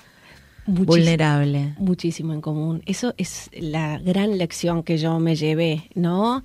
vulnerable. 0.67 1.75
Muchísimo 1.79 2.33
en 2.33 2.41
común. 2.41 2.83
Eso 2.87 3.15
es 3.17 3.51
la 3.53 3.99
gran 3.99 4.39
lección 4.39 4.83
que 4.83 4.99
yo 4.99 5.19
me 5.19 5.37
llevé, 5.37 5.91
¿no? 5.95 6.43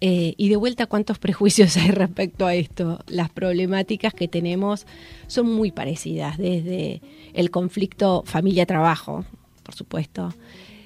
Eh, 0.00 0.34
y 0.36 0.48
de 0.48 0.56
vuelta, 0.56 0.86
¿cuántos 0.86 1.18
prejuicios 1.20 1.76
hay 1.76 1.90
respecto 1.90 2.46
a 2.46 2.54
esto? 2.54 3.00
Las 3.06 3.30
problemáticas 3.30 4.14
que 4.14 4.28
tenemos 4.28 4.86
son 5.26 5.52
muy 5.52 5.72
parecidas, 5.72 6.38
desde 6.38 7.02
el 7.34 7.50
conflicto 7.50 8.22
familia-trabajo, 8.26 9.24
por 9.62 9.74
supuesto, 9.74 10.34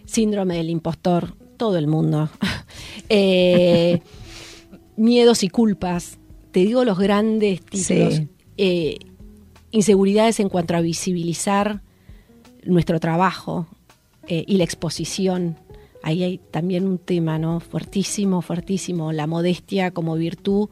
síndrome 0.04 0.56
del 0.56 0.70
impostor, 0.70 1.36
todo 1.56 1.78
el 1.78 1.86
mundo, 1.86 2.28
eh, 3.08 4.00
miedos 4.96 5.44
y 5.44 5.48
culpas, 5.48 6.18
te 6.50 6.60
digo 6.60 6.84
los 6.84 6.98
grandes 6.98 7.64
títulos, 7.64 8.22
eh, 8.56 8.98
inseguridades 9.70 10.40
en 10.40 10.48
cuanto 10.48 10.76
a 10.76 10.80
visibilizar 10.80 11.82
nuestro 12.64 13.00
trabajo 13.00 13.66
y 14.26 14.56
la 14.56 14.64
exposición 14.64 15.58
ahí 16.04 16.22
hay 16.22 16.38
también 16.38 16.86
un 16.86 16.98
tema, 16.98 17.38
¿no? 17.38 17.60
Fuertísimo, 17.60 18.42
fuertísimo, 18.42 19.10
la 19.12 19.26
modestia 19.26 19.90
como 19.90 20.14
virtud 20.16 20.68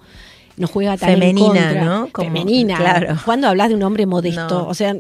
nos 0.57 0.71
juega 0.71 0.97
tan 0.97 1.11
femenina, 1.11 1.73
en 1.73 1.85
¿no? 1.85 2.09
femenina. 2.09 2.77
Claro. 2.77 3.17
Cuando 3.25 3.49
hablas 3.49 3.69
de 3.69 3.75
un 3.75 3.83
hombre 3.83 4.07
modesto, 4.07 4.67
o 4.67 4.75
sea, 4.75 4.95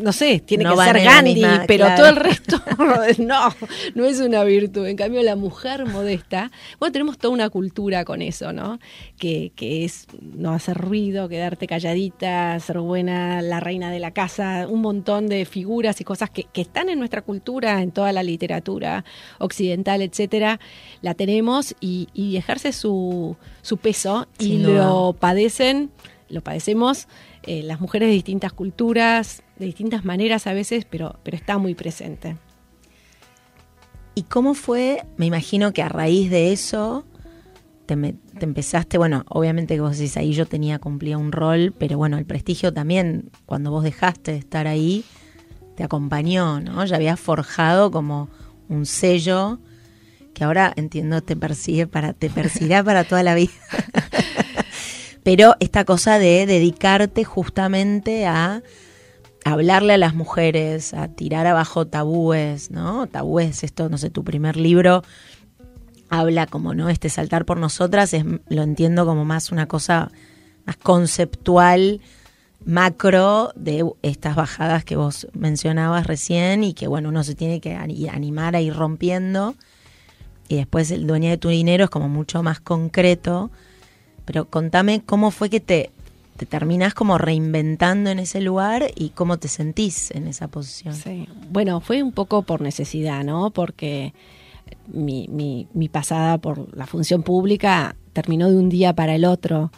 no 0.00 0.12
sé, 0.12 0.40
tiene 0.40 0.64
que 0.64 0.76
ser 0.76 1.02
Gandhi, 1.02 1.44
pero 1.66 1.86
todo 1.96 2.08
el 2.08 2.16
resto 2.16 2.60
no, 3.18 3.54
no 3.94 4.04
es 4.04 4.20
una 4.20 4.44
virtud. 4.44 4.86
En 4.86 4.96
cambio, 4.96 5.22
la 5.22 5.36
mujer 5.36 5.86
modesta, 5.86 6.50
bueno, 6.78 6.92
tenemos 6.92 7.18
toda 7.18 7.32
una 7.32 7.50
cultura 7.50 8.04
con 8.04 8.22
eso, 8.22 8.52
¿no? 8.52 8.78
Que, 9.18 9.52
que 9.54 9.84
es 9.84 10.06
no 10.20 10.52
hacer 10.52 10.76
ruido, 10.76 11.28
quedarte 11.28 11.66
calladita, 11.66 12.58
ser 12.60 12.80
buena, 12.80 13.42
la 13.42 13.60
reina 13.60 13.90
de 13.90 14.00
la 14.00 14.10
casa, 14.10 14.66
un 14.68 14.80
montón 14.80 15.28
de 15.28 15.44
figuras 15.44 16.00
y 16.00 16.04
cosas 16.04 16.30
que, 16.30 16.44
que 16.44 16.62
están 16.62 16.88
en 16.88 16.98
nuestra 16.98 17.22
cultura, 17.22 17.82
en 17.82 17.90
toda 17.90 18.12
la 18.12 18.22
literatura 18.22 19.04
occidental, 19.38 20.02
etcétera, 20.02 20.60
la 21.02 21.14
tenemos 21.14 21.74
y, 21.80 22.08
y 22.14 22.36
ejerce 22.36 22.72
su, 22.72 23.36
su 23.62 23.76
peso 23.76 24.26
y 24.38 24.58
lo 24.58 25.16
padecen, 25.18 25.90
lo 26.28 26.42
padecemos 26.42 27.08
eh, 27.42 27.62
las 27.62 27.80
mujeres 27.80 28.08
de 28.08 28.14
distintas 28.14 28.52
culturas, 28.52 29.42
de 29.58 29.66
distintas 29.66 30.04
maneras 30.04 30.46
a 30.46 30.52
veces, 30.52 30.84
pero, 30.84 31.18
pero 31.22 31.36
está 31.36 31.58
muy 31.58 31.74
presente. 31.74 32.36
¿Y 34.14 34.24
cómo 34.24 34.54
fue? 34.54 35.04
Me 35.16 35.26
imagino 35.26 35.72
que 35.72 35.82
a 35.82 35.88
raíz 35.88 36.30
de 36.30 36.52
eso 36.52 37.04
te, 37.86 37.94
empezaste, 38.40 38.98
bueno, 38.98 39.24
obviamente 39.28 39.74
que 39.74 39.80
vos 39.80 39.96
decís 39.96 40.16
ahí 40.16 40.32
yo 40.32 40.46
tenía, 40.46 40.78
cumplía 40.78 41.18
un 41.18 41.32
rol, 41.32 41.74
pero 41.76 41.96
bueno, 41.96 42.18
el 42.18 42.26
prestigio 42.26 42.72
también, 42.72 43.30
cuando 43.46 43.70
vos 43.70 43.82
dejaste 43.82 44.32
de 44.32 44.38
estar 44.38 44.66
ahí, 44.66 45.04
te 45.76 45.82
acompañó, 45.82 46.60
¿no? 46.60 46.84
Ya 46.84 46.96
habías 46.96 47.18
forjado 47.18 47.90
como 47.90 48.28
un 48.68 48.86
sello 48.86 49.58
que 50.40 50.44
ahora 50.44 50.72
entiendo 50.76 51.20
te 51.20 51.36
persigue 51.36 51.86
para, 51.86 52.14
te 52.14 52.30
perseguirá 52.30 52.82
para 52.82 53.04
toda 53.04 53.22
la 53.22 53.34
vida. 53.34 53.52
pero 55.22 55.54
esta 55.60 55.84
cosa 55.84 56.18
de 56.18 56.46
dedicarte 56.46 57.24
justamente 57.24 58.24
a 58.24 58.62
hablarle 59.44 59.92
a 59.92 59.98
las 59.98 60.14
mujeres, 60.14 60.94
a 60.94 61.08
tirar 61.08 61.46
abajo 61.46 61.86
tabúes, 61.86 62.70
¿no? 62.70 63.06
Tabúes, 63.06 63.64
esto, 63.64 63.90
no 63.90 63.98
sé, 63.98 64.08
tu 64.08 64.24
primer 64.24 64.56
libro 64.56 65.02
habla 66.08 66.46
como, 66.46 66.72
¿no? 66.72 66.88
Este 66.88 67.10
saltar 67.10 67.44
por 67.44 67.58
nosotras, 67.58 68.14
es, 68.14 68.24
lo 68.48 68.62
entiendo 68.62 69.04
como 69.04 69.26
más 69.26 69.52
una 69.52 69.66
cosa 69.66 70.10
más 70.64 70.78
conceptual, 70.78 72.00
macro, 72.64 73.52
de 73.56 73.84
estas 74.00 74.36
bajadas 74.36 74.86
que 74.86 74.96
vos 74.96 75.28
mencionabas 75.34 76.06
recién 76.06 76.64
y 76.64 76.72
que, 76.72 76.88
bueno, 76.88 77.10
uno 77.10 77.24
se 77.24 77.34
tiene 77.34 77.60
que 77.60 77.74
animar 77.74 78.56
a 78.56 78.62
ir 78.62 78.74
rompiendo. 78.74 79.54
Y 80.50 80.56
después 80.56 80.90
el 80.90 81.06
dueño 81.06 81.30
de 81.30 81.38
tu 81.38 81.48
dinero 81.48 81.84
es 81.84 81.90
como 81.90 82.10
mucho 82.10 82.42
más 82.42 82.60
concreto 82.60 83.50
pero 84.30 84.44
contame 84.44 85.02
cómo 85.04 85.32
fue 85.32 85.50
que 85.50 85.58
te, 85.58 85.90
te 86.36 86.46
terminás 86.46 86.94
como 86.94 87.18
reinventando 87.18 88.10
en 88.10 88.20
ese 88.20 88.40
lugar 88.40 88.92
y 88.94 89.08
cómo 89.08 89.38
te 89.38 89.48
sentís 89.48 90.12
en 90.12 90.28
esa 90.28 90.46
posición. 90.46 90.94
Sí, 90.94 91.26
bueno, 91.50 91.80
fue 91.80 92.00
un 92.00 92.12
poco 92.12 92.42
por 92.42 92.60
necesidad, 92.60 93.24
¿no? 93.24 93.50
Porque 93.50 94.14
mi, 94.86 95.26
mi, 95.28 95.66
mi 95.74 95.88
pasada 95.88 96.38
por 96.38 96.76
la 96.76 96.86
función 96.86 97.24
pública 97.24 97.96
terminó 98.12 98.48
de 98.48 98.56
un 98.56 98.68
día 98.68 98.94
para 98.94 99.16
el 99.16 99.24
otro. 99.24 99.72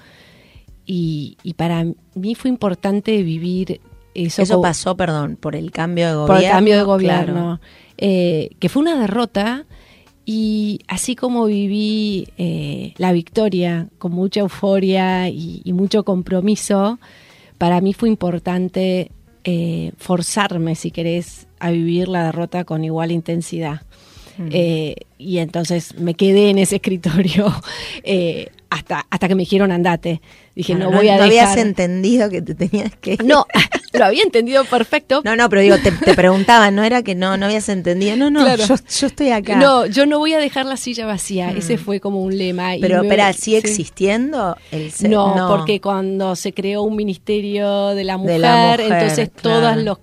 Y, 0.85 1.39
y 1.43 1.55
para 1.55 1.87
mí 2.15 2.35
fue 2.35 2.51
importante 2.51 3.23
vivir 3.23 3.81
eso. 4.15 4.43
Eso 4.43 4.61
pasó, 4.61 4.99
perdón, 4.99 5.37
por 5.37 5.57
el 5.57 5.71
cambio 5.71 6.09
de 6.09 6.15
gobierno. 6.15 6.35
Por 6.35 6.45
el 6.45 6.51
cambio 6.51 6.77
de 6.77 6.83
gobierno. 6.83 7.61
Eh, 7.97 8.51
que 8.59 8.69
fue 8.69 8.83
una 8.83 9.01
derrota 9.01 9.65
y 10.25 10.81
así 10.87 11.17
como 11.17 11.47
viví 11.47 12.29
eh, 12.39 12.95
la 12.97 13.13
victoria 13.13 13.89
con 13.99 14.13
mucha 14.13 14.41
euforia 14.41 15.29
y, 15.29 15.63
mucho 15.73 16.05
compromiso, 16.05 16.99
para 17.59 17.81
mí 17.81 17.93
fue 17.93 18.09
importante 18.09 19.11
eh, 19.45 19.93
forzarme, 19.99 20.75
si 20.75 20.91
querés, 20.91 21.49
a 21.59 21.71
vivir 21.71 22.09
la 22.09 22.25
derrota 22.27 22.65
con 22.65 22.85
igual 22.85 23.11
intensidad. 23.11 23.83
Mm. 24.39 24.49
Eh, 24.51 24.95
y 25.19 25.39
entonces 25.39 25.97
me 25.99 26.15
quedé 26.15 26.51
en 26.51 26.59
ese 26.59 26.77
escritorio 26.77 27.53
hasta, 28.73 29.07
hasta 29.11 29.29
que 29.29 29.35
me 29.35 29.43
dijeron 29.43 29.71
andate. 29.71 30.23
Dije, 30.55 30.75
no, 30.75 30.91
voy 30.91 31.09
a 31.09 31.19
no 31.19 31.25
habías 31.25 31.57
entendido 31.59 32.31
que 32.31 32.41
te 32.41 32.55
tenías 32.55 32.95
que 32.97 33.19
No, 33.23 33.47
lo 33.93 34.05
había 34.05 34.23
entendido 34.23 34.65
perfecto. 34.65 35.21
No, 35.25 35.37
no, 35.37 35.49
pero 35.51 35.61
digo, 35.61 35.77
te, 35.79 35.93
te 35.93 36.15
preguntaban, 36.15 36.75
no 36.75 36.83
era 36.83 37.03
que 37.03 37.15
no, 37.15 37.37
no 37.37 37.47
habías 37.47 37.69
entendido. 37.69 38.17
No, 38.17 38.31
no, 38.31 38.57
yo, 38.57 38.75
estoy 38.75 39.31
acá. 39.31 39.57
No, 39.57 39.85
yo 39.87 40.07
no 40.07 40.19
voy 40.19 40.33
a 40.33 40.39
dejar 40.39 40.65
la 40.65 40.79
silla 40.79 41.05
vacía. 41.05 41.53
Mm. 41.53 41.57
Ese 41.59 41.77
fue 41.77 42.01
como 42.01 42.23
un 42.23 42.37
lema. 42.37 42.73
Pero, 42.81 43.03
espera, 43.03 43.33
¿sigue 43.35 43.59
existiendo 43.59 44.57
el 44.71 44.91
no, 45.09 45.49
porque 45.49 45.81
cuando 45.81 46.35
se 46.35 46.55
creó 46.55 46.83
un 46.83 46.97
ministerio 46.97 47.89
de 47.89 48.05
la 48.05 48.17
mujer, 48.17 48.81
entonces 48.81 49.31
todas 49.31 49.77
los 49.77 49.99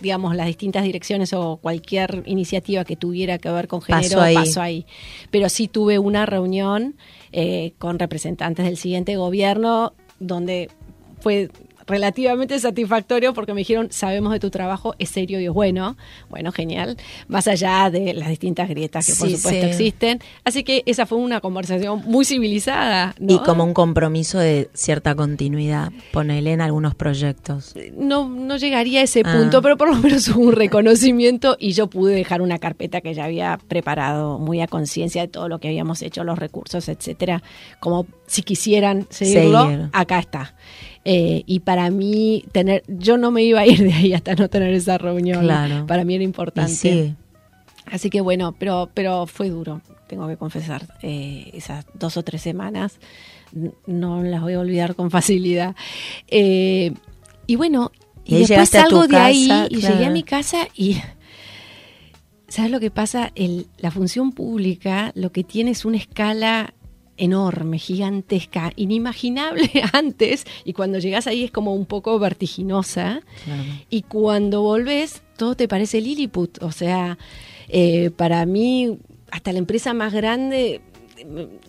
digamos, 0.00 0.36
las 0.36 0.46
distintas 0.46 0.82
direcciones 0.84 1.32
o 1.32 1.56
cualquier 1.56 2.22
iniciativa 2.26 2.84
que 2.84 2.96
tuviera 2.96 3.38
que 3.38 3.50
ver 3.50 3.68
con 3.68 3.80
género 3.80 4.20
pasó 4.34 4.60
ahí. 4.60 4.86
Pero 5.30 5.48
sí 5.48 5.68
tuve 5.68 5.98
una 5.98 6.26
reunión 6.26 6.96
eh, 7.36 7.74
con 7.78 7.98
representantes 7.98 8.64
del 8.64 8.76
siguiente 8.76 9.16
gobierno 9.16 9.92
donde 10.20 10.70
fue 11.18 11.50
relativamente 11.86 12.58
satisfactorio 12.58 13.34
porque 13.34 13.54
me 13.54 13.60
dijeron, 13.60 13.88
sabemos 13.90 14.32
de 14.32 14.40
tu 14.40 14.50
trabajo, 14.50 14.94
es 14.98 15.10
serio 15.10 15.40
y 15.40 15.46
es 15.46 15.52
bueno. 15.52 15.96
Bueno, 16.28 16.52
genial. 16.52 16.96
Más 17.28 17.48
allá 17.48 17.90
de 17.90 18.14
las 18.14 18.28
distintas 18.28 18.68
grietas 18.68 19.06
que 19.06 19.14
por 19.14 19.30
supuesto 19.30 19.66
existen. 19.66 20.20
Así 20.44 20.64
que 20.64 20.82
esa 20.86 21.06
fue 21.06 21.18
una 21.18 21.40
conversación 21.40 22.02
muy 22.06 22.24
civilizada. 22.24 23.14
Y 23.18 23.38
como 23.38 23.64
un 23.64 23.74
compromiso 23.74 24.38
de 24.38 24.70
cierta 24.74 25.14
continuidad, 25.14 25.92
ponele 26.12 26.52
en 26.52 26.60
algunos 26.60 26.94
proyectos. 26.94 27.74
No, 27.96 28.28
no 28.28 28.56
llegaría 28.56 29.00
a 29.00 29.04
ese 29.04 29.22
ah. 29.24 29.32
punto, 29.32 29.62
pero 29.62 29.76
por 29.76 29.88
lo 29.88 29.96
menos 29.96 30.28
hubo 30.34 30.44
un 30.48 30.52
reconocimiento 30.52 31.56
y 31.58 31.72
yo 31.72 31.88
pude 31.88 32.14
dejar 32.14 32.42
una 32.42 32.58
carpeta 32.58 33.00
que 33.00 33.14
ya 33.14 33.24
había 33.24 33.58
preparado 33.68 34.38
muy 34.38 34.60
a 34.60 34.66
conciencia 34.66 35.22
de 35.22 35.28
todo 35.28 35.48
lo 35.48 35.58
que 35.58 35.68
habíamos 35.68 36.02
hecho, 36.02 36.24
los 36.24 36.38
recursos, 36.38 36.88
etcétera. 36.88 37.42
Como 37.80 38.06
si 38.26 38.42
quisieran 38.42 39.06
seguirlo, 39.10 39.88
acá 39.92 40.18
está. 40.18 40.54
Eh, 41.04 41.42
y 41.46 41.60
para 41.60 41.90
mí, 41.90 42.44
tener, 42.52 42.82
yo 42.88 43.18
no 43.18 43.30
me 43.30 43.42
iba 43.42 43.60
a 43.60 43.66
ir 43.66 43.82
de 43.82 43.92
ahí 43.92 44.12
hasta 44.14 44.34
no 44.34 44.48
tener 44.48 44.72
esa 44.72 44.98
reunión. 44.98 45.46
Para 45.86 46.04
mí 46.04 46.14
era 46.14 46.24
importante. 46.24 47.14
Así 47.86 48.08
que 48.08 48.20
bueno, 48.20 48.54
pero, 48.58 48.90
pero 48.94 49.26
fue 49.26 49.50
duro, 49.50 49.82
tengo 50.08 50.26
que 50.26 50.36
confesar. 50.36 50.86
Eh, 51.02 51.50
esas 51.52 51.86
dos 51.94 52.16
o 52.16 52.22
tres 52.22 52.40
semanas 52.40 52.98
no 53.86 54.22
las 54.22 54.40
voy 54.40 54.54
a 54.54 54.60
olvidar 54.60 54.94
con 54.94 55.10
facilidad. 55.10 55.76
Eh, 56.28 56.92
y 57.46 57.56
bueno, 57.56 57.92
y, 58.24 58.38
después 58.38 58.70
salgo 58.70 59.06
de 59.06 59.16
ahí 59.16 59.50
y 59.68 59.76
llegué 59.76 60.06
a 60.06 60.10
mi 60.10 60.22
casa 60.22 60.68
y 60.74 60.96
¿sabes 62.48 62.70
lo 62.70 62.80
que 62.80 62.90
pasa? 62.90 63.32
El, 63.34 63.66
la 63.78 63.90
función 63.90 64.32
pública 64.32 65.12
lo 65.14 65.30
que 65.30 65.44
tiene 65.44 65.72
es 65.72 65.84
una 65.84 65.98
escala 65.98 66.72
enorme, 67.16 67.78
gigantesca, 67.78 68.72
inimaginable 68.76 69.70
antes, 69.92 70.44
y 70.64 70.72
cuando 70.72 70.98
llegas 70.98 71.26
ahí 71.26 71.44
es 71.44 71.50
como 71.50 71.74
un 71.74 71.86
poco 71.86 72.18
vertiginosa, 72.18 73.22
y 73.90 74.02
cuando 74.02 74.62
volves 74.62 75.22
todo 75.36 75.54
te 75.54 75.68
parece 75.68 76.00
Lilliput, 76.00 76.62
o 76.62 76.72
sea, 76.72 77.18
eh, 77.68 78.10
para 78.10 78.46
mí 78.46 78.98
hasta 79.30 79.52
la 79.52 79.58
empresa 79.58 79.94
más 79.94 80.12
grande 80.12 80.80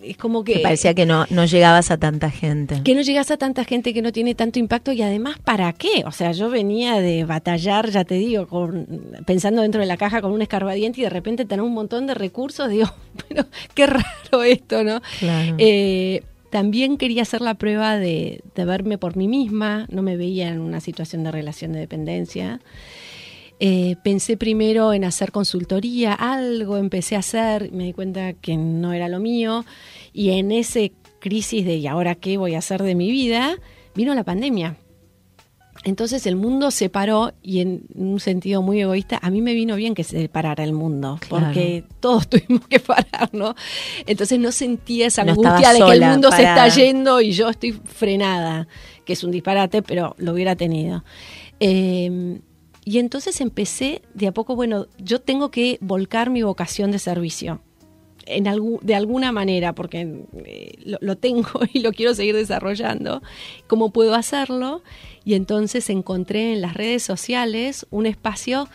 es 0.01 0.17
como 0.17 0.43
que... 0.43 0.59
parecía 0.59 0.93
que 0.93 1.05
no, 1.05 1.25
no 1.29 1.45
llegabas 1.45 1.91
a 1.91 1.97
tanta 1.97 2.29
gente. 2.29 2.81
Que 2.83 2.95
no 2.95 3.01
llegas 3.01 3.31
a 3.31 3.37
tanta 3.37 3.63
gente 3.63 3.93
que 3.93 4.01
no 4.01 4.11
tiene 4.11 4.35
tanto 4.35 4.59
impacto 4.59 4.91
y 4.91 5.01
además, 5.01 5.37
¿para 5.43 5.73
qué? 5.73 6.03
O 6.05 6.11
sea, 6.11 6.31
yo 6.31 6.49
venía 6.49 6.99
de 6.99 7.25
batallar, 7.25 7.89
ya 7.89 8.03
te 8.03 8.15
digo, 8.15 8.47
con, 8.47 8.87
pensando 9.25 9.61
dentro 9.61 9.81
de 9.81 9.87
la 9.87 9.97
caja 9.97 10.21
con 10.21 10.31
un 10.31 10.41
escarbadiente 10.41 11.01
y 11.01 11.03
de 11.03 11.09
repente 11.09 11.45
tener 11.45 11.63
un 11.63 11.73
montón 11.73 12.07
de 12.07 12.13
recursos, 12.13 12.69
digo, 12.69 12.87
pero 13.27 13.45
qué 13.73 13.87
raro 13.87 14.43
esto, 14.43 14.83
¿no? 14.83 15.01
Eh, 15.57 16.23
también 16.49 16.97
quería 16.97 17.23
hacer 17.23 17.41
la 17.41 17.55
prueba 17.55 17.97
de, 17.97 18.41
de 18.55 18.65
verme 18.65 18.97
por 18.97 19.17
mí 19.17 19.27
misma, 19.27 19.87
no 19.89 20.01
me 20.01 20.15
veía 20.15 20.49
en 20.49 20.59
una 20.59 20.79
situación 20.79 21.23
de 21.23 21.31
relación 21.31 21.73
de 21.73 21.79
dependencia. 21.79 22.61
Eh, 23.59 23.95
pensé 24.03 24.35
primero 24.35 24.91
en 24.91 25.05
hacer 25.05 25.31
consultoría, 25.31 26.13
algo 26.13 26.77
empecé 26.77 27.15
a 27.15 27.19
hacer, 27.19 27.71
me 27.71 27.85
di 27.85 27.93
cuenta 27.93 28.33
que 28.33 28.57
no 28.57 28.91
era 28.91 29.07
lo 29.07 29.19
mío 29.19 29.63
y 30.11 30.31
en 30.31 30.51
ese 30.51 30.91
crisis 31.19 31.65
de 31.65 31.75
¿y 31.77 31.87
ahora 31.87 32.15
qué 32.15 32.37
voy 32.37 32.55
a 32.55 32.59
hacer 32.59 32.83
de 32.83 32.95
mi 32.95 33.09
vida? 33.09 33.57
vino 33.95 34.13
la 34.13 34.23
pandemia. 34.23 34.77
Entonces 35.83 36.25
el 36.25 36.35
mundo 36.35 36.71
se 36.71 36.89
paró 36.89 37.33
y 37.41 37.59
en 37.61 37.83
un 37.93 38.19
sentido 38.19 38.61
muy 38.61 38.81
egoísta, 38.81 39.19
a 39.21 39.29
mí 39.29 39.41
me 39.41 39.53
vino 39.53 39.75
bien 39.75 39.93
que 39.93 40.03
se 40.03 40.27
parara 40.29 40.63
el 40.63 40.73
mundo, 40.73 41.19
porque 41.29 41.85
todos 41.99 42.27
tuvimos 42.29 42.67
que 42.67 42.79
parar, 42.79 43.29
¿no? 43.33 43.55
Entonces 44.05 44.39
no 44.39 44.51
sentía 44.51 45.07
esa 45.07 45.21
angustia 45.21 45.73
de 45.73 45.79
que 45.79 45.91
el 45.91 46.01
mundo 46.01 46.31
se 46.31 46.43
está 46.43 46.67
yendo 46.69 47.21
y 47.21 47.31
yo 47.31 47.49
estoy 47.49 47.71
frenada, 47.71 48.67
que 49.05 49.13
es 49.13 49.23
un 49.23 49.31
disparate, 49.31 49.81
pero 49.81 50.15
lo 50.17 50.33
hubiera 50.33 50.55
tenido. 50.55 51.03
Eh, 51.59 52.39
y 52.85 52.99
entonces 52.99 53.41
empecé 53.41 54.03
de 54.13 54.27
a 54.27 54.31
poco, 54.31 54.55
bueno, 54.55 54.85
yo 54.99 55.19
tengo 55.19 55.49
que 55.49 55.79
volcar 55.81 56.29
mi 56.29 56.43
vocación 56.43 56.91
de 56.91 56.99
servicio. 56.99 57.59
en 58.27 58.45
de 58.81 58.95
alguna 58.95 59.31
manera, 59.31 59.73
porque 59.73 60.23
eh, 60.45 60.73
lo, 60.85 60.99
lo, 61.01 61.15
tengo 61.17 61.47
y 61.73 61.79
lo 61.79 61.91
quiero 61.91 62.13
seguir 62.13 62.35
desarrollando, 62.35 63.23
cómo 63.67 63.91
puedo 63.91 64.13
hacerlo. 64.13 64.83
Y 65.23 65.33
entonces 65.33 65.89
encontré 65.89 66.53
en 66.53 66.61
las 66.61 66.75
redes 66.75 67.01
sociales 67.01 67.87
un 67.89 68.05
espacio 68.05 68.69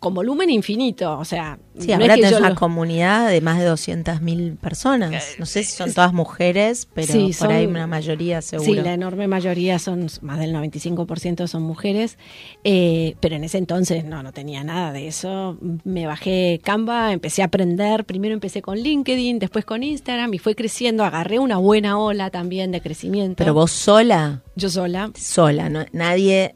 con 0.00 0.14
volumen 0.14 0.48
infinito, 0.48 1.18
o 1.18 1.24
sea... 1.26 1.58
Sí, 1.78 1.92
ahora 1.92 2.14
tenés 2.14 2.32
una 2.32 2.54
comunidad 2.54 3.30
de 3.30 3.40
más 3.40 3.58
de 3.58 3.70
200.000 3.70 4.56
personas. 4.56 5.12
Eh, 5.12 5.36
no 5.38 5.46
sé 5.46 5.62
si 5.62 5.72
son 5.72 5.92
todas 5.92 6.12
mujeres, 6.12 6.88
pero 6.92 7.12
por 7.38 7.52
ahí 7.52 7.66
una 7.66 7.86
mayoría 7.86 8.42
seguro. 8.42 8.72
Sí, 8.72 8.80
la 8.80 8.94
enorme 8.94 9.28
mayoría 9.28 9.78
son, 9.78 10.06
más 10.22 10.38
del 10.38 10.54
95% 10.54 11.46
son 11.46 11.62
mujeres, 11.62 12.18
eh, 12.64 13.14
pero 13.20 13.36
en 13.36 13.44
ese 13.44 13.58
entonces 13.58 14.04
no, 14.04 14.22
no 14.22 14.32
tenía 14.32 14.64
nada 14.64 14.92
de 14.92 15.06
eso. 15.06 15.58
Me 15.84 16.06
bajé 16.06 16.60
Canva, 16.64 17.12
empecé 17.12 17.42
a 17.42 17.46
aprender, 17.46 18.04
primero 18.04 18.32
empecé 18.34 18.62
con 18.62 18.78
LinkedIn, 18.78 19.38
después 19.38 19.64
con 19.66 19.82
Instagram 19.82 20.32
y 20.32 20.38
fue 20.38 20.54
creciendo, 20.54 21.04
agarré 21.04 21.38
una 21.38 21.58
buena 21.58 21.98
ola 21.98 22.30
también 22.30 22.72
de 22.72 22.80
crecimiento. 22.80 23.36
¿Pero 23.36 23.54
vos 23.54 23.70
sola? 23.70 24.42
Yo 24.56 24.70
sola. 24.70 25.10
Sola, 25.14 25.68
no, 25.68 25.84
nadie 25.92 26.54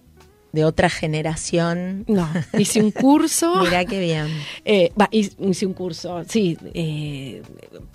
de 0.55 0.65
otra 0.65 0.89
generación. 0.89 2.05
No, 2.07 2.29
hice 2.59 2.81
un 2.81 2.93
curso. 2.93 3.57
Mirá 3.63 3.85
qué 3.85 3.99
bien. 3.99 4.29
Eh, 4.65 4.93
hice 5.11 5.67
un 5.67 5.75
curso, 5.75 6.23
sí, 6.29 6.57
eh, 6.73 7.43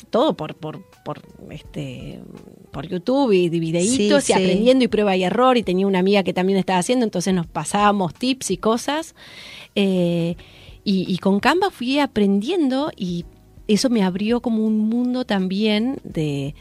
todo 0.09 0.35
por, 0.35 0.55
por, 0.55 0.83
por, 1.05 1.21
este, 1.49 2.19
por 2.71 2.85
YouTube 2.85 3.31
y 3.31 3.49
videitos 3.49 4.29
y 4.29 4.33
aprendiendo 4.33 4.83
y 4.83 4.89
prueba 4.89 5.15
y 5.15 5.23
error. 5.23 5.57
Y 5.57 5.63
tenía 5.63 5.87
una 5.87 5.99
amiga 5.99 6.23
que 6.23 6.33
también 6.33 6.59
estaba 6.59 6.79
haciendo, 6.79 7.05
entonces 7.05 7.33
nos 7.33 7.47
pasábamos 7.47 8.13
tips 8.13 8.51
y 8.51 8.57
cosas. 8.57 9.15
Eh, 9.75 10.35
y, 10.83 11.05
y 11.07 11.17
con 11.19 11.39
Canva 11.39 11.71
fui 11.71 11.99
aprendiendo 11.99 12.91
y 12.97 13.25
eso 13.67 13.89
me 13.89 14.03
abrió 14.03 14.41
como 14.41 14.65
un 14.65 14.77
mundo 14.79 15.23
también 15.23 15.99
de 16.03 16.55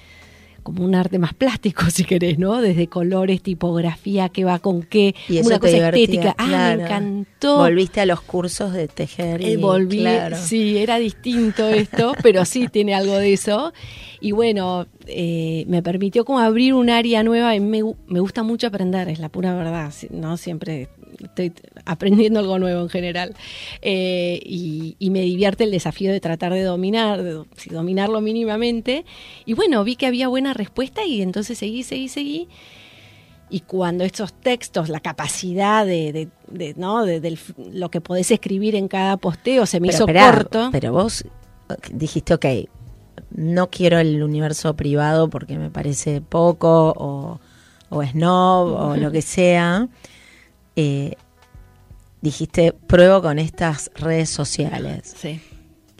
como 0.68 0.84
un 0.84 0.94
arte 0.94 1.18
más 1.18 1.32
plástico, 1.32 1.82
si 1.90 2.04
querés, 2.04 2.38
¿no? 2.38 2.60
Desde 2.60 2.88
colores, 2.88 3.42
tipografía, 3.42 4.28
qué 4.28 4.44
va 4.44 4.58
con 4.58 4.82
qué, 4.82 5.14
y 5.28 5.38
una 5.40 5.58
cosa 5.58 5.88
estética. 5.88 6.34
Ah, 6.36 6.74
me 6.76 6.82
encantó. 6.82 7.58
Volviste 7.58 8.00
a 8.00 8.06
los 8.06 8.20
cursos 8.20 8.72
de 8.72 8.86
tejer. 8.86 9.40
Y, 9.40 9.52
eh, 9.52 9.56
volví, 9.56 10.04
sí, 10.34 10.76
era 10.76 10.98
distinto 10.98 11.68
esto, 11.68 12.14
pero 12.22 12.44
sí 12.44 12.68
tiene 12.68 12.94
algo 12.94 13.16
de 13.16 13.32
eso. 13.32 13.72
Y 14.20 14.32
bueno, 14.32 14.86
eh, 15.06 15.64
me 15.68 15.82
permitió 15.82 16.24
como 16.24 16.40
abrir 16.40 16.74
un 16.74 16.90
área 16.90 17.22
nueva 17.22 17.54
y 17.54 17.60
me, 17.60 17.82
me 18.06 18.20
gusta 18.20 18.42
mucho 18.42 18.66
aprender, 18.66 19.08
es 19.08 19.20
la 19.20 19.28
pura 19.28 19.54
verdad, 19.54 19.92
¿no? 20.10 20.36
Siempre 20.36 20.88
estoy 21.22 21.52
aprendiendo 21.84 22.40
algo 22.40 22.58
nuevo 22.58 22.82
en 22.82 22.88
general. 22.88 23.34
Eh, 23.82 24.40
y, 24.44 24.96
me 25.10 25.22
divierte 25.22 25.64
el 25.64 25.70
desafío 25.70 26.12
de 26.12 26.20
tratar 26.20 26.52
de 26.52 26.62
dominar, 26.62 27.22
de, 27.22 27.44
dominarlo 27.70 28.20
mínimamente. 28.20 29.04
Y 29.46 29.54
bueno, 29.54 29.82
vi 29.84 29.96
que 29.96 30.06
había 30.06 30.28
buena 30.28 30.52
respuesta 30.54 31.04
y 31.04 31.22
entonces 31.22 31.58
seguí, 31.58 31.82
seguí, 31.82 32.08
seguí. 32.08 32.48
Y 33.50 33.60
cuando 33.60 34.04
estos 34.04 34.34
textos, 34.34 34.90
la 34.90 35.00
capacidad 35.00 35.86
de, 35.86 36.28
¿no? 36.76 37.06
lo 37.72 37.90
que 37.90 38.00
podés 38.02 38.30
escribir 38.30 38.74
en 38.74 38.88
cada 38.88 39.16
posteo 39.16 39.64
se 39.64 39.80
me 39.80 39.88
hizo 39.88 40.06
corto. 40.06 40.68
Pero 40.70 40.92
vos 40.92 41.24
dijiste, 41.90 42.34
ok, 42.34 42.46
no 43.30 43.70
quiero 43.70 43.98
el 43.98 44.22
universo 44.22 44.74
privado 44.74 45.30
porque 45.30 45.58
me 45.58 45.70
parece 45.70 46.20
poco 46.20 46.92
o, 46.96 47.40
o 47.88 48.02
snob 48.04 48.68
o 48.68 48.96
lo 48.96 49.10
que 49.10 49.22
sea. 49.22 49.88
Eh, 50.80 51.16
dijiste, 52.20 52.72
pruebo 52.72 53.20
con 53.20 53.40
estas 53.40 53.90
redes 53.96 54.30
sociales. 54.30 55.12
Sí. 55.16 55.40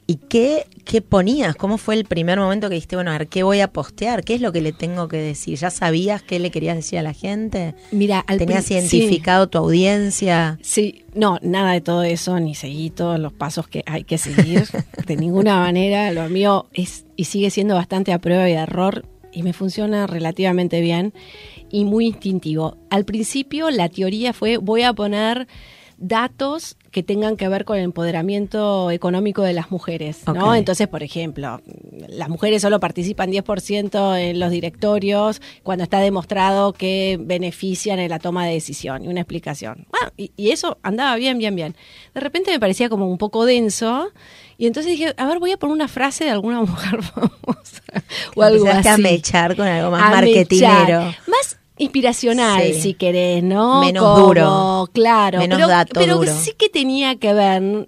¿Y 0.07 0.19
qué, 0.29 0.67
qué 0.85 1.03
ponías? 1.03 1.57
¿Cómo 1.57 1.79
fue 1.79 1.97
el 1.97 2.05
primer 2.05 2.39
momento 2.39 2.69
que 2.69 2.77
dijiste, 2.77 2.95
bueno, 2.95 3.11
a 3.11 3.19
ver, 3.19 3.27
¿qué 3.27 3.43
voy 3.43 3.59
a 3.59 3.73
postear? 3.73 4.23
¿Qué 4.23 4.35
es 4.35 4.41
lo 4.41 4.53
que 4.53 4.61
le 4.61 4.73
tengo 4.73 5.09
que 5.09 5.17
decir? 5.17 5.59
¿Ya 5.59 5.71
sabías 5.71 6.23
qué 6.23 6.39
le 6.39 6.53
querías 6.53 6.77
decir 6.77 7.01
a 7.01 7.03
la 7.03 7.13
gente? 7.13 7.75
Mira, 7.91 8.25
¿Tenías 8.29 8.71
identificado 8.71 9.49
tu 9.49 9.59
audiencia? 9.59 10.61
Sí, 10.63 11.05
no, 11.13 11.41
nada 11.43 11.73
de 11.73 11.81
todo 11.81 12.05
eso, 12.05 12.39
ni 12.39 12.55
seguí 12.55 12.91
todos 12.91 13.19
los 13.19 13.33
pasos 13.33 13.67
que 13.67 13.83
hay 13.85 14.05
que 14.05 14.17
seguir. 14.17 14.69
de 15.07 15.17
ninguna 15.17 15.57
manera. 15.61 16.13
Lo 16.13 16.29
mío 16.29 16.69
es 16.73 17.05
y 17.17 17.25
sigue 17.25 17.51
siendo 17.51 17.75
bastante 17.75 18.13
a 18.13 18.21
prueba 18.21 18.49
y 18.49 18.53
error 18.53 19.05
y 19.33 19.43
me 19.43 19.53
funciona 19.53 20.07
relativamente 20.07 20.81
bien 20.81 21.13
y 21.71 21.85
muy 21.85 22.07
instintivo. 22.07 22.77
Al 22.91 23.05
principio 23.05 23.71
la 23.71 23.89
teoría 23.89 24.33
fue 24.33 24.57
voy 24.57 24.83
a 24.83 24.93
poner 24.93 25.49
datos 25.99 26.77
que 26.93 27.03
tengan 27.03 27.37
que 27.37 27.49
ver 27.49 27.65
con 27.65 27.77
el 27.77 27.85
empoderamiento 27.85 28.91
económico 28.91 29.43
de 29.43 29.53
las 29.53 29.71
mujeres, 29.71 30.23
¿no? 30.27 30.55
Entonces, 30.55 30.89
por 30.89 31.03
ejemplo, 31.03 31.61
las 32.09 32.29
mujeres 32.29 32.63
solo 32.63 32.81
participan 32.81 33.31
10% 33.31 34.19
en 34.19 34.41
los 34.41 34.51
directorios 34.51 35.43
cuando 35.63 35.85
está 35.85 35.99
demostrado 35.99 36.73
que 36.73 37.19
benefician 37.21 37.99
en 37.99 38.11
la 38.11 38.19
toma 38.21 38.47
de 38.47 38.55
decisión 38.55 39.05
y 39.05 39.09
una 39.09 39.21
explicación. 39.21 39.87
Ah, 39.93 40.13
y, 40.17 40.33
eso 40.51 40.79
andaba 40.83 41.17
bien, 41.17 41.37
bien, 41.37 41.55
bien. 41.55 41.77
De 42.15 42.21
repente 42.21 42.53
me 42.53 42.61
parecía 42.61 42.89
como 42.89 43.09
un 43.09 43.19
poco 43.19 43.45
denso 43.45 44.11
y 44.57 44.67
entonces 44.67 44.93
dije, 44.93 45.15
a 45.17 45.27
ver, 45.27 45.41
voy 45.41 45.53
a 45.53 45.59
poner 45.59 45.75
una 45.75 45.89
frase 45.89 46.25
de 46.25 46.31
alguna 46.31 46.61
mujer 46.63 47.03
famosa 47.03 47.83
o 48.35 48.43
algo 48.43 48.67
así. 48.69 48.89
a 48.89 48.97
mechar 48.99 49.57
con 49.57 49.67
algo 49.67 49.91
más 49.91 50.11
marketinero. 50.11 51.15
Más 51.27 51.58
inspiracional, 51.79 52.75
si 52.75 52.95
querés, 52.95 53.43
¿no? 53.43 53.81
Menos 53.81 54.19
duro. 54.19 54.89
Claro. 54.93 55.39
Menos 55.39 55.57
pero, 55.57 55.69
dato 55.69 56.01
pero 56.01 56.23
sí 56.25 56.53
que 56.57 56.69
tenía 56.69 57.17
que 57.17 57.33
ver. 57.33 57.87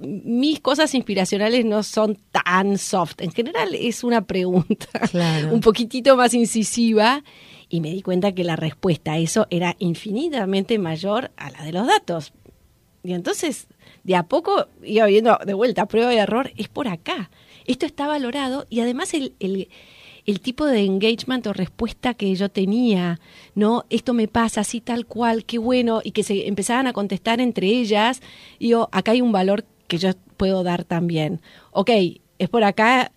Mis 0.00 0.60
cosas 0.60 0.94
inspiracionales 0.94 1.64
no 1.64 1.82
son 1.82 2.18
tan 2.30 2.78
soft. 2.78 3.20
En 3.20 3.32
general 3.32 3.74
es 3.74 4.04
una 4.04 4.22
pregunta 4.22 4.86
un 5.50 5.60
poquitito 5.60 6.16
más 6.16 6.34
incisiva. 6.34 7.22
Y 7.70 7.80
me 7.80 7.90
di 7.90 8.00
cuenta 8.00 8.32
que 8.32 8.44
la 8.44 8.56
respuesta 8.56 9.12
a 9.12 9.18
eso 9.18 9.46
era 9.50 9.76
infinitamente 9.78 10.78
mayor 10.78 11.30
a 11.36 11.50
la 11.50 11.64
de 11.64 11.72
los 11.72 11.86
datos. 11.86 12.32
Y 13.04 13.12
entonces, 13.12 13.66
de 14.04 14.16
a 14.16 14.22
poco 14.22 14.68
iba 14.82 15.04
viendo 15.04 15.38
de 15.44 15.52
vuelta, 15.52 15.86
prueba 15.86 16.14
y 16.14 16.16
error, 16.16 16.50
es 16.56 16.68
por 16.68 16.88
acá. 16.88 17.30
Esto 17.66 17.84
está 17.84 18.06
valorado 18.06 18.66
y 18.70 18.80
además 18.80 19.12
el 19.12 19.34
el 19.38 19.68
tipo 20.40 20.66
de 20.66 20.84
engagement 20.84 21.46
o 21.46 21.54
respuesta 21.54 22.12
que 22.12 22.34
yo 22.34 22.50
tenía, 22.50 23.18
¿no? 23.54 23.84
Esto 23.88 24.12
me 24.12 24.28
pasa 24.28 24.60
así 24.60 24.82
tal 24.82 25.06
cual, 25.06 25.46
qué 25.46 25.56
bueno, 25.56 26.02
y 26.04 26.10
que 26.10 26.22
se 26.22 26.46
empezaban 26.46 26.86
a 26.86 26.92
contestar 26.92 27.40
entre 27.40 27.66
ellas, 27.66 28.20
y 28.58 28.68
yo, 28.68 28.90
acá 28.92 29.12
hay 29.12 29.22
un 29.22 29.32
valor 29.32 29.64
que 29.86 29.96
yo 29.96 30.10
puedo 30.36 30.62
dar 30.62 30.84
también. 30.84 31.40
Ok, 31.72 31.90
es 32.38 32.48
por 32.50 32.62
acá, 32.62 33.10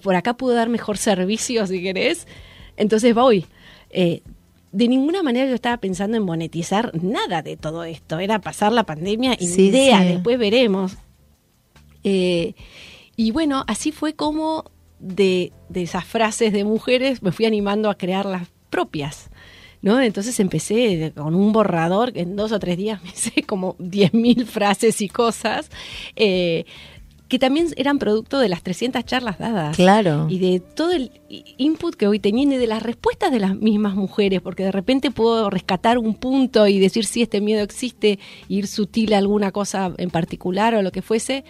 por 0.00 0.14
acá 0.14 0.36
puedo 0.36 0.54
dar 0.54 0.68
mejor 0.68 0.96
servicio 0.96 1.66
si 1.66 1.82
querés, 1.82 2.28
entonces 2.76 3.14
voy. 3.14 3.46
Eh, 3.90 4.22
de 4.70 4.88
ninguna 4.88 5.24
manera 5.24 5.48
yo 5.48 5.54
estaba 5.54 5.78
pensando 5.78 6.16
en 6.16 6.22
monetizar 6.22 6.92
nada 7.02 7.42
de 7.42 7.56
todo 7.56 7.82
esto, 7.82 8.20
era 8.20 8.40
pasar 8.40 8.72
la 8.72 8.84
pandemia 8.84 9.36
y 9.38 9.46
idea, 9.60 10.04
después 10.04 10.38
veremos. 10.38 10.96
Eh, 12.04 12.54
y 13.16 13.30
bueno, 13.30 13.64
así 13.66 13.92
fue 13.92 14.14
como 14.14 14.70
de, 15.04 15.52
esas 15.74 16.04
frases 16.04 16.52
de 16.52 16.64
mujeres 16.64 17.22
me 17.22 17.32
fui 17.32 17.46
animando 17.46 17.90
a 17.90 17.94
crear 17.96 18.26
las 18.26 18.48
propias. 18.70 19.30
¿No? 19.82 20.00
Entonces 20.00 20.40
empecé 20.40 21.12
con 21.14 21.34
un 21.34 21.52
borrador, 21.52 22.12
en 22.14 22.36
dos 22.36 22.52
o 22.52 22.58
tres 22.58 22.78
días 22.78 23.02
me 23.02 23.10
hice 23.10 23.42
como 23.46 23.76
10.000 23.76 24.46
frases 24.46 25.02
y 25.02 25.10
cosas, 25.10 25.70
eh, 26.16 26.64
que 27.28 27.38
también 27.38 27.66
eran 27.76 27.98
producto 27.98 28.38
de 28.38 28.48
las 28.48 28.62
300 28.62 29.04
charlas 29.04 29.38
dadas. 29.38 29.76
Claro. 29.76 30.26
Y 30.30 30.38
de 30.38 30.60
todo 30.60 30.92
el 30.92 31.10
input 31.28 31.96
que 31.96 32.06
hoy 32.06 32.18
teniendo 32.18 32.54
y 32.54 32.58
de 32.58 32.66
las 32.66 32.82
respuestas 32.82 33.30
de 33.30 33.40
las 33.40 33.56
mismas 33.56 33.94
mujeres, 33.94 34.40
porque 34.40 34.64
de 34.64 34.72
repente 34.72 35.10
puedo 35.10 35.50
rescatar 35.50 35.98
un 35.98 36.14
punto 36.14 36.66
y 36.66 36.78
decir 36.78 37.04
si 37.04 37.20
este 37.20 37.42
miedo 37.42 37.62
existe, 37.62 38.18
ir 38.48 38.66
sutil 38.66 39.12
a 39.12 39.18
alguna 39.18 39.52
cosa 39.52 39.92
en 39.98 40.08
particular 40.08 40.74
o 40.74 40.80
lo 40.80 40.92
que 40.92 41.02
fuese. 41.02 41.44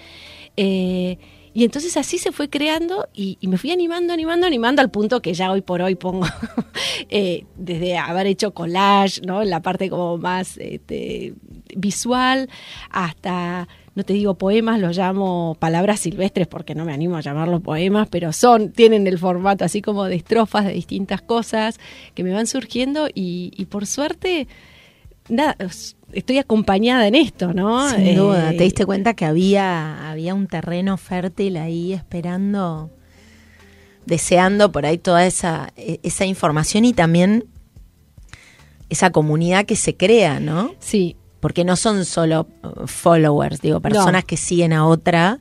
Eh, 0.57 1.19
y 1.55 1.63
entonces 1.63 1.97
así 1.97 2.19
se 2.19 2.33
fue 2.33 2.51
creando 2.51 3.09
y, 3.15 3.39
me 3.43 3.57
fui 3.59 3.71
animando, 3.71 4.13
animando, 4.13 4.45
animando 4.45 4.83
al 4.83 4.91
punto 4.91 5.23
que 5.23 5.35
ya 5.35 5.53
hoy 5.53 5.61
por 5.61 5.83
hoy 5.83 5.95
pongo, 5.95 6.27
eh, 7.09 7.47
desde 7.57 7.97
haber 7.97 8.27
hecho 8.27 8.53
collage, 8.53 9.21
¿no? 9.25 9.45
La 9.45 9.63
parte 9.63 9.89
como 9.89 10.19
más 10.19 10.59
este, 10.59 11.35
visual, 11.77 12.51
hasta, 12.91 13.69
no 13.95 14.03
te 14.03 14.15
digo 14.15 14.35
poemas, 14.35 14.81
los 14.81 14.97
llamo 14.97 15.57
palabras 15.61 16.01
silvestres 16.01 16.49
porque 16.49 16.75
no 16.75 16.85
me 16.85 16.93
animo 16.93 17.17
a 17.17 17.21
llamarlos 17.21 17.61
poemas, 17.63 18.09
pero 18.11 18.33
son, 18.33 18.73
tienen 18.73 19.07
el 19.07 19.21
formato 19.21 19.65
así 19.65 19.81
como 19.81 20.07
de 20.07 20.17
estrofas 20.17 20.65
de 20.65 20.73
distintas 20.73 21.23
cosas 21.23 21.79
que 22.15 22.25
me 22.25 22.33
van 22.33 22.49
surgiendo 22.49 23.07
y, 23.15 23.53
y 23.57 23.67
por 23.67 23.87
suerte, 23.87 24.49
nada, 25.29 25.57
estoy 26.15 26.39
acompañada 26.39 27.07
en 27.07 27.15
esto, 27.15 27.53
¿no? 27.53 27.89
Sin 27.91 28.17
duda, 28.17 28.51
te 28.51 28.65
diste 28.65 28.87
cuenta 28.87 29.15
que 29.15 29.25
había, 29.25 30.11
había 30.11 30.35
un 30.35 30.47
terreno 30.47 30.97
fértil 30.97 31.57
ahí 31.57 31.93
esperando, 31.93 32.91
deseando 34.07 34.73
por 34.73 34.87
ahí 34.87 34.99
toda 34.99 35.27
esa, 35.27 35.73
e, 35.77 36.01
esa 36.03 36.25
información 36.25 36.85
y 36.85 36.93
también 36.93 37.47
esa 38.89 39.11
comunidad 39.11 39.67
que 39.67 39.77
se 39.77 39.97
crea, 39.97 40.41
¿no? 40.41 40.75
Sí. 40.79 41.17
Porque 41.41 41.65
no 41.65 41.77
son 41.77 42.05
solo 42.05 42.49
uh, 42.63 42.87
followers, 42.87 43.61
digo, 43.61 43.81
personas 43.81 44.25
que 44.25 44.37
siguen 44.37 44.73
a 44.73 44.87
otra 44.87 45.41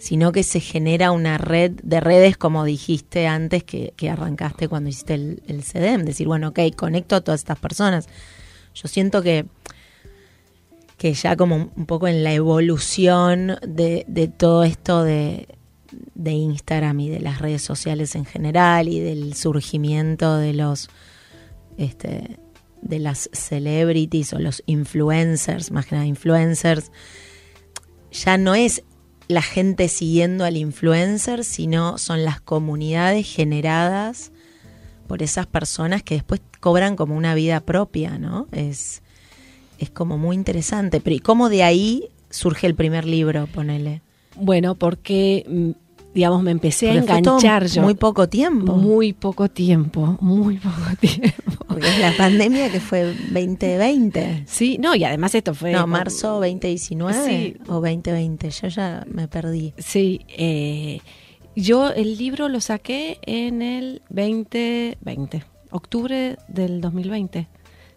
sino 0.00 0.32
que 0.32 0.44
se 0.44 0.60
genera 0.60 1.10
una 1.10 1.36
red 1.36 1.72
de 1.82 2.00
redes, 2.00 2.38
como 2.38 2.64
dijiste 2.64 3.26
antes 3.26 3.64
que, 3.64 3.92
arrancaste 4.10 4.66
cuando 4.66 4.88
hiciste 4.88 5.12
el, 5.12 5.42
el 5.46 5.62
CDM, 5.62 6.06
decir, 6.06 6.26
bueno, 6.26 6.48
ok, 6.48 6.60
conecto 6.74 7.16
a 7.16 7.20
todas 7.20 7.42
estas 7.42 7.58
personas. 7.58 8.08
Yo 8.74 8.88
siento 8.88 9.20
que, 9.20 9.44
que 11.00 11.14
ya 11.14 11.34
como 11.34 11.70
un 11.74 11.86
poco 11.86 12.08
en 12.08 12.22
la 12.22 12.34
evolución 12.34 13.56
de, 13.66 14.30
todo 14.36 14.64
esto 14.64 15.02
de, 15.02 15.48
de 16.14 16.32
Instagram 16.32 17.00
y 17.00 17.08
de 17.08 17.20
las 17.20 17.38
redes 17.38 17.62
sociales 17.62 18.14
en 18.16 18.26
general 18.26 18.86
y 18.86 19.00
del 19.00 19.32
surgimiento 19.32 20.36
de 20.36 20.52
los 20.52 20.90
este, 21.78 22.38
de 22.82 22.98
las 22.98 23.30
celebrities 23.32 24.34
o 24.34 24.40
los 24.40 24.62
influencers, 24.66 25.70
más 25.70 25.86
que 25.86 25.94
nada 25.94 26.06
influencers, 26.06 26.92
ya 28.12 28.36
no 28.36 28.54
es 28.54 28.82
la 29.26 29.40
gente 29.40 29.88
siguiendo 29.88 30.44
al 30.44 30.58
influencer, 30.58 31.44
sino 31.44 31.96
son 31.96 32.26
las 32.26 32.42
comunidades 32.42 33.26
generadas 33.26 34.32
por 35.06 35.22
esas 35.22 35.46
personas 35.46 36.02
que 36.02 36.16
después 36.16 36.42
cobran 36.60 36.94
como 36.94 37.16
una 37.16 37.34
vida 37.34 37.60
propia, 37.60 38.18
¿no? 38.18 38.48
Es, 38.52 39.00
es 39.80 39.90
como 39.90 40.18
muy 40.18 40.36
interesante. 40.36 41.00
Pero 41.00 41.16
¿y 41.16 41.20
cómo 41.20 41.48
de 41.48 41.64
ahí 41.64 42.08
surge 42.28 42.66
el 42.66 42.74
primer 42.74 43.04
libro, 43.04 43.48
ponele? 43.52 44.02
Bueno, 44.36 44.76
porque 44.76 45.44
mm, 45.48 45.70
digamos, 46.14 46.42
me 46.42 46.50
empecé 46.50 46.90
a 46.90 46.94
enganchar 46.94 47.66
yo. 47.66 47.82
Muy 47.82 47.94
poco 47.94 48.28
tiempo. 48.28 48.74
Muy 48.74 49.12
poco 49.12 49.48
tiempo, 49.48 50.18
muy 50.20 50.58
poco 50.58 50.76
tiempo. 51.00 51.64
Porque 51.66 51.88
es 51.88 51.98
la 51.98 52.12
pandemia 52.16 52.70
que 52.70 52.80
fue 52.80 53.14
2020. 53.30 54.44
Sí, 54.46 54.78
no, 54.78 54.94
y 54.94 55.04
además 55.04 55.34
esto 55.34 55.54
fue... 55.54 55.72
No, 55.72 55.86
marzo 55.86 56.34
2019 56.40 57.58
o 57.68 57.74
2020, 57.74 58.50
yo 58.50 58.68
ya 58.68 59.06
me 59.10 59.28
perdí. 59.28 59.72
Sí, 59.78 60.20
eh, 60.28 61.00
yo 61.54 61.90
el 61.90 62.18
libro 62.18 62.48
lo 62.48 62.60
saqué 62.60 63.18
en 63.22 63.62
el 63.62 64.02
2020, 64.10 65.44
octubre 65.70 66.36
del 66.48 66.80
2020. 66.80 67.48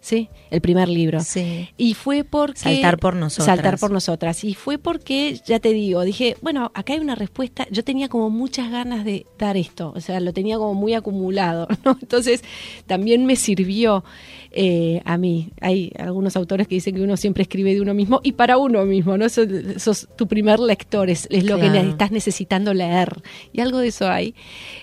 Sí, 0.04 0.28
el 0.52 0.60
primer 0.60 0.90
libro. 0.90 1.22
Sí. 1.22 1.70
Y 1.78 1.94
fue 1.94 2.26
porque... 2.26 2.60
Saltar 2.60 3.00
por 3.00 3.16
nosotras. 3.16 3.46
Saltar 3.46 3.80
por 3.80 3.90
nosotras. 3.90 4.44
Y 4.44 4.54
fue 4.54 4.78
porque, 4.78 5.40
ya 5.46 5.60
te 5.60 5.72
digo, 5.72 6.02
dije, 6.02 6.36
bueno, 6.42 6.74
acá 6.74 6.92
hay 6.92 7.00
una 7.00 7.16
respuesta. 7.16 7.66
Yo 7.72 7.86
tenía 7.86 8.10
como 8.10 8.30
muchas 8.30 8.70
ganas 8.70 9.06
de 9.06 9.26
dar 9.40 9.56
esto, 9.56 9.94
o 9.96 10.02
sea, 10.02 10.20
lo 10.20 10.34
tenía 10.34 10.58
como 10.58 10.74
muy 10.74 10.94
acumulado, 10.94 11.70
¿no? 11.86 11.98
Entonces, 12.02 12.44
también 12.86 13.26
me 13.26 13.38
sirvió 13.38 14.04
eh, 14.52 15.02
a 15.06 15.18
mí. 15.18 15.52
Hay 15.62 15.94
algunos 15.98 16.36
autores 16.36 16.68
que 16.68 16.76
dicen 16.76 16.96
que 16.96 17.02
uno 17.02 17.16
siempre 17.16 17.44
escribe 17.44 17.74
de 17.74 17.80
uno 17.80 17.94
mismo 17.94 18.20
y 18.24 18.34
para 18.34 18.58
uno 18.58 18.84
mismo, 18.84 19.18
¿no? 19.18 19.30
Sos, 19.30 19.48
sos 19.78 20.10
tu 20.18 20.28
primer 20.28 20.60
lector, 20.60 21.10
es, 21.10 21.30
lo 21.32 21.58
que 21.58 21.68
estás 21.68 22.12
necesitando 22.12 22.74
leer. 22.74 23.22
Y 23.54 23.62
algo 23.62 23.78
de 23.78 23.88
eso 23.88 24.10
hay. 24.10 24.36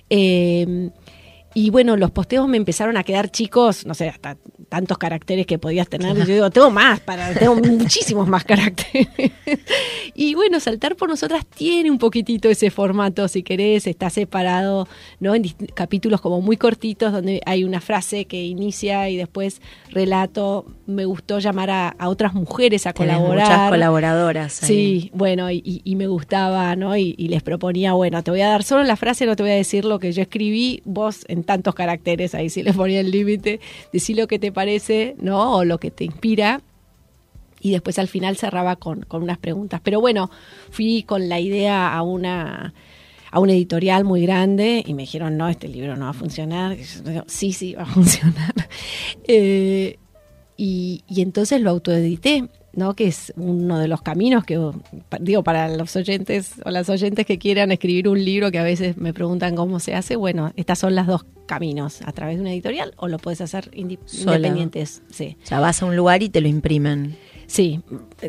Eh, 0.08 0.88
y 1.52 1.70
bueno, 1.70 1.96
los 1.96 2.10
posteos 2.10 2.46
me 2.48 2.56
empezaron 2.56 2.96
a 2.96 3.02
quedar 3.02 3.30
chicos, 3.30 3.84
no 3.84 3.94
sé, 3.94 4.08
hasta 4.08 4.36
tantos 4.68 4.98
caracteres 4.98 5.46
que 5.46 5.58
podías 5.58 5.88
tener. 5.88 6.16
Yo 6.16 6.24
digo, 6.24 6.50
tengo 6.50 6.70
más, 6.70 7.00
para, 7.00 7.34
tengo 7.34 7.56
muchísimos 7.56 8.28
más 8.28 8.44
caracteres. 8.44 9.08
y 10.14 10.34
bueno, 10.34 10.60
Saltar 10.60 10.94
por 10.94 11.08
Nosotras 11.08 11.44
tiene 11.44 11.90
un 11.90 11.98
poquitito 11.98 12.48
ese 12.48 12.70
formato, 12.70 13.26
si 13.26 13.42
querés, 13.42 13.88
está 13.88 14.10
separado, 14.10 14.86
¿no? 15.18 15.34
En 15.34 15.42
capítulos 15.74 16.20
como 16.20 16.40
muy 16.40 16.56
cortitos, 16.56 17.12
donde 17.12 17.40
hay 17.44 17.64
una 17.64 17.80
frase 17.80 18.26
que 18.26 18.44
inicia 18.44 19.08
y 19.08 19.16
después 19.16 19.60
relato. 19.90 20.66
Me 20.90 21.04
gustó 21.04 21.38
llamar 21.38 21.70
a, 21.70 21.96
otras 22.08 22.34
mujeres 22.34 22.86
a 22.86 22.92
colaborar. 22.92 23.46
Muchas 23.46 23.70
colaboradoras. 23.70 24.52
Sí, 24.52 25.10
bueno, 25.14 25.50
y, 25.50 25.94
me 25.96 26.06
gustaba, 26.06 26.76
¿no? 26.76 26.96
Y, 26.96 27.14
y, 27.16 27.28
les 27.28 27.42
proponía, 27.42 27.92
bueno, 27.92 28.22
te 28.22 28.30
voy 28.30 28.40
a 28.40 28.48
dar 28.48 28.62
solo 28.62 28.84
la 28.84 28.96
frase, 28.96 29.26
no 29.26 29.36
te 29.36 29.42
voy 29.42 29.52
a 29.52 29.56
decir 29.56 29.84
lo 29.84 29.98
que 29.98 30.12
yo 30.12 30.22
escribí, 30.22 30.82
vos 30.84 31.24
en 31.28 31.44
tantos 31.44 31.74
caracteres, 31.74 32.34
ahí 32.34 32.50
sí 32.50 32.62
les 32.62 32.76
ponía 32.76 33.00
el 33.00 33.10
límite, 33.10 33.60
decir 33.92 34.16
lo 34.16 34.26
que 34.26 34.38
te 34.38 34.52
parece, 34.52 35.16
¿no? 35.20 35.56
O 35.56 35.64
lo 35.64 35.78
que 35.78 35.90
te 35.90 36.04
inspira. 36.04 36.62
Y 37.62 37.72
después 37.72 37.98
al 37.98 38.08
final 38.08 38.36
cerraba 38.36 38.76
con, 38.76 39.02
con 39.02 39.22
unas 39.22 39.36
preguntas. 39.36 39.80
Pero 39.84 40.00
bueno, 40.00 40.30
fui 40.70 41.02
con 41.02 41.28
la 41.28 41.40
idea 41.40 41.92
a 41.92 42.02
una 42.02 42.72
a 43.30 43.38
una 43.38 43.52
editorial 43.52 44.04
muy 44.04 44.22
grande 44.22 44.82
y 44.84 44.94
me 44.94 45.02
dijeron, 45.02 45.36
no, 45.36 45.48
este 45.48 45.68
libro 45.68 45.96
no 45.96 46.04
va 46.06 46.10
a 46.10 46.14
funcionar. 46.14 46.76
sí, 47.26 47.52
sí, 47.52 47.74
va 47.74 47.82
a 47.82 47.86
funcionar. 47.94 48.54
Eh, 49.26 49.98
y, 50.62 51.04
y, 51.08 51.22
entonces 51.22 51.60
lo 51.62 51.70
autoedité. 51.70 52.48
¿no? 52.72 52.94
que 52.94 53.08
es 53.08 53.32
uno 53.36 53.80
de 53.80 53.88
los 53.88 54.00
caminos 54.00 54.44
que 54.44 54.56
digo 55.18 55.42
para 55.42 55.68
los 55.68 55.96
oyentes 55.96 56.54
o 56.64 56.70
las 56.70 56.88
oyentes 56.88 57.26
que 57.26 57.36
quieran 57.36 57.72
escribir 57.72 58.08
un 58.08 58.24
libro 58.24 58.52
que 58.52 58.60
a 58.60 58.62
veces 58.62 58.96
me 58.96 59.12
preguntan 59.12 59.56
cómo 59.56 59.80
se 59.80 59.96
hace, 59.96 60.14
bueno, 60.14 60.52
estas 60.54 60.78
son 60.78 60.94
las 60.94 61.08
dos 61.08 61.26
caminos, 61.46 62.00
a 62.02 62.12
través 62.12 62.36
de 62.36 62.42
una 62.42 62.52
editorial 62.52 62.94
o 62.96 63.08
lo 63.08 63.18
puedes 63.18 63.40
hacer 63.40 63.70
independientes, 63.74 65.02
sí. 65.10 65.36
O 65.42 65.46
sea, 65.46 65.58
vas 65.58 65.82
a 65.82 65.86
un 65.86 65.96
lugar 65.96 66.22
y 66.22 66.28
te 66.28 66.40
lo 66.40 66.46
imprimen. 66.46 67.16
Sí, 67.48 67.80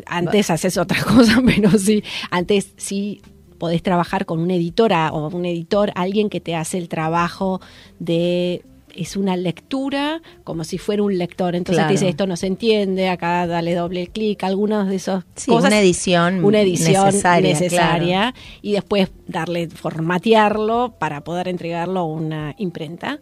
antes 0.06 0.50
haces 0.50 0.76
otra 0.76 1.00
cosa, 1.04 1.40
pero 1.46 1.70
sí, 1.78 2.02
antes 2.30 2.72
sí 2.78 3.20
podés 3.58 3.84
trabajar 3.84 4.26
con 4.26 4.40
una 4.40 4.54
editora 4.54 5.12
o 5.12 5.28
un 5.28 5.44
editor, 5.44 5.92
alguien 5.94 6.28
que 6.28 6.40
te 6.40 6.56
hace 6.56 6.78
el 6.78 6.88
trabajo 6.88 7.60
de 8.00 8.64
es 8.96 9.16
una 9.16 9.36
lectura 9.36 10.20
como 10.44 10.64
si 10.64 10.78
fuera 10.78 11.02
un 11.02 11.16
lector. 11.18 11.54
Entonces 11.54 11.86
te 11.86 11.92
dice 11.92 12.08
esto 12.08 12.26
no 12.26 12.36
se 12.36 12.46
entiende, 12.46 13.08
acá 13.08 13.46
dale 13.46 13.74
doble 13.74 14.06
clic, 14.08 14.42
algunos 14.44 14.88
de 14.88 14.96
esos 14.96 15.24
sí, 15.34 15.50
Una 15.50 15.80
edición, 15.80 16.44
una 16.44 16.60
edición 16.60 17.14
necesaria, 17.42 18.34
y 18.60 18.72
después 18.72 19.10
darle, 19.26 19.68
formatearlo 19.68 20.94
para 20.98 21.24
poder 21.24 21.48
entregarlo 21.48 22.00
a 22.00 22.04
una 22.04 22.54
imprenta 22.58 23.20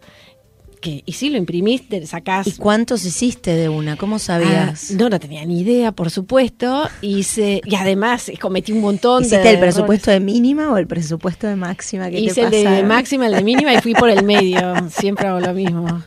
y 0.82 1.12
si 1.12 1.30
lo 1.30 1.36
imprimiste, 1.36 2.06
sacás. 2.06 2.46
¿Y 2.46 2.52
cuántos 2.52 3.04
hiciste 3.04 3.54
de 3.54 3.68
una? 3.68 3.96
¿Cómo 3.96 4.18
sabías? 4.18 4.90
Ah, 4.90 4.94
no, 4.98 5.10
no 5.10 5.20
tenía 5.20 5.44
ni 5.44 5.60
idea, 5.60 5.92
por 5.92 6.10
supuesto. 6.10 6.88
Hice, 7.02 7.60
y 7.64 7.74
además 7.74 8.30
cometí 8.40 8.72
un 8.72 8.80
montón 8.80 9.24
¿Hiciste 9.24 9.50
el 9.50 9.58
presupuesto 9.58 10.10
de 10.10 10.20
mínima 10.20 10.72
o 10.72 10.78
el 10.78 10.86
presupuesto 10.86 11.46
de 11.46 11.56
máxima 11.56 12.10
que 12.10 12.20
Hice 12.20 12.42
el 12.42 12.50
de 12.50 12.82
máxima, 12.82 13.26
el 13.26 13.34
de 13.34 13.44
mínima 13.44 13.74
y 13.74 13.80
fui 13.80 13.94
por 13.94 14.08
el 14.08 14.24
medio. 14.24 14.74
Siempre 14.90 15.26
hago 15.28 15.40
lo 15.40 15.52
mismo. 15.52 16.02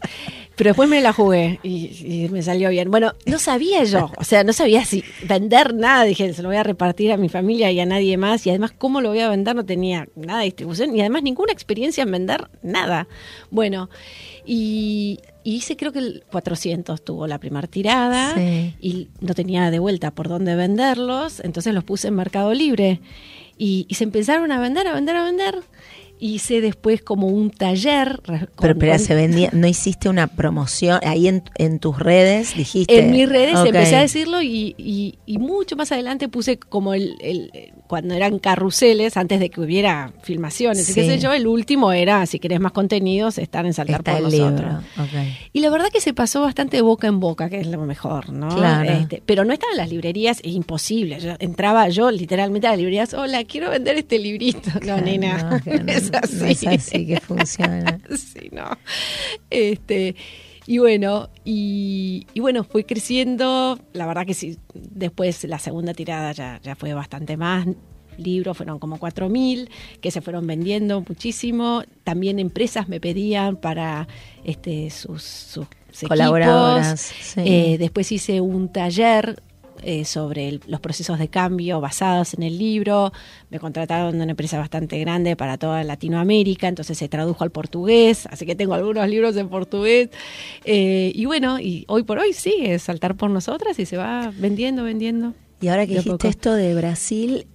Pero 0.56 0.70
después 0.70 0.88
me 0.88 1.02
la 1.02 1.14
jugué 1.14 1.60
y, 1.64 2.28
me 2.32 2.44
salió 2.44 2.70
bien. 2.70 2.92
Bueno, 2.92 3.14
no 3.26 3.40
sabía 3.40 3.84
yo, 3.86 4.12
o 4.18 4.24
sea, 4.24 4.44
no 4.44 4.54
sabía 4.54 4.86
si 4.86 5.04
vender 5.28 5.74
nada. 5.74 6.04
Dije, 6.04 6.32
se 6.34 6.44
lo 6.44 6.50
voy 6.50 6.58
a 6.58 6.64
repartir 6.64 7.12
a 7.12 7.18
mi 7.18 7.28
familia 7.28 7.72
y 7.72 7.80
a 7.80 7.86
nadie 7.86 8.18
más. 8.18 8.46
Y 8.46 8.52
además, 8.52 8.72
¿cómo 8.78 9.02
lo 9.02 9.10
voy 9.10 9.20
a 9.20 9.30
vender? 9.30 9.56
No 9.56 9.66
tenía 9.66 10.08
nada 10.16 10.40
de 10.40 10.46
distribución 10.46 10.96
y 10.96 11.00
además 11.00 11.24
ninguna 11.24 11.52
experiencia 11.52 12.04
en 12.04 12.12
vender 12.12 12.50
nada. 12.62 13.08
Bueno, 13.50 13.90
y, 14.46 15.20
hice 15.44 15.76
creo 15.76 15.92
que 15.92 16.00
el 16.00 16.24
400 16.32 17.04
tuvo 17.04 17.28
la 17.28 17.40
primera 17.40 17.68
tirada 17.68 18.36
y 18.40 19.10
no 19.22 19.34
tenía 19.34 19.72
de 19.72 19.80
vuelta 19.80 20.12
por 20.12 20.30
dónde 20.30 20.56
venderlos. 20.56 21.40
Entonces 21.40 21.74
los 21.74 21.84
puse 21.84 22.10
en 22.10 22.16
Mercado 22.16 22.54
Libre. 22.54 23.02
Y, 23.56 23.86
y 23.88 23.96
se 23.96 24.04
empezaron 24.04 24.52
a 24.52 24.60
vender, 24.60 24.88
a 24.88 24.94
vender, 24.94 25.16
a 25.16 25.24
vender 25.24 25.64
hice 26.24 26.62
después 26.62 27.02
como 27.02 27.28
un 27.28 27.52
taller. 27.52 28.22
pero, 28.60 28.78
pero 28.78 28.98
se 28.98 29.14
vendía, 29.14 29.50
no 29.52 29.68
hiciste 29.68 30.08
una 30.08 30.28
promoción 30.28 31.00
ahí 31.04 31.28
en, 31.28 31.44
en 31.58 31.80
tus 31.80 32.00
redes, 32.00 32.56
dijiste. 32.56 32.98
En 32.98 33.12
mis 33.12 33.28
redes 33.28 33.58
empecé 33.66 33.98
a 33.98 34.02
decirlo 34.02 34.42
y, 34.42 34.74
y, 34.78 35.38
mucho 35.38 35.76
más 35.76 35.92
adelante 35.92 36.30
puse 36.30 36.58
como 36.58 36.94
el, 36.94 37.16
el, 37.20 37.52
cuando 37.88 38.14
eran 38.14 38.40
carruseles, 38.40 39.18
antes 39.18 39.40
de 39.40 39.50
que 39.50 39.62
hubiera 39.62 40.12
filmaciones, 40.22 40.90
y 40.90 40.94
qué 40.94 41.06
sé 41.06 41.20
yo, 41.20 41.34
el 41.34 41.48
último 41.48 41.92
era, 41.92 42.26
si 42.26 42.40
querés 42.40 42.60
más 42.60 42.72
contenidos, 42.72 43.38
estar 43.38 43.66
en 43.66 43.74
Saltar 43.74 44.04
por 44.04 44.22
nosotros. 44.22 44.84
Y 45.52 45.60
la 45.60 45.70
verdad 45.70 45.88
que 45.92 46.02
se 46.02 46.14
pasó 46.14 46.42
bastante 46.42 46.78
de 46.78 46.82
boca 46.82 47.08
en 47.08 47.20
boca, 47.20 47.50
que 47.50 47.60
es 47.60 47.68
lo 47.68 47.80
mejor, 47.86 48.30
¿no? 48.32 48.84
Este, 48.84 49.22
pero 49.26 49.46
no 49.46 49.54
estaba 49.54 49.72
en 49.72 49.78
las 49.78 49.90
librerías, 49.90 50.40
es 50.44 50.54
imposible. 50.54 51.20
Yo 51.20 51.34
entraba 51.40 51.90
yo 51.90 52.12
literalmente 52.12 52.68
a 52.68 52.72
las 52.72 52.80
librerías, 52.80 53.14
hola, 53.14 53.44
quiero 53.44 53.70
vender 53.70 53.98
este 53.98 54.20
librito. 54.20 54.72
No, 54.86 55.00
nena, 55.00 55.62
así. 56.22 56.68
así 56.68 57.08
que 57.08 57.20
funciona. 57.20 58.00
sí, 58.16 58.50
no. 58.52 58.66
Este, 59.50 60.16
y 60.66 60.78
bueno, 60.78 61.30
y, 61.44 62.26
bueno, 62.40 62.64
fue 62.64 62.86
creciendo. 62.86 63.80
La 63.94 64.06
verdad 64.06 64.26
que 64.26 64.34
sí, 64.34 64.58
después 64.74 65.44
la 65.46 65.60
segunda 65.60 65.94
tirada 65.94 66.32
ya, 66.32 66.60
ya 66.64 66.76
fue 66.76 66.94
bastante 66.94 67.38
más. 67.38 67.68
Libros 68.18 68.56
fueron 68.56 68.80
como 68.80 69.00
4.000 69.00 69.70
que 70.00 70.12
se 70.12 70.22
fueron 70.22 70.46
vendiendo 70.46 71.04
muchísimo. 71.08 71.84
También 72.04 72.40
empresas 72.40 72.88
me 72.88 73.00
pedían 73.00 73.58
para 73.58 74.08
este, 74.44 74.90
sus, 74.90 75.24
sus 75.24 75.68
colaboradoras. 76.08 77.12
Eh, 77.38 77.78
después 77.80 78.12
hice 78.12 78.40
un 78.40 78.72
taller 78.72 79.42
eh, 79.84 80.06
sobre 80.06 80.60
los 80.68 80.80
procesos 80.80 81.20
de 81.20 81.28
cambio 81.28 81.82
basados 81.82 82.34
en 82.34 82.44
el 82.44 82.58
libro. 82.58 83.12
Me 83.50 83.60
contrataron 83.60 84.18
de 84.18 84.24
una 84.24 84.32
empresa 84.32 84.58
bastante 84.58 85.00
grande 85.00 85.36
para 85.36 85.58
toda 85.58 85.84
Latinoamérica, 85.84 86.68
entonces 86.68 86.98
se 86.98 87.10
tradujo 87.10 87.44
al 87.44 87.52
portugués, 87.52 88.28
así 88.32 88.46
que 88.46 88.56
tengo 88.56 88.74
algunos 88.74 89.08
libros 89.08 89.36
en 89.38 89.50
portugués. 89.50 90.10
Eh, 90.66 91.12
y 91.14 91.26
bueno, 91.26 91.60
y 91.60 91.86
hoy 91.88 92.04
por 92.04 92.20
hoy 92.20 92.34
sigue 92.34 92.80
saltar 92.80 93.16
por 93.16 93.30
nosotras 93.30 93.78
y 93.80 93.86
se 93.86 93.98
va 93.98 94.32
vendiendo, 94.38 94.84
vendiendo. 94.84 95.34
Y 95.62 95.68
ahora 95.68 95.86
que 95.88 95.96
dijiste 95.96 96.28
esto 96.28 96.54
de 96.54 96.76
Brasil, 96.76 97.48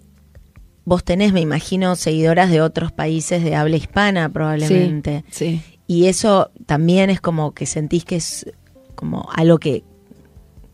vos 0.84 1.04
tenés, 1.04 1.32
me 1.32 1.40
imagino, 1.40 1.96
seguidoras 1.96 2.50
de 2.50 2.62
otros 2.62 2.92
países 2.92 3.44
de 3.44 3.54
habla 3.54 3.76
hispana 3.76 4.30
probablemente. 4.30 5.24
Sí, 5.30 5.60
Y 5.86 6.06
eso 6.06 6.50
también 6.66 7.10
es 7.10 7.20
como 7.20 7.52
que 7.52 7.66
sentís 7.66 8.04
que 8.04 8.16
es 8.16 8.46
como 8.94 9.28
algo 9.34 9.58
que, 9.58 9.84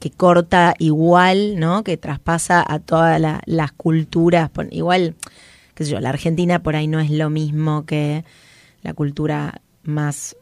que 0.04 0.10
corta 0.10 0.74
igual, 0.78 1.58
¿no? 1.58 1.82
Que 1.82 1.96
traspasa 1.96 2.62
a 2.66 2.78
todas 2.78 3.18
la- 3.18 3.40
las 3.46 3.72
culturas. 3.72 4.50
Igual, 4.70 5.14
qué 5.74 5.84
sé 5.86 5.92
yo, 5.92 5.98
la 6.00 6.10
Argentina 6.10 6.62
por 6.62 6.76
ahí 6.76 6.86
no 6.88 7.00
es 7.00 7.10
lo 7.10 7.30
mismo 7.30 7.86
que 7.86 8.22
la 8.82 8.92
cultura 8.92 9.62
más, 9.82 10.36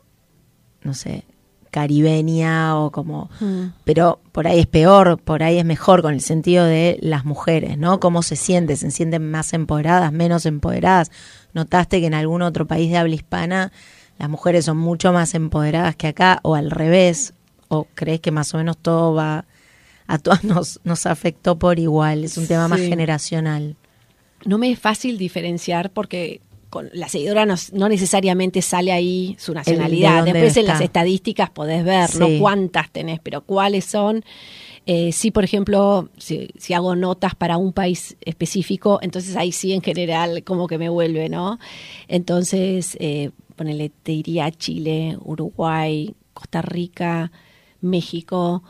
no 0.82 0.94
sé, 0.94 1.22
caribeña 1.70 2.76
o 2.76 2.90
como 2.90 3.30
Mm. 3.40 3.66
pero 3.84 4.18
por 4.32 4.48
ahí 4.48 4.58
es 4.58 4.66
peor, 4.66 5.20
por 5.22 5.44
ahí 5.44 5.58
es 5.58 5.64
mejor 5.64 6.02
con 6.02 6.12
el 6.12 6.20
sentido 6.20 6.64
de 6.64 6.98
las 7.00 7.24
mujeres, 7.24 7.78
¿no? 7.78 8.00
¿Cómo 8.00 8.22
se 8.22 8.34
sienten? 8.34 8.76
¿Se 8.76 8.90
sienten 8.90 9.30
más 9.30 9.52
empoderadas, 9.52 10.10
menos 10.12 10.44
empoderadas? 10.44 11.12
¿Notaste 11.54 12.00
que 12.00 12.06
en 12.08 12.14
algún 12.14 12.42
otro 12.42 12.66
país 12.66 12.90
de 12.90 12.98
habla 12.98 13.14
hispana 13.14 13.70
las 14.18 14.28
mujeres 14.28 14.64
son 14.64 14.76
mucho 14.78 15.12
más 15.12 15.34
empoderadas 15.36 15.94
que 15.94 16.08
acá 16.08 16.40
o 16.42 16.56
al 16.56 16.70
revés? 16.72 17.32
¿O 17.74 17.86
crees 17.94 18.20
que 18.20 18.30
más 18.30 18.52
o 18.52 18.58
menos 18.58 18.76
todo 18.76 19.14
va, 19.14 19.46
a 20.06 20.18
todas 20.18 20.44
nos, 20.44 20.78
nos 20.84 21.06
afectó 21.06 21.58
por 21.58 21.78
igual? 21.78 22.24
Es 22.24 22.36
un 22.36 22.46
tema 22.46 22.68
más 22.68 22.80
generacional. 22.80 23.76
no 24.44 24.58
me 24.58 24.70
es 24.70 24.78
fácil 24.78 25.16
diferenciar 25.16 25.90
porque 25.90 26.40
con 26.68 26.88
la 26.92 27.08
seguidora 27.08 27.46
no, 27.46 27.54
no 27.72 27.88
necesariamente 27.88 28.60
sale 28.62 28.92
ahí 28.92 29.36
su 29.38 29.54
nacionalidad. 29.54 30.24
Después 30.24 30.56
en 30.56 30.66
las 30.66 30.80
estadísticas 30.80 31.48
podés 31.50 31.84
ver, 31.84 32.08
Sí. 32.08 32.18
no 32.18 32.28
cuántas 32.40 32.90
tenés, 32.90 33.20
pero 33.22 33.40
cuáles 33.42 33.84
son. 33.86 34.22
Eh, 34.86 35.12
sí, 35.12 35.30
por 35.30 35.44
ejemplo, 35.44 36.08
si, 36.18 36.48
si 36.58 36.74
hago 36.74 36.96
notas 36.96 37.34
para 37.34 37.56
un 37.56 37.72
país 37.72 38.16
específico, 38.22 38.98
entonces 39.02 39.36
ahí 39.36 39.52
sí 39.52 39.72
en 39.72 39.80
general 39.82 40.42
como 40.44 40.66
que 40.66 40.76
me 40.78 40.88
vuelve, 40.88 41.28
¿no? 41.28 41.58
Entonces, 42.08 42.96
eh, 43.00 43.30
ponele, 43.56 43.90
te 44.02 44.12
diría 44.12 44.50
Chile, 44.50 45.16
Uruguay, 45.24 46.14
Costa 46.34 46.62
Rica, 46.62 47.30
México, 47.82 48.62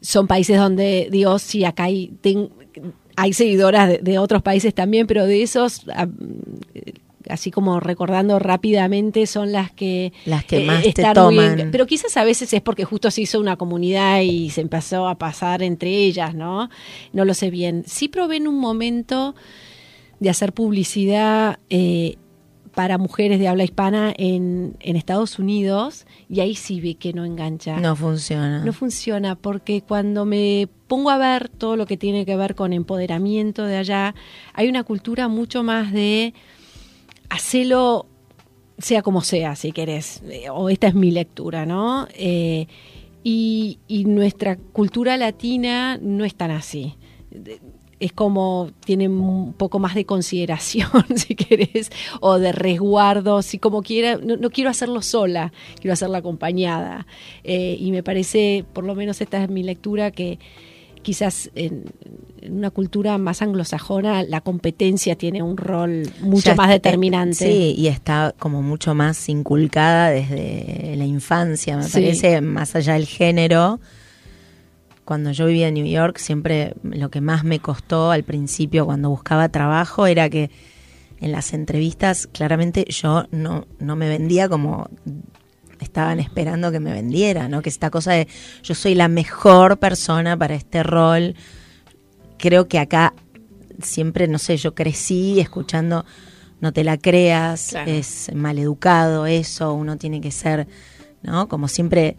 son 0.00 0.26
países 0.26 0.58
donde, 0.58 1.08
digo, 1.10 1.38
sí, 1.38 1.64
acá 1.64 1.84
hay, 1.84 2.08
ten- 2.20 2.50
hay 3.16 3.32
seguidoras 3.32 3.88
de, 3.88 3.98
de 3.98 4.18
otros 4.18 4.42
países 4.42 4.74
también, 4.74 5.06
pero 5.06 5.24
de 5.24 5.42
esos, 5.42 5.82
ah, 5.94 6.06
así 7.28 7.50
como 7.50 7.80
recordando 7.80 8.38
rápidamente, 8.38 9.26
son 9.26 9.50
las 9.50 9.72
que... 9.72 10.12
Las 10.26 10.44
que 10.44 10.58
eh, 10.62 10.66
más 10.66 10.82
te 10.82 11.02
toman. 11.14 11.70
pero 11.72 11.86
quizás 11.86 12.16
a 12.16 12.24
veces 12.24 12.52
es 12.52 12.60
porque 12.60 12.84
justo 12.84 13.10
se 13.10 13.22
hizo 13.22 13.40
una 13.40 13.56
comunidad 13.56 14.20
y 14.20 14.50
se 14.50 14.60
empezó 14.60 15.08
a 15.08 15.16
pasar 15.16 15.62
entre 15.62 15.90
ellas, 15.90 16.34
¿no? 16.34 16.68
No 17.12 17.24
lo 17.24 17.34
sé 17.34 17.50
bien. 17.50 17.82
Sí 17.86 18.08
probé 18.08 18.36
en 18.36 18.46
un 18.46 18.58
momento 18.60 19.34
de 20.20 20.30
hacer 20.30 20.52
publicidad 20.52 21.58
eh, 21.68 22.16
para 22.76 22.98
mujeres 22.98 23.38
de 23.40 23.48
habla 23.48 23.64
hispana 23.64 24.12
en, 24.18 24.76
en 24.80 24.96
Estados 24.96 25.38
Unidos 25.38 26.04
y 26.28 26.40
ahí 26.40 26.54
sí 26.54 26.78
vi 26.78 26.94
que 26.94 27.14
no 27.14 27.24
engancha. 27.24 27.80
No 27.80 27.96
funciona. 27.96 28.62
No 28.62 28.74
funciona 28.74 29.34
porque 29.34 29.80
cuando 29.80 30.26
me 30.26 30.68
pongo 30.86 31.08
a 31.08 31.16
ver 31.16 31.48
todo 31.48 31.76
lo 31.76 31.86
que 31.86 31.96
tiene 31.96 32.26
que 32.26 32.36
ver 32.36 32.54
con 32.54 32.74
empoderamiento 32.74 33.64
de 33.64 33.78
allá, 33.78 34.14
hay 34.52 34.68
una 34.68 34.84
cultura 34.84 35.26
mucho 35.28 35.62
más 35.62 35.90
de 35.90 36.34
hacerlo 37.30 38.04
sea 38.76 39.00
como 39.00 39.22
sea, 39.22 39.56
si 39.56 39.72
querés, 39.72 40.22
eh, 40.28 40.50
o 40.50 40.68
esta 40.68 40.88
es 40.88 40.94
mi 40.94 41.10
lectura, 41.10 41.64
¿no? 41.64 42.06
Eh, 42.12 42.66
y, 43.24 43.78
y 43.88 44.04
nuestra 44.04 44.56
cultura 44.56 45.16
latina 45.16 45.98
no 46.02 46.26
es 46.26 46.34
tan 46.34 46.50
así. 46.50 46.94
Es 47.98 48.12
como, 48.12 48.70
tiene 48.84 49.08
un 49.08 49.54
poco 49.54 49.78
más 49.78 49.94
de 49.94 50.04
consideración, 50.04 50.90
si 51.16 51.34
querés, 51.34 51.90
o 52.20 52.38
de 52.38 52.52
resguardo, 52.52 53.40
si 53.40 53.58
como 53.58 53.82
quiera, 53.82 54.16
no, 54.22 54.36
no 54.36 54.50
quiero 54.50 54.68
hacerlo 54.68 55.00
sola, 55.00 55.52
quiero 55.80 55.94
hacerla 55.94 56.18
acompañada. 56.18 57.06
Eh, 57.42 57.76
y 57.80 57.90
me 57.92 58.02
parece, 58.02 58.64
por 58.74 58.84
lo 58.84 58.94
menos 58.94 59.20
esta 59.22 59.42
es 59.42 59.48
mi 59.48 59.62
lectura, 59.62 60.10
que 60.10 60.38
quizás 61.02 61.50
en, 61.54 61.84
en 62.42 62.58
una 62.58 62.70
cultura 62.70 63.16
más 63.16 63.40
anglosajona 63.40 64.24
la 64.24 64.40
competencia 64.40 65.14
tiene 65.16 65.40
un 65.42 65.56
rol 65.56 66.02
mucho 66.20 66.46
Ya 66.50 66.54
más 66.56 66.66
está- 66.70 66.88
determinante. 66.90 67.36
Sí, 67.36 67.74
y 67.78 67.86
está 67.86 68.34
como 68.38 68.60
mucho 68.60 68.92
más 68.94 69.28
inculcada 69.28 70.10
desde 70.10 70.96
la 70.96 71.04
infancia, 71.06 71.76
me 71.76 71.84
Sí. 71.84 71.92
parece, 71.92 72.40
más 72.40 72.74
allá 72.76 72.94
del 72.94 73.06
género. 73.06 73.80
Cuando 75.06 75.30
yo 75.30 75.46
vivía 75.46 75.68
en 75.68 75.74
New 75.74 75.86
York, 75.86 76.18
siempre 76.18 76.74
lo 76.82 77.10
que 77.10 77.22
más 77.22 77.44
me 77.44 77.60
costó 77.60 78.10
al 78.10 78.24
principio 78.24 78.84
cuando 78.84 79.08
buscaba 79.08 79.48
trabajo 79.48 80.06
era 80.06 80.28
que 80.28 80.50
en 81.20 81.32
las 81.32 81.54
entrevistas 81.54 82.26
claramente 82.26 82.84
yo 82.88 83.24
no, 83.30 83.66
no 83.78 83.96
me 83.96 84.08
vendía 84.08 84.48
como 84.50 84.90
estaban 85.80 86.20
esperando 86.20 86.72
que 86.72 86.80
me 86.80 86.92
vendiera, 86.92 87.48
¿no? 87.48 87.62
Que 87.62 87.68
esta 87.68 87.88
cosa 87.90 88.12
de 88.12 88.28
yo 88.62 88.74
soy 88.74 88.94
la 88.94 89.08
mejor 89.08 89.78
persona 89.78 90.36
para 90.36 90.54
este 90.54 90.82
rol. 90.82 91.34
Creo 92.38 92.66
que 92.66 92.78
acá 92.78 93.14
siempre, 93.80 94.26
no 94.28 94.38
sé, 94.38 94.56
yo 94.56 94.74
crecí 94.74 95.40
escuchando 95.40 96.04
no 96.60 96.72
te 96.72 96.84
la 96.84 96.96
creas, 96.96 97.68
Claro. 97.70 97.90
es 97.90 98.30
maleducado 98.34 99.26
eso, 99.26 99.74
uno 99.74 99.98
tiene 99.98 100.20
que 100.20 100.30
ser, 100.32 100.66
¿no? 101.22 101.48
Como 101.48 101.68
siempre, 101.68 102.16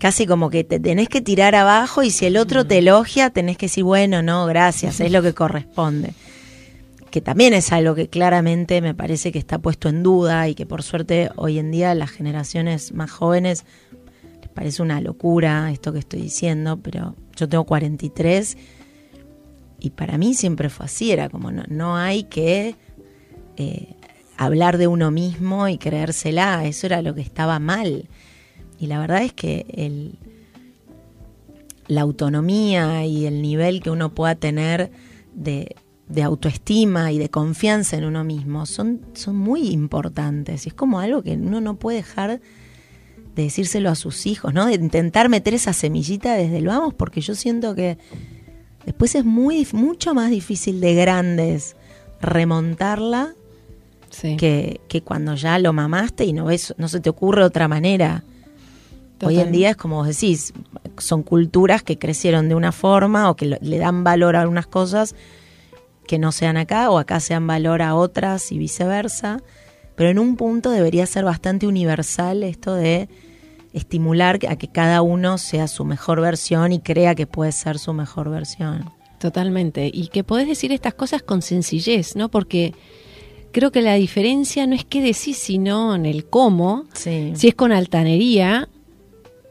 casi 0.00 0.26
como 0.26 0.48
que 0.48 0.64
te 0.64 0.80
tenés 0.80 1.10
que 1.10 1.20
tirar 1.20 1.54
abajo 1.54 2.02
y 2.02 2.10
si 2.10 2.24
el 2.24 2.38
otro 2.38 2.66
te 2.66 2.78
elogia, 2.78 3.28
tenés 3.28 3.58
que 3.58 3.66
decir, 3.66 3.84
bueno, 3.84 4.22
no, 4.22 4.46
gracias, 4.46 4.98
es 4.98 5.12
lo 5.12 5.20
que 5.20 5.34
corresponde. 5.34 6.14
Que 7.10 7.20
también 7.20 7.52
es 7.52 7.70
algo 7.70 7.94
que 7.94 8.08
claramente 8.08 8.80
me 8.80 8.94
parece 8.94 9.30
que 9.30 9.38
está 9.38 9.58
puesto 9.58 9.90
en 9.90 10.02
duda 10.02 10.48
y 10.48 10.54
que 10.54 10.64
por 10.64 10.82
suerte 10.82 11.28
hoy 11.36 11.58
en 11.58 11.70
día 11.70 11.94
las 11.94 12.10
generaciones 12.10 12.94
más 12.94 13.10
jóvenes 13.10 13.66
les 14.40 14.48
parece 14.48 14.80
una 14.80 15.02
locura 15.02 15.70
esto 15.70 15.92
que 15.92 15.98
estoy 15.98 16.22
diciendo, 16.22 16.78
pero 16.78 17.14
yo 17.36 17.46
tengo 17.46 17.64
43 17.64 18.56
y 19.80 19.90
para 19.90 20.16
mí 20.16 20.32
siempre 20.32 20.70
fue 20.70 20.86
así, 20.86 21.12
era 21.12 21.28
como 21.28 21.52
no, 21.52 21.64
no 21.68 21.96
hay 21.96 22.22
que 22.22 22.74
eh, 23.58 23.96
hablar 24.38 24.78
de 24.78 24.86
uno 24.86 25.10
mismo 25.10 25.68
y 25.68 25.76
creérsela, 25.76 26.64
eso 26.64 26.86
era 26.86 27.02
lo 27.02 27.14
que 27.14 27.20
estaba 27.20 27.58
mal. 27.58 28.08
Y 28.80 28.86
la 28.86 28.98
verdad 28.98 29.22
es 29.22 29.32
que 29.34 29.66
el, 29.74 30.18
la 31.86 32.00
autonomía 32.00 33.04
y 33.04 33.26
el 33.26 33.42
nivel 33.42 33.82
que 33.82 33.90
uno 33.90 34.14
pueda 34.14 34.34
tener 34.34 34.90
de, 35.34 35.76
de 36.08 36.22
autoestima 36.22 37.12
y 37.12 37.18
de 37.18 37.28
confianza 37.28 37.96
en 37.96 38.04
uno 38.04 38.24
mismo 38.24 38.64
son, 38.64 39.02
son 39.12 39.36
muy 39.36 39.68
importantes. 39.68 40.64
Y 40.66 40.70
es 40.70 40.74
como 40.74 40.98
algo 40.98 41.22
que 41.22 41.32
uno 41.34 41.60
no 41.60 41.76
puede 41.76 41.98
dejar 41.98 42.40
de 43.36 43.42
decírselo 43.42 43.90
a 43.90 43.94
sus 43.94 44.26
hijos, 44.26 44.54
¿no? 44.54 44.66
De 44.66 44.74
intentar 44.74 45.28
meter 45.28 45.54
esa 45.54 45.72
semillita 45.72 46.34
desde 46.34 46.56
el 46.56 46.66
vamos, 46.66 46.94
porque 46.94 47.20
yo 47.20 47.34
siento 47.34 47.74
que 47.74 47.98
después 48.86 49.14
es 49.14 49.24
muy 49.24 49.66
mucho 49.72 50.14
más 50.14 50.30
difícil 50.30 50.80
de 50.80 50.94
grandes 50.94 51.76
remontarla 52.20 53.34
Sí. 54.10 54.36
que, 54.36 54.80
que 54.88 55.02
cuando 55.02 55.36
ya 55.36 55.56
lo 55.60 55.72
mamaste 55.72 56.24
y 56.24 56.32
no 56.32 56.46
ves, 56.46 56.74
no 56.78 56.88
se 56.88 56.98
te 56.98 57.08
ocurre 57.08 57.44
otra 57.44 57.68
manera. 57.68 58.24
Hoy 59.22 59.38
en 59.38 59.52
día 59.52 59.70
es 59.70 59.76
como 59.76 59.96
vos 59.96 60.08
decís, 60.08 60.52
son 60.98 61.22
culturas 61.22 61.82
que 61.82 61.98
crecieron 61.98 62.48
de 62.48 62.54
una 62.54 62.72
forma 62.72 63.30
o 63.30 63.36
que 63.36 63.58
le 63.60 63.78
dan 63.78 64.04
valor 64.04 64.36
a 64.36 64.42
algunas 64.42 64.66
cosas 64.66 65.14
que 66.06 66.18
no 66.18 66.32
sean 66.32 66.56
acá 66.56 66.90
o 66.90 66.98
acá 66.98 67.20
sean 67.20 67.46
valor 67.46 67.82
a 67.82 67.94
otras 67.94 68.50
y 68.50 68.58
viceversa. 68.58 69.40
Pero 69.94 70.10
en 70.10 70.18
un 70.18 70.36
punto 70.36 70.70
debería 70.70 71.06
ser 71.06 71.24
bastante 71.24 71.66
universal 71.66 72.42
esto 72.42 72.74
de 72.74 73.08
estimular 73.72 74.40
a 74.48 74.56
que 74.56 74.68
cada 74.68 75.02
uno 75.02 75.38
sea 75.38 75.68
su 75.68 75.84
mejor 75.84 76.20
versión 76.20 76.72
y 76.72 76.80
crea 76.80 77.14
que 77.14 77.26
puede 77.26 77.52
ser 77.52 77.78
su 77.78 77.92
mejor 77.92 78.30
versión. 78.30 78.90
Totalmente. 79.18 79.90
Y 79.92 80.08
que 80.08 80.24
podés 80.24 80.48
decir 80.48 80.72
estas 80.72 80.94
cosas 80.94 81.22
con 81.22 81.42
sencillez, 81.42 82.16
¿no? 82.16 82.30
Porque 82.30 82.74
creo 83.52 83.70
que 83.70 83.82
la 83.82 83.94
diferencia 83.94 84.66
no 84.66 84.74
es 84.74 84.84
qué 84.84 85.02
decís, 85.02 85.36
sino 85.36 85.94
en 85.94 86.06
el 86.06 86.24
cómo. 86.24 86.86
Sí. 86.94 87.32
Si 87.34 87.48
es 87.48 87.54
con 87.54 87.70
altanería, 87.70 88.68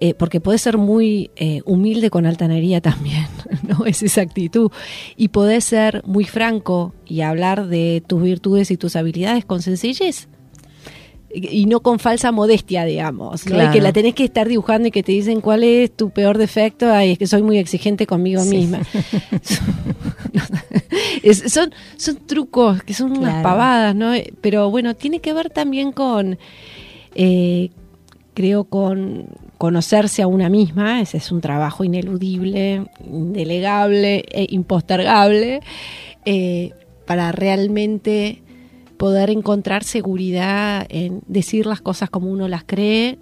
eh, 0.02 0.14
porque 0.14 0.39
podés 0.39 0.62
ser 0.62 0.78
muy 0.78 1.30
eh, 1.36 1.62
humilde 1.66 2.10
con 2.10 2.26
altanería 2.26 2.80
también, 2.89 3.26
¿no? 3.68 3.86
Es 3.86 4.02
esa 4.04 4.22
actitud. 4.22 4.72
Y 5.18 5.30
podés 5.30 5.64
ser 5.66 6.04
muy 6.06 6.26
franco 6.26 6.93
y 7.06 7.22
hablar 7.22 7.68
de 7.68 8.02
tus 8.08 8.22
virtudes 8.22 8.72
y 8.72 8.78
tus 8.78 8.95
habilidades 8.95 9.45
con 9.45 9.62
sencillez. 9.62 10.28
Y 11.32 11.68
no 11.68 11.82
con 11.82 12.00
falsa 12.00 12.32
modestia, 12.32 12.86
digamos. 12.86 13.45
¿no? 13.45 13.52
Y 13.52 13.56
Claro. 13.56 13.72
que 13.72 13.82
la 13.82 13.93
tenés 13.93 14.16
que 14.16 14.24
estar 14.24 14.47
dibujando 14.47 14.88
y 14.88 14.91
que 14.91 15.04
te 15.04 15.12
dicen 15.12 15.41
cuál 15.41 15.64
es 15.64 15.95
tu 15.95 16.10
peor 16.10 16.39
defecto. 16.39 16.91
Ay, 16.91 17.12
es 17.12 17.18
que 17.20 17.28
soy 17.28 17.43
muy 17.43 17.60
exigente 17.60 18.08
conmigo 18.08 18.41
Sí. 18.41 18.50
misma. 18.58 18.80
Es- 21.24 21.52
son, 21.54 21.72
son 21.97 22.16
trucos 22.26 22.82
que 22.84 22.93
son 22.93 23.18
unas 23.18 23.43
pavadas, 23.43 23.95
¿no? 23.95 24.14
Eh, 24.14 24.34
Pero 24.41 24.70
bueno, 24.72 24.95
tiene 24.95 25.20
que 25.20 25.34
ver 25.34 25.50
también 25.50 25.91
con, 25.91 26.38
eh, 27.16 27.70
creo, 28.34 28.64
con 28.64 29.28
conocerse 29.60 30.24
a 30.24 30.28
una 30.28 30.49
misma. 30.49 31.01
Ese 31.01 31.18
es 31.18 31.32
un 31.32 31.41
trabajo 31.41 31.84
ineludible, 31.84 32.88
indelegable 33.05 34.26
e 34.32 34.47
impostergable. 34.49 35.60
Eh, 36.26 36.72
para 37.05 37.32
realmente 37.32 38.43
poder 38.97 39.32
encontrar 39.32 39.84
seguridad 39.84 40.86
en 40.89 41.22
decir 41.26 41.66
las 41.66 41.82
cosas 41.82 42.10
como 42.10 42.30
uno 42.30 42.47
las 42.47 42.64
cree 42.64 43.18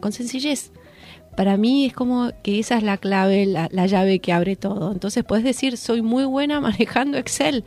con 0.00 0.12
sencillez. 0.12 0.72
Para 1.36 1.58
mí 1.58 1.84
es 1.84 1.92
como 1.92 2.30
que 2.42 2.58
esa 2.58 2.78
es 2.78 2.82
la 2.82 2.96
clave, 2.96 3.44
la, 3.44 3.86
llave 3.86 4.20
que 4.20 4.32
abre 4.32 4.56
todo. 4.56 4.90
Entonces 4.90 5.22
puedes 5.22 5.44
decir, 5.44 5.76
soy 5.76 6.00
muy 6.00 6.24
buena 6.24 6.60
manejando 6.62 7.18
Excel. 7.18 7.64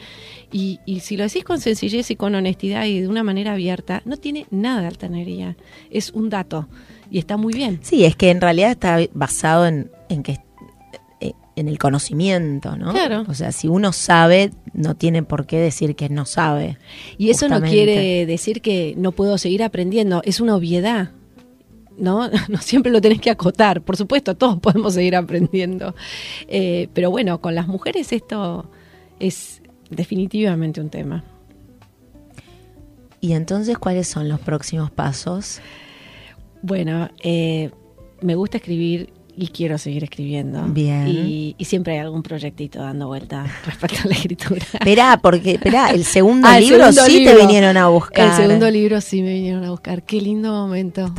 Y, 0.52 0.80
y, 0.88 1.02
si 1.02 1.18
lo 1.18 1.24
decís 1.26 1.44
con 1.44 1.60
sencillez 1.60 2.10
y 2.10 2.16
con 2.16 2.34
honestidad 2.34 2.86
y 2.86 3.02
de 3.02 3.08
una 3.08 3.22
manera 3.22 3.54
abierta, 3.54 4.02
no 4.06 4.18
tiene 4.18 4.48
nada 4.50 4.82
de 4.82 4.88
altanería. 4.88 5.56
Es 5.92 6.10
un 6.10 6.30
dato 6.32 6.68
y 7.10 7.20
está 7.20 7.38
muy 7.38 7.54
bien. 7.54 7.80
Sí, 7.82 8.06
es 8.06 8.16
que 8.16 8.30
en 8.30 8.42
realidad 8.42 8.72
está 8.72 9.00
basado 9.14 9.66
en, 9.66 9.92
en 10.10 10.24
que 10.24 10.40
eh, 11.20 11.34
en 11.56 11.68
el 11.68 11.78
conocimiento, 11.78 12.76
¿no? 12.76 12.92
Claro. 12.92 13.26
O 13.28 13.34
sea, 13.34 13.52
si 13.52 13.68
uno 13.68 13.92
sabe, 13.92 14.52
no 14.74 14.96
tiene 14.96 15.24
por 15.24 15.46
qué 15.46 15.58
decir 15.58 15.96
que 15.96 16.10
no 16.10 16.26
sabe. 16.26 16.78
Y 17.18 17.30
eso 17.30 17.50
no 17.50 17.62
quiere 17.62 18.26
decir 18.26 18.62
que 18.62 18.94
no 18.98 19.12
puedo 19.12 19.38
seguir 19.38 19.64
aprendiendo, 19.64 20.22
es 20.26 20.40
una 20.40 20.56
obviedad. 20.56 21.12
¿no? 21.98 22.30
No 22.50 22.60
siempre 22.60 22.92
lo 22.92 23.02
tenés 23.02 23.22
que 23.22 23.30
acotar. 23.30 23.82
Por 23.82 23.98
supuesto, 23.98 24.36
todos 24.36 24.60
podemos 24.62 24.94
seguir 24.94 25.16
aprendiendo. 25.16 25.96
Eh, 26.48 26.90
pero 26.94 27.12
bueno, 27.12 27.42
con 27.42 27.56
las 27.56 27.68
mujeres 27.68 28.14
esto 28.14 28.70
es 29.20 29.62
definitivamente 29.90 30.82
un 30.82 30.90
tema. 30.90 31.24
¿Y 33.22 33.34
entonces 33.34 33.78
cuáles 33.78 34.08
son 34.08 34.30
los 34.30 34.40
próximos 34.40 34.92
pasos? 34.92 35.60
Bueno, 36.62 37.10
eh, 37.24 37.70
me 38.22 38.36
gusta 38.36 38.58
escribir 38.58 39.14
y 39.40 39.48
quiero 39.48 39.78
seguir 39.78 40.04
escribiendo. 40.04 40.64
Bien. 40.66 41.08
Y, 41.08 41.56
siempre 41.64 41.94
hay 41.94 42.00
algún 42.00 42.24
proyectito 42.24 42.80
dando 42.80 43.08
vuelta 43.08 43.46
respecto 43.66 44.00
a 44.04 44.08
la 44.10 44.16
escritura. 44.16 44.66
Esperá, 44.74 45.18
porque, 45.22 45.52
esperá, 45.52 45.92
el 45.92 46.04
segundo 46.04 46.48
ah, 46.48 46.60
libro 46.60 46.92
sí 46.92 47.24
te 47.24 47.36
vinieron 47.38 47.78
a 47.78 47.88
buscar. 47.88 48.32
El 48.32 48.36
segundo 48.36 48.70
libro 48.70 49.00
sí 49.00 49.22
me 49.22 49.34
vinieron 49.34 49.64
a 49.64 49.70
buscar. 49.70 50.04
Qué 50.04 50.20
lindo 50.20 50.52
momento. 50.52 51.14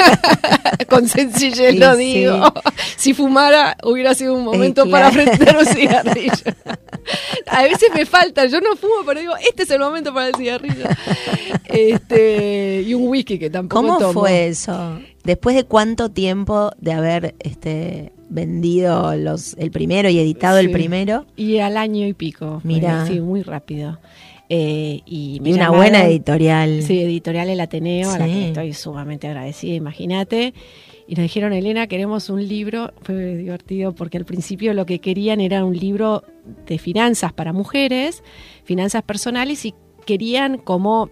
Con 0.88 1.08
sencillez 1.08 1.74
lo 1.78 1.96
digo. 1.96 2.52
Si 2.96 3.14
fumara, 3.14 3.76
hubiera 3.82 4.14
sido 4.14 4.34
un 4.34 4.44
momento 4.44 4.88
para 4.88 5.10
prender 5.10 5.56
un 5.56 5.66
cigarrillo. 5.66 6.54
a 7.48 7.62
veces 7.64 7.88
me 7.92 8.06
falta, 8.06 8.46
yo 8.46 8.60
no 8.60 8.76
fumo, 8.76 9.02
pero 9.04 9.18
digo, 9.18 9.32
este 9.38 9.64
es 9.64 9.70
el 9.70 9.80
momento 9.80 10.14
para 10.14 10.28
el 10.28 10.36
cigarrillo. 10.36 10.84
Este, 11.64 12.84
y 12.86 12.94
un 12.94 13.08
whisky 13.08 13.40
que 13.40 13.50
tampoco 13.50 13.98
¿Cómo 13.98 14.12
fue 14.12 14.46
eso? 14.48 15.00
Después 15.24 15.54
de 15.54 15.64
cuánto 15.64 16.08
tiempo 16.08 16.70
de 16.78 16.92
haber 16.92 17.34
este 17.40 18.12
vendido 18.30 19.14
los 19.16 19.54
el 19.58 19.70
primero 19.70 20.08
y 20.08 20.18
editado 20.18 20.58
el 20.58 20.70
primero. 20.70 21.26
Y 21.36 21.58
al 21.58 21.76
año 21.76 22.06
y 22.06 22.14
pico. 22.14 22.60
Mira. 22.64 23.06
Sí, 23.06 23.20
muy 23.20 23.42
rápido. 23.42 23.98
Eh, 24.52 25.02
y, 25.06 25.40
una 25.52 25.70
buena 25.70 26.04
editorial. 26.04 26.82
Sí, 26.82 27.00
editorial 27.00 27.48
El 27.50 27.60
Ateneo, 27.60 28.10
a 28.10 28.18
la 28.18 28.26
que 28.26 28.48
estoy 28.48 28.72
sumamente 28.72 29.28
agradecida, 29.28 29.74
imagínate. 29.74 30.54
Y 31.06 31.14
nos 31.14 31.22
dijeron, 31.22 31.52
Elena, 31.52 31.86
queremos 31.86 32.30
un 32.30 32.46
libro. 32.46 32.92
Fue 33.02 33.36
divertido 33.36 33.94
porque 33.94 34.18
al 34.18 34.24
principio 34.24 34.74
lo 34.74 34.86
que 34.86 35.00
querían 35.00 35.40
era 35.40 35.64
un 35.64 35.76
libro 35.76 36.24
de 36.66 36.78
finanzas 36.78 37.32
para 37.32 37.52
mujeres, 37.52 38.24
finanzas 38.64 39.02
personales, 39.02 39.64
y 39.64 39.74
querían 40.04 40.58
como 40.58 41.10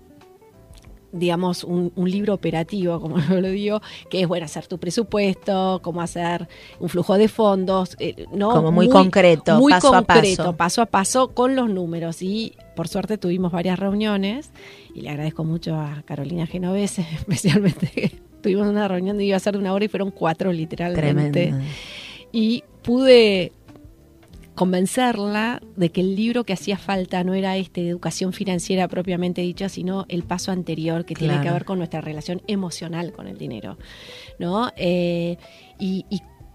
digamos, 1.12 1.64
un, 1.64 1.92
libro 1.96 2.34
operativo, 2.34 3.00
como 3.00 3.18
yo 3.28 3.40
lo 3.40 3.48
digo, 3.48 3.80
que 4.10 4.22
es, 4.22 4.28
bueno, 4.28 4.44
hacer 4.44 4.66
tu 4.66 4.78
presupuesto, 4.78 5.80
cómo 5.82 6.00
hacer 6.00 6.48
un 6.80 6.88
flujo 6.88 7.16
de 7.16 7.28
fondos, 7.28 7.96
eh, 7.98 8.26
¿no? 8.32 8.50
Como 8.50 8.72
muy, 8.72 8.88
concreto, 8.88 9.58
muy 9.58 9.72
paso 9.72 9.92
concreto, 9.92 10.42
a 10.42 10.44
paso. 10.44 10.56
paso 10.56 10.82
a 10.82 10.86
paso 10.86 11.28
con 11.28 11.56
los 11.56 11.68
números. 11.70 12.22
Y 12.22 12.54
por 12.76 12.88
suerte 12.88 13.18
tuvimos 13.18 13.52
varias 13.52 13.78
reuniones 13.78 14.50
y 14.94 15.00
le 15.00 15.10
agradezco 15.10 15.44
mucho 15.44 15.74
a 15.76 16.02
Carolina 16.04 16.46
Genovese, 16.46 17.06
especialmente. 17.14 18.20
tuvimos 18.42 18.66
una 18.66 18.88
reunión 18.88 19.18
de 19.18 19.24
iba 19.24 19.36
a 19.36 19.40
ser 19.40 19.54
de 19.54 19.58
una 19.58 19.72
hora 19.72 19.84
y 19.84 19.88
fueron 19.88 20.10
cuatro 20.10 20.52
literalmente. 20.52 21.54
Y 22.30 22.64
pude 22.82 23.52
convencerla 24.58 25.62
de 25.76 25.90
que 25.90 26.00
el 26.00 26.16
libro 26.16 26.42
que 26.42 26.52
hacía 26.52 26.76
falta 26.78 27.22
no 27.22 27.32
era 27.32 27.56
este 27.56 27.82
de 27.82 27.90
educación 27.90 28.32
financiera 28.32 28.88
propiamente 28.88 29.40
dicha, 29.40 29.68
sino 29.68 30.04
el 30.08 30.24
paso 30.24 30.50
anterior 30.50 31.04
que 31.04 31.14
tiene 31.14 31.40
que 31.40 31.48
ver 31.48 31.64
con 31.64 31.78
nuestra 31.78 32.00
relación 32.00 32.42
emocional 32.48 33.12
con 33.12 33.28
el 33.28 33.38
dinero, 33.38 33.78
¿no? 34.40 34.72
Eh, 34.76 35.36
y, 35.78 36.04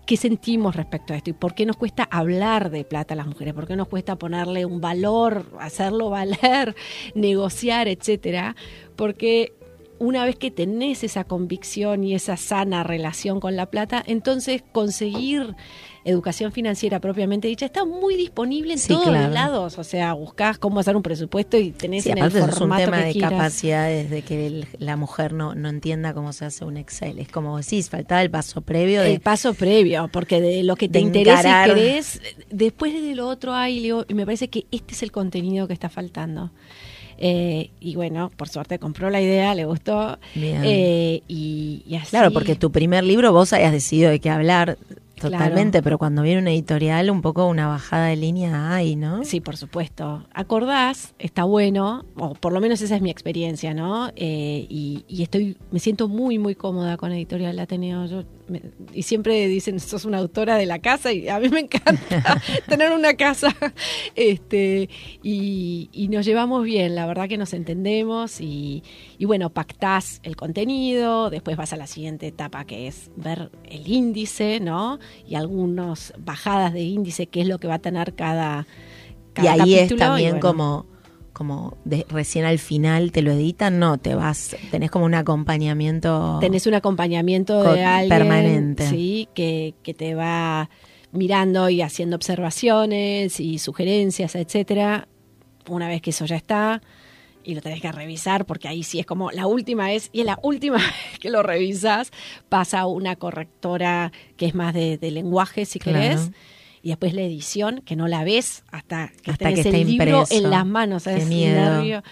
qué 0.06 0.18
sentimos 0.18 0.76
respecto 0.76 1.14
a 1.14 1.16
esto 1.16 1.30
y 1.30 1.34
por 1.34 1.56
qué 1.56 1.66
nos 1.66 1.78
cuesta 1.78 2.04
hablar 2.04 2.72
de 2.72 2.84
plata 2.84 3.14
a 3.14 3.16
las 3.18 3.26
mujeres, 3.26 3.54
por 3.54 3.68
qué 3.68 3.78
nos 3.78 3.88
cuesta 3.88 4.18
ponerle 4.18 4.66
un 4.66 4.82
valor, 4.82 5.46
hacerlo 5.62 6.10
valer, 6.10 6.76
negociar, 7.16 7.88
etcétera, 7.88 8.58
porque 8.98 9.54
una 10.00 10.26
vez 10.26 10.36
que 10.36 10.52
tenés 10.52 11.06
esa 11.06 11.24
convicción 11.24 12.04
y 12.04 12.16
esa 12.16 12.36
sana 12.36 12.84
relación 12.84 13.40
con 13.40 13.56
la 13.56 13.68
plata, 13.68 14.04
entonces 14.06 14.62
conseguir 14.74 15.56
educación 16.06 16.52
financiera 16.52 17.00
propiamente 17.00 17.48
dicha 17.48 17.66
está 17.66 17.86
muy 17.86 18.16
disponible 18.16 18.74
en 18.74 18.88
todos 18.88 19.08
los 19.08 19.32
lados. 19.32 19.78
O 19.78 19.84
sea, 19.84 20.14
buscás 20.14 20.58
cómo 20.58 20.80
hacer 20.80 20.96
un 20.96 21.04
presupuesto 21.04 21.58
y 21.58 21.72
tenés 21.72 22.06
en 22.06 22.18
el 22.18 22.32
formato 22.32 22.52
es 22.52 22.62
un 22.62 22.78
tema 22.78 22.98
de 22.98 23.18
capacidades 23.18 24.10
de 24.10 24.22
que 24.22 24.68
la 24.80 24.98
mujer 24.98 25.34
no, 25.34 25.56
no 25.56 25.70
entienda 25.70 26.14
cómo 26.14 26.34
se 26.34 26.46
hace 26.46 26.66
un 26.66 26.78
Excel. 26.78 27.20
Es 27.20 27.30
como 27.30 27.58
decís, 27.58 27.90
faltaba 27.90 28.22
el 28.22 28.30
paso 28.30 28.62
previo. 28.62 29.02
el 29.04 29.20
paso 29.20 29.54
previo, 29.54 30.10
porque 30.12 30.42
de 30.42 30.64
lo 30.64 30.76
que 30.76 30.90
te 30.90 31.00
interesa 31.00 31.66
y 31.66 31.70
querés, 31.70 32.22
después 32.50 32.94
de 32.94 33.16
lo 33.16 33.28
otro 33.28 33.54
hay, 33.54 33.92
y 34.08 34.14
me 34.14 34.26
parece 34.26 34.50
que 34.50 34.66
este 34.72 34.94
es 34.94 35.04
el 35.04 35.12
contenido 35.12 35.68
que 35.68 35.74
está 35.74 35.90
faltando. 35.90 36.52
Eh, 37.18 37.70
y 37.80 37.96
bueno, 37.96 38.32
por 38.36 38.50
suerte 38.50 38.80
compró 38.80 39.10
la 39.10 39.22
idea, 39.22 39.56
le 39.56 39.66
gustó. 39.66 40.18
Eh, 40.36 41.22
y, 41.28 41.84
y, 41.88 41.96
así. 41.96 42.10
Claro, 42.10 42.32
porque 42.32 42.56
tu 42.56 42.72
primer 42.72 43.04
libro 43.04 43.32
vos 43.32 43.54
hayas 43.54 43.72
decidido 43.72 44.10
de 44.10 44.20
qué 44.20 44.30
hablar 44.30 44.78
Totalmente, 45.30 45.82
pero 45.82 45.98
cuando 45.98 46.22
viene 46.22 46.42
una 46.42 46.52
editorial, 46.52 47.10
un 47.10 47.22
poco 47.22 47.48
una 47.48 47.68
bajada 47.68 48.08
de 48.08 48.16
línea 48.16 48.74
hay, 48.74 48.96
¿no? 48.96 49.24
Sí, 49.24 49.42
por 49.42 49.58
supuesto. 49.58 50.26
Acordás, 50.34 51.14
está 51.20 51.44
bueno, 51.44 52.06
o 52.16 52.34
por 52.34 52.54
lo 52.54 52.62
menos 52.62 52.82
esa 52.82 52.96
es 52.96 53.02
mi 53.02 53.10
experiencia, 53.10 53.74
¿no? 53.74 54.10
Eh, 54.16 54.66
y, 54.70 55.06
y, 55.08 55.24
estoy, 55.24 55.58
me 55.72 55.80
siento 55.80 56.08
muy, 56.08 56.40
muy 56.40 56.56
cómoda 56.56 56.98
con 56.98 57.12
Editorial 57.12 57.60
Ateneo. 57.60 58.06
Yo 58.06 58.24
y 58.94 59.04
siempre 59.04 59.48
dicen, 59.48 59.80
sos 59.80 60.06
una 60.06 60.18
autora 60.18 60.58
de 60.58 60.66
la 60.66 60.80
casa 60.80 61.12
y 61.12 61.30
a 61.30 61.40
mí 61.40 61.50
me 61.50 61.62
encanta 61.62 62.42
tener 62.68 62.92
una 62.92 63.14
casa. 63.16 63.56
Este, 64.16 64.90
y, 65.22 66.10
nos 66.12 66.26
llevamos 66.26 66.64
bien, 66.64 66.94
la 66.96 67.06
verdad 67.06 67.28
que 67.28 67.38
nos 67.38 67.54
entendemos 67.54 68.40
y, 68.40 68.84
bueno, 69.22 69.50
pactás 69.50 70.20
el 70.24 70.36
contenido, 70.36 71.30
después 71.30 71.58
vas 71.58 71.74
a 71.74 71.78
la 71.78 71.88
siguiente 71.88 72.28
etapa 72.28 72.66
que 72.66 72.88
es 72.88 73.10
ver 73.16 73.50
el 73.64 73.88
índice, 73.88 74.60
¿no? 74.60 75.00
Y 75.28 75.36
algunas 75.36 76.14
bajadas 76.20 76.74
de 76.74 76.82
índice, 76.82 77.28
qué 77.28 77.42
es 77.42 77.48
lo 77.48 77.58
que 77.60 77.68
va 77.68 77.76
a 77.76 77.80
tener 77.80 78.14
cada... 78.14 78.68
cada 79.34 79.58
y 79.58 79.62
ahí 79.62 79.74
es 79.76 79.96
también 79.96 80.40
como 80.40 80.93
como 81.34 81.78
de, 81.84 82.06
recién 82.10 82.46
al 82.46 82.60
final 82.60 83.12
te 83.12 83.22
lo 83.22 83.32
editan, 83.32 83.80
no, 83.80 83.98
te 83.98 84.16
vas, 84.16 84.56
tenés 84.72 84.92
como 84.92 85.06
un 85.06 85.16
acompañamiento. 85.16 86.38
Tenés 86.40 86.68
un 86.68 86.76
acompañamiento 86.76 87.74
de 87.74 87.84
alguien 87.84 88.10
permanente. 88.10 88.88
Sí, 88.88 89.28
que, 89.34 89.74
que 89.84 89.94
te 89.94 90.16
va 90.16 90.70
mirando 91.12 91.70
y 91.70 91.82
haciendo 91.82 92.16
observaciones 92.16 93.40
y 93.40 93.60
sugerencias, 93.60 94.36
etcétera. 94.36 95.08
Una 95.70 95.88
vez 95.88 96.02
que 96.02 96.10
eso 96.12 96.26
ya 96.26 96.36
está, 96.36 96.82
y 97.44 97.56
lo 97.56 97.62
tenés 97.62 97.82
que 97.82 97.92
revisar 97.92 98.46
porque 98.46 98.68
ahí 98.68 98.84
sí 98.84 99.00
es 99.00 99.06
como 99.06 99.32
la 99.32 99.48
última 99.48 99.88
vez 99.88 100.10
y 100.14 100.22
es 100.22 100.26
la 100.26 100.40
última 100.42 100.78
vez 101.12 101.20
que 101.20 101.30
lo 101.30 101.44
revisas 101.44 102.12
pasa 102.50 102.86
una 102.86 103.16
correctora 103.16 104.12
que 104.38 104.46
es 104.46 104.56
más 104.56 104.74
de, 104.74 104.98
lenguaje 105.02 105.66
si 105.66 105.80
querés 105.80 106.32
y 106.84 106.90
después 106.90 107.14
la 107.14 107.22
edición, 107.22 107.82
que 107.86 107.96
no 107.96 108.10
la 108.10 108.26
ves 108.26 108.64
hasta 108.70 109.10
que 109.24 109.32
hasta 109.32 109.50
tenés 109.50 109.66
el 109.66 109.88
libro 109.88 110.26
en 110.30 110.50
las 110.50 110.66
manos. 110.66 111.04
¿sabes? 111.04 111.28
miedo. 111.28 112.04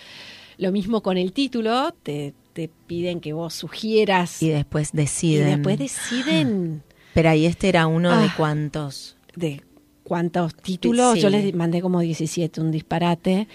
Lo 0.57 0.71
mismo 0.71 1.03
con 1.03 1.17
el 1.17 1.33
título, 1.33 1.93
te, 2.03 2.33
te, 2.53 2.69
piden 2.87 3.19
que 3.19 3.33
vos 3.33 3.53
sugieras. 3.53 4.41
Y 4.41 4.49
después 4.49 4.93
deciden. 4.93 5.47
Y 5.47 5.51
después 5.51 5.77
deciden. 5.77 6.83
Pero 7.13 7.29
ahí 7.29 7.45
este 7.45 7.67
era 7.67 7.87
uno 7.87 8.17
de 8.17 8.27
ah. 8.27 8.33
cuántos. 8.37 9.17
De 9.35 9.61
cuántos 10.11 10.53
títulos. 10.55 11.17
Yo 11.19 11.29
les 11.29 11.55
mandé 11.55 11.79
como 11.81 12.01
17, 12.01 12.59
un 12.59 12.69
disparate. 12.69 13.47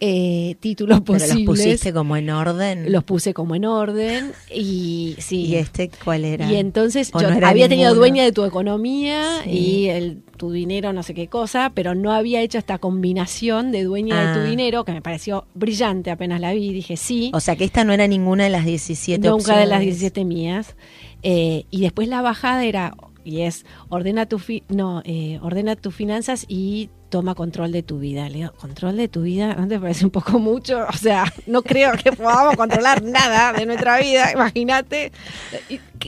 Eh, 0.00 0.56
títulos 0.58 1.02
posibles. 1.02 1.34
los 1.34 1.44
pusiste 1.44 1.92
como 1.92 2.16
en 2.16 2.30
orden? 2.30 2.90
Los 2.90 3.04
puse 3.04 3.34
como 3.34 3.54
en 3.54 3.66
orden. 3.66 4.32
Y 4.50 5.16
sí. 5.18 5.44
¿Y 5.44 5.56
este 5.56 5.90
cuál 6.02 6.24
era? 6.24 6.50
Y 6.50 6.56
entonces 6.56 7.12
yo 7.12 7.28
había 7.44 7.68
tenido 7.68 7.94
dueña 7.94 8.24
de 8.24 8.32
tu 8.32 8.46
economía 8.46 9.44
y 9.44 9.88
el, 9.88 10.22
tu 10.38 10.50
dinero, 10.50 10.94
no 10.94 11.02
sé 11.02 11.12
qué 11.12 11.28
cosa, 11.28 11.72
pero 11.74 11.94
no 11.94 12.14
había 12.14 12.40
hecho 12.40 12.56
esta 12.56 12.78
combinación 12.78 13.70
de 13.70 13.84
dueña 13.84 14.28
de 14.28 14.32
tu 14.32 14.46
ah. 14.46 14.48
dinero 14.48 14.86
que 14.86 14.92
me 14.92 15.02
pareció 15.02 15.44
brillante 15.52 16.10
apenas 16.10 16.40
la 16.40 16.54
vi. 16.54 16.72
Dije 16.72 16.96
sí. 16.96 17.30
O 17.34 17.40
sea 17.40 17.54
que 17.54 17.64
esta 17.64 17.84
no 17.84 17.92
era 17.92 18.06
ninguna 18.06 18.44
de 18.44 18.50
las 18.50 18.64
17 18.64 19.28
Nunca 19.28 19.58
de 19.58 19.66
las 19.66 19.80
17 19.80 20.24
mías. 20.24 20.74
Eh, 21.22 21.64
y 21.70 21.82
después 21.82 22.08
la 22.08 22.22
bajada 22.22 22.64
era 22.64 22.94
y 23.28 23.42
es 23.42 23.66
ordena 23.88 24.26
tu 24.26 24.38
fi 24.38 24.62
no, 24.68 25.02
eh, 25.04 25.38
ordena 25.42 25.76
tus 25.76 25.94
finanzas 25.94 26.46
y 26.48 26.90
toma 27.10 27.34
control 27.34 27.72
de 27.72 27.82
tu 27.82 27.98
vida. 27.98 28.28
Le 28.28 28.38
digo, 28.38 28.52
control 28.52 28.96
de 28.96 29.08
tu 29.08 29.22
vida, 29.22 29.54
¿no 29.54 29.66
te 29.66 29.78
parece 29.78 30.04
un 30.04 30.10
poco 30.10 30.38
mucho? 30.38 30.86
O 30.88 31.00
sea, 31.00 31.32
no 31.46 31.62
creo 31.62 31.92
que 31.92 32.12
podamos 32.12 32.56
controlar 32.56 33.02
nada 33.02 33.52
de 33.52 33.66
nuestra 33.66 33.98
vida, 33.98 34.32
imagínate. 34.32 35.12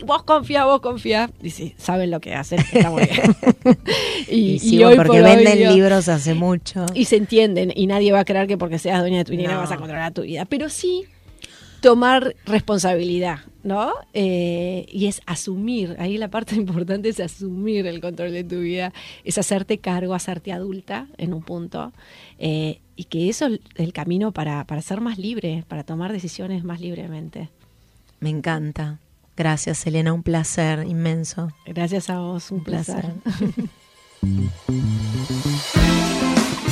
Vos 0.05 0.25
confía, 0.25 0.65
vos 0.65 0.81
confía. 0.81 1.31
Dice, 1.41 1.75
saben 1.79 2.11
lo 2.11 2.21
que 2.21 2.35
hacen, 2.35 2.59
está 2.59 2.91
muy 2.91 3.05
bien. 3.05 3.37
y, 4.29 4.59
y, 4.63 4.83
hoy 4.83 4.97
porque 4.97 5.23
venden 5.23 5.73
libros 5.73 6.09
hace 6.09 6.35
mucho. 6.35 6.87
Y 6.95 7.05
se 7.05 7.17
entienden, 7.17 7.73
y 7.75 7.87
nadie 7.87 8.13
va 8.13 8.21
a 8.21 8.25
creer 8.25 8.47
que 8.47 8.59
porque 8.59 8.79
seas 8.79 9.01
dueña 9.01 9.19
de 9.19 9.25
tu 9.25 9.33
dinero 9.33 9.57
vas 9.59 9.71
a 9.71 9.77
controlar 9.77 10.13
tu 10.13 10.23
vida. 10.23 10.45
Pero 10.45 10.69
sí 10.69 11.07
tomar 11.81 12.35
responsabilidad, 12.47 13.41
¿no? 13.63 13.93
Eh, 14.13 14.87
y 14.91 15.07
es 15.07 15.21
asumir, 15.27 15.97
ahí 15.99 16.19
la 16.19 16.29
parte 16.29 16.55
importante 16.57 17.09
es 17.09 17.21
asumir 17.21 17.87
el 17.87 18.01
control 18.01 18.33
de 18.33 18.45
tu 18.45 18.61
vida, 18.61 18.93
es 19.25 19.39
hacerte 19.39 19.79
cargo, 19.79 20.15
hacerte 20.15 20.53
adulta 20.53 21.07
en 21.19 21.35
un 21.35 21.43
punto, 21.43 21.93
eh, 22.39 22.81
y 22.97 23.05
que 23.05 23.29
eso 23.29 23.47
es 23.47 23.61
el 23.77 23.93
camino 23.93 24.33
para, 24.33 24.65
para 24.65 24.83
ser 24.83 25.01
más 25.01 25.19
libre, 25.19 25.65
para 25.69 25.85
tomar 25.85 26.13
decisiones 26.13 26.65
más 26.65 26.81
libremente. 26.81 27.49
Me 28.21 28.31
encanta. 28.31 28.99
Gracias, 29.37 29.87
Elena, 29.87 30.13
un 30.13 30.23
placer 30.23 30.87
inmenso. 30.87 31.51
Gracias 31.65 32.11
a 32.11 32.19
vos, 32.19 32.51
un, 32.51 32.63
placer. 32.63 33.07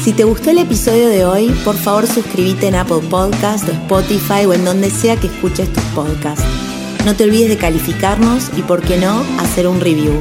Si 0.03 0.13
te 0.13 0.25
gustó 0.25 0.51
el 0.51 0.59
episodio 0.59 1.09
de 1.09 1.25
hoy, 1.25 1.49
por 1.65 1.75
favor 1.75 2.07
suscríbete 2.07 2.69
en 2.69 2.77
Apple 2.77 3.01
Podcast 3.11 3.69
o 3.69 3.73
Spotify 3.73 4.47
o 4.47 4.55
en 4.55 4.65
donde 4.65 4.91
sea 4.91 5.17
que 5.17 5.27
escuches 5.27 5.71
tus 5.73 5.83
podcasts. 5.87 6.68
No 7.05 7.15
te 7.15 7.25
olvides 7.25 7.49
de 7.49 7.57
calificarnos 7.57 8.51
y, 8.57 8.63
por 8.63 8.83
qué 8.83 8.99
no, 8.99 9.25
hacer 9.39 9.67
un 9.67 9.81
review. 9.81 10.13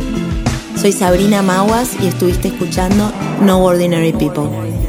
Soy 0.80 0.92
Sabrina 0.92 1.42
Maguas 1.42 1.96
y 2.02 2.08
estuviste 2.08 2.50
escuchando 2.50 3.12
No 3.42 3.64
Ordinary 3.64 4.14
People. 4.14 4.87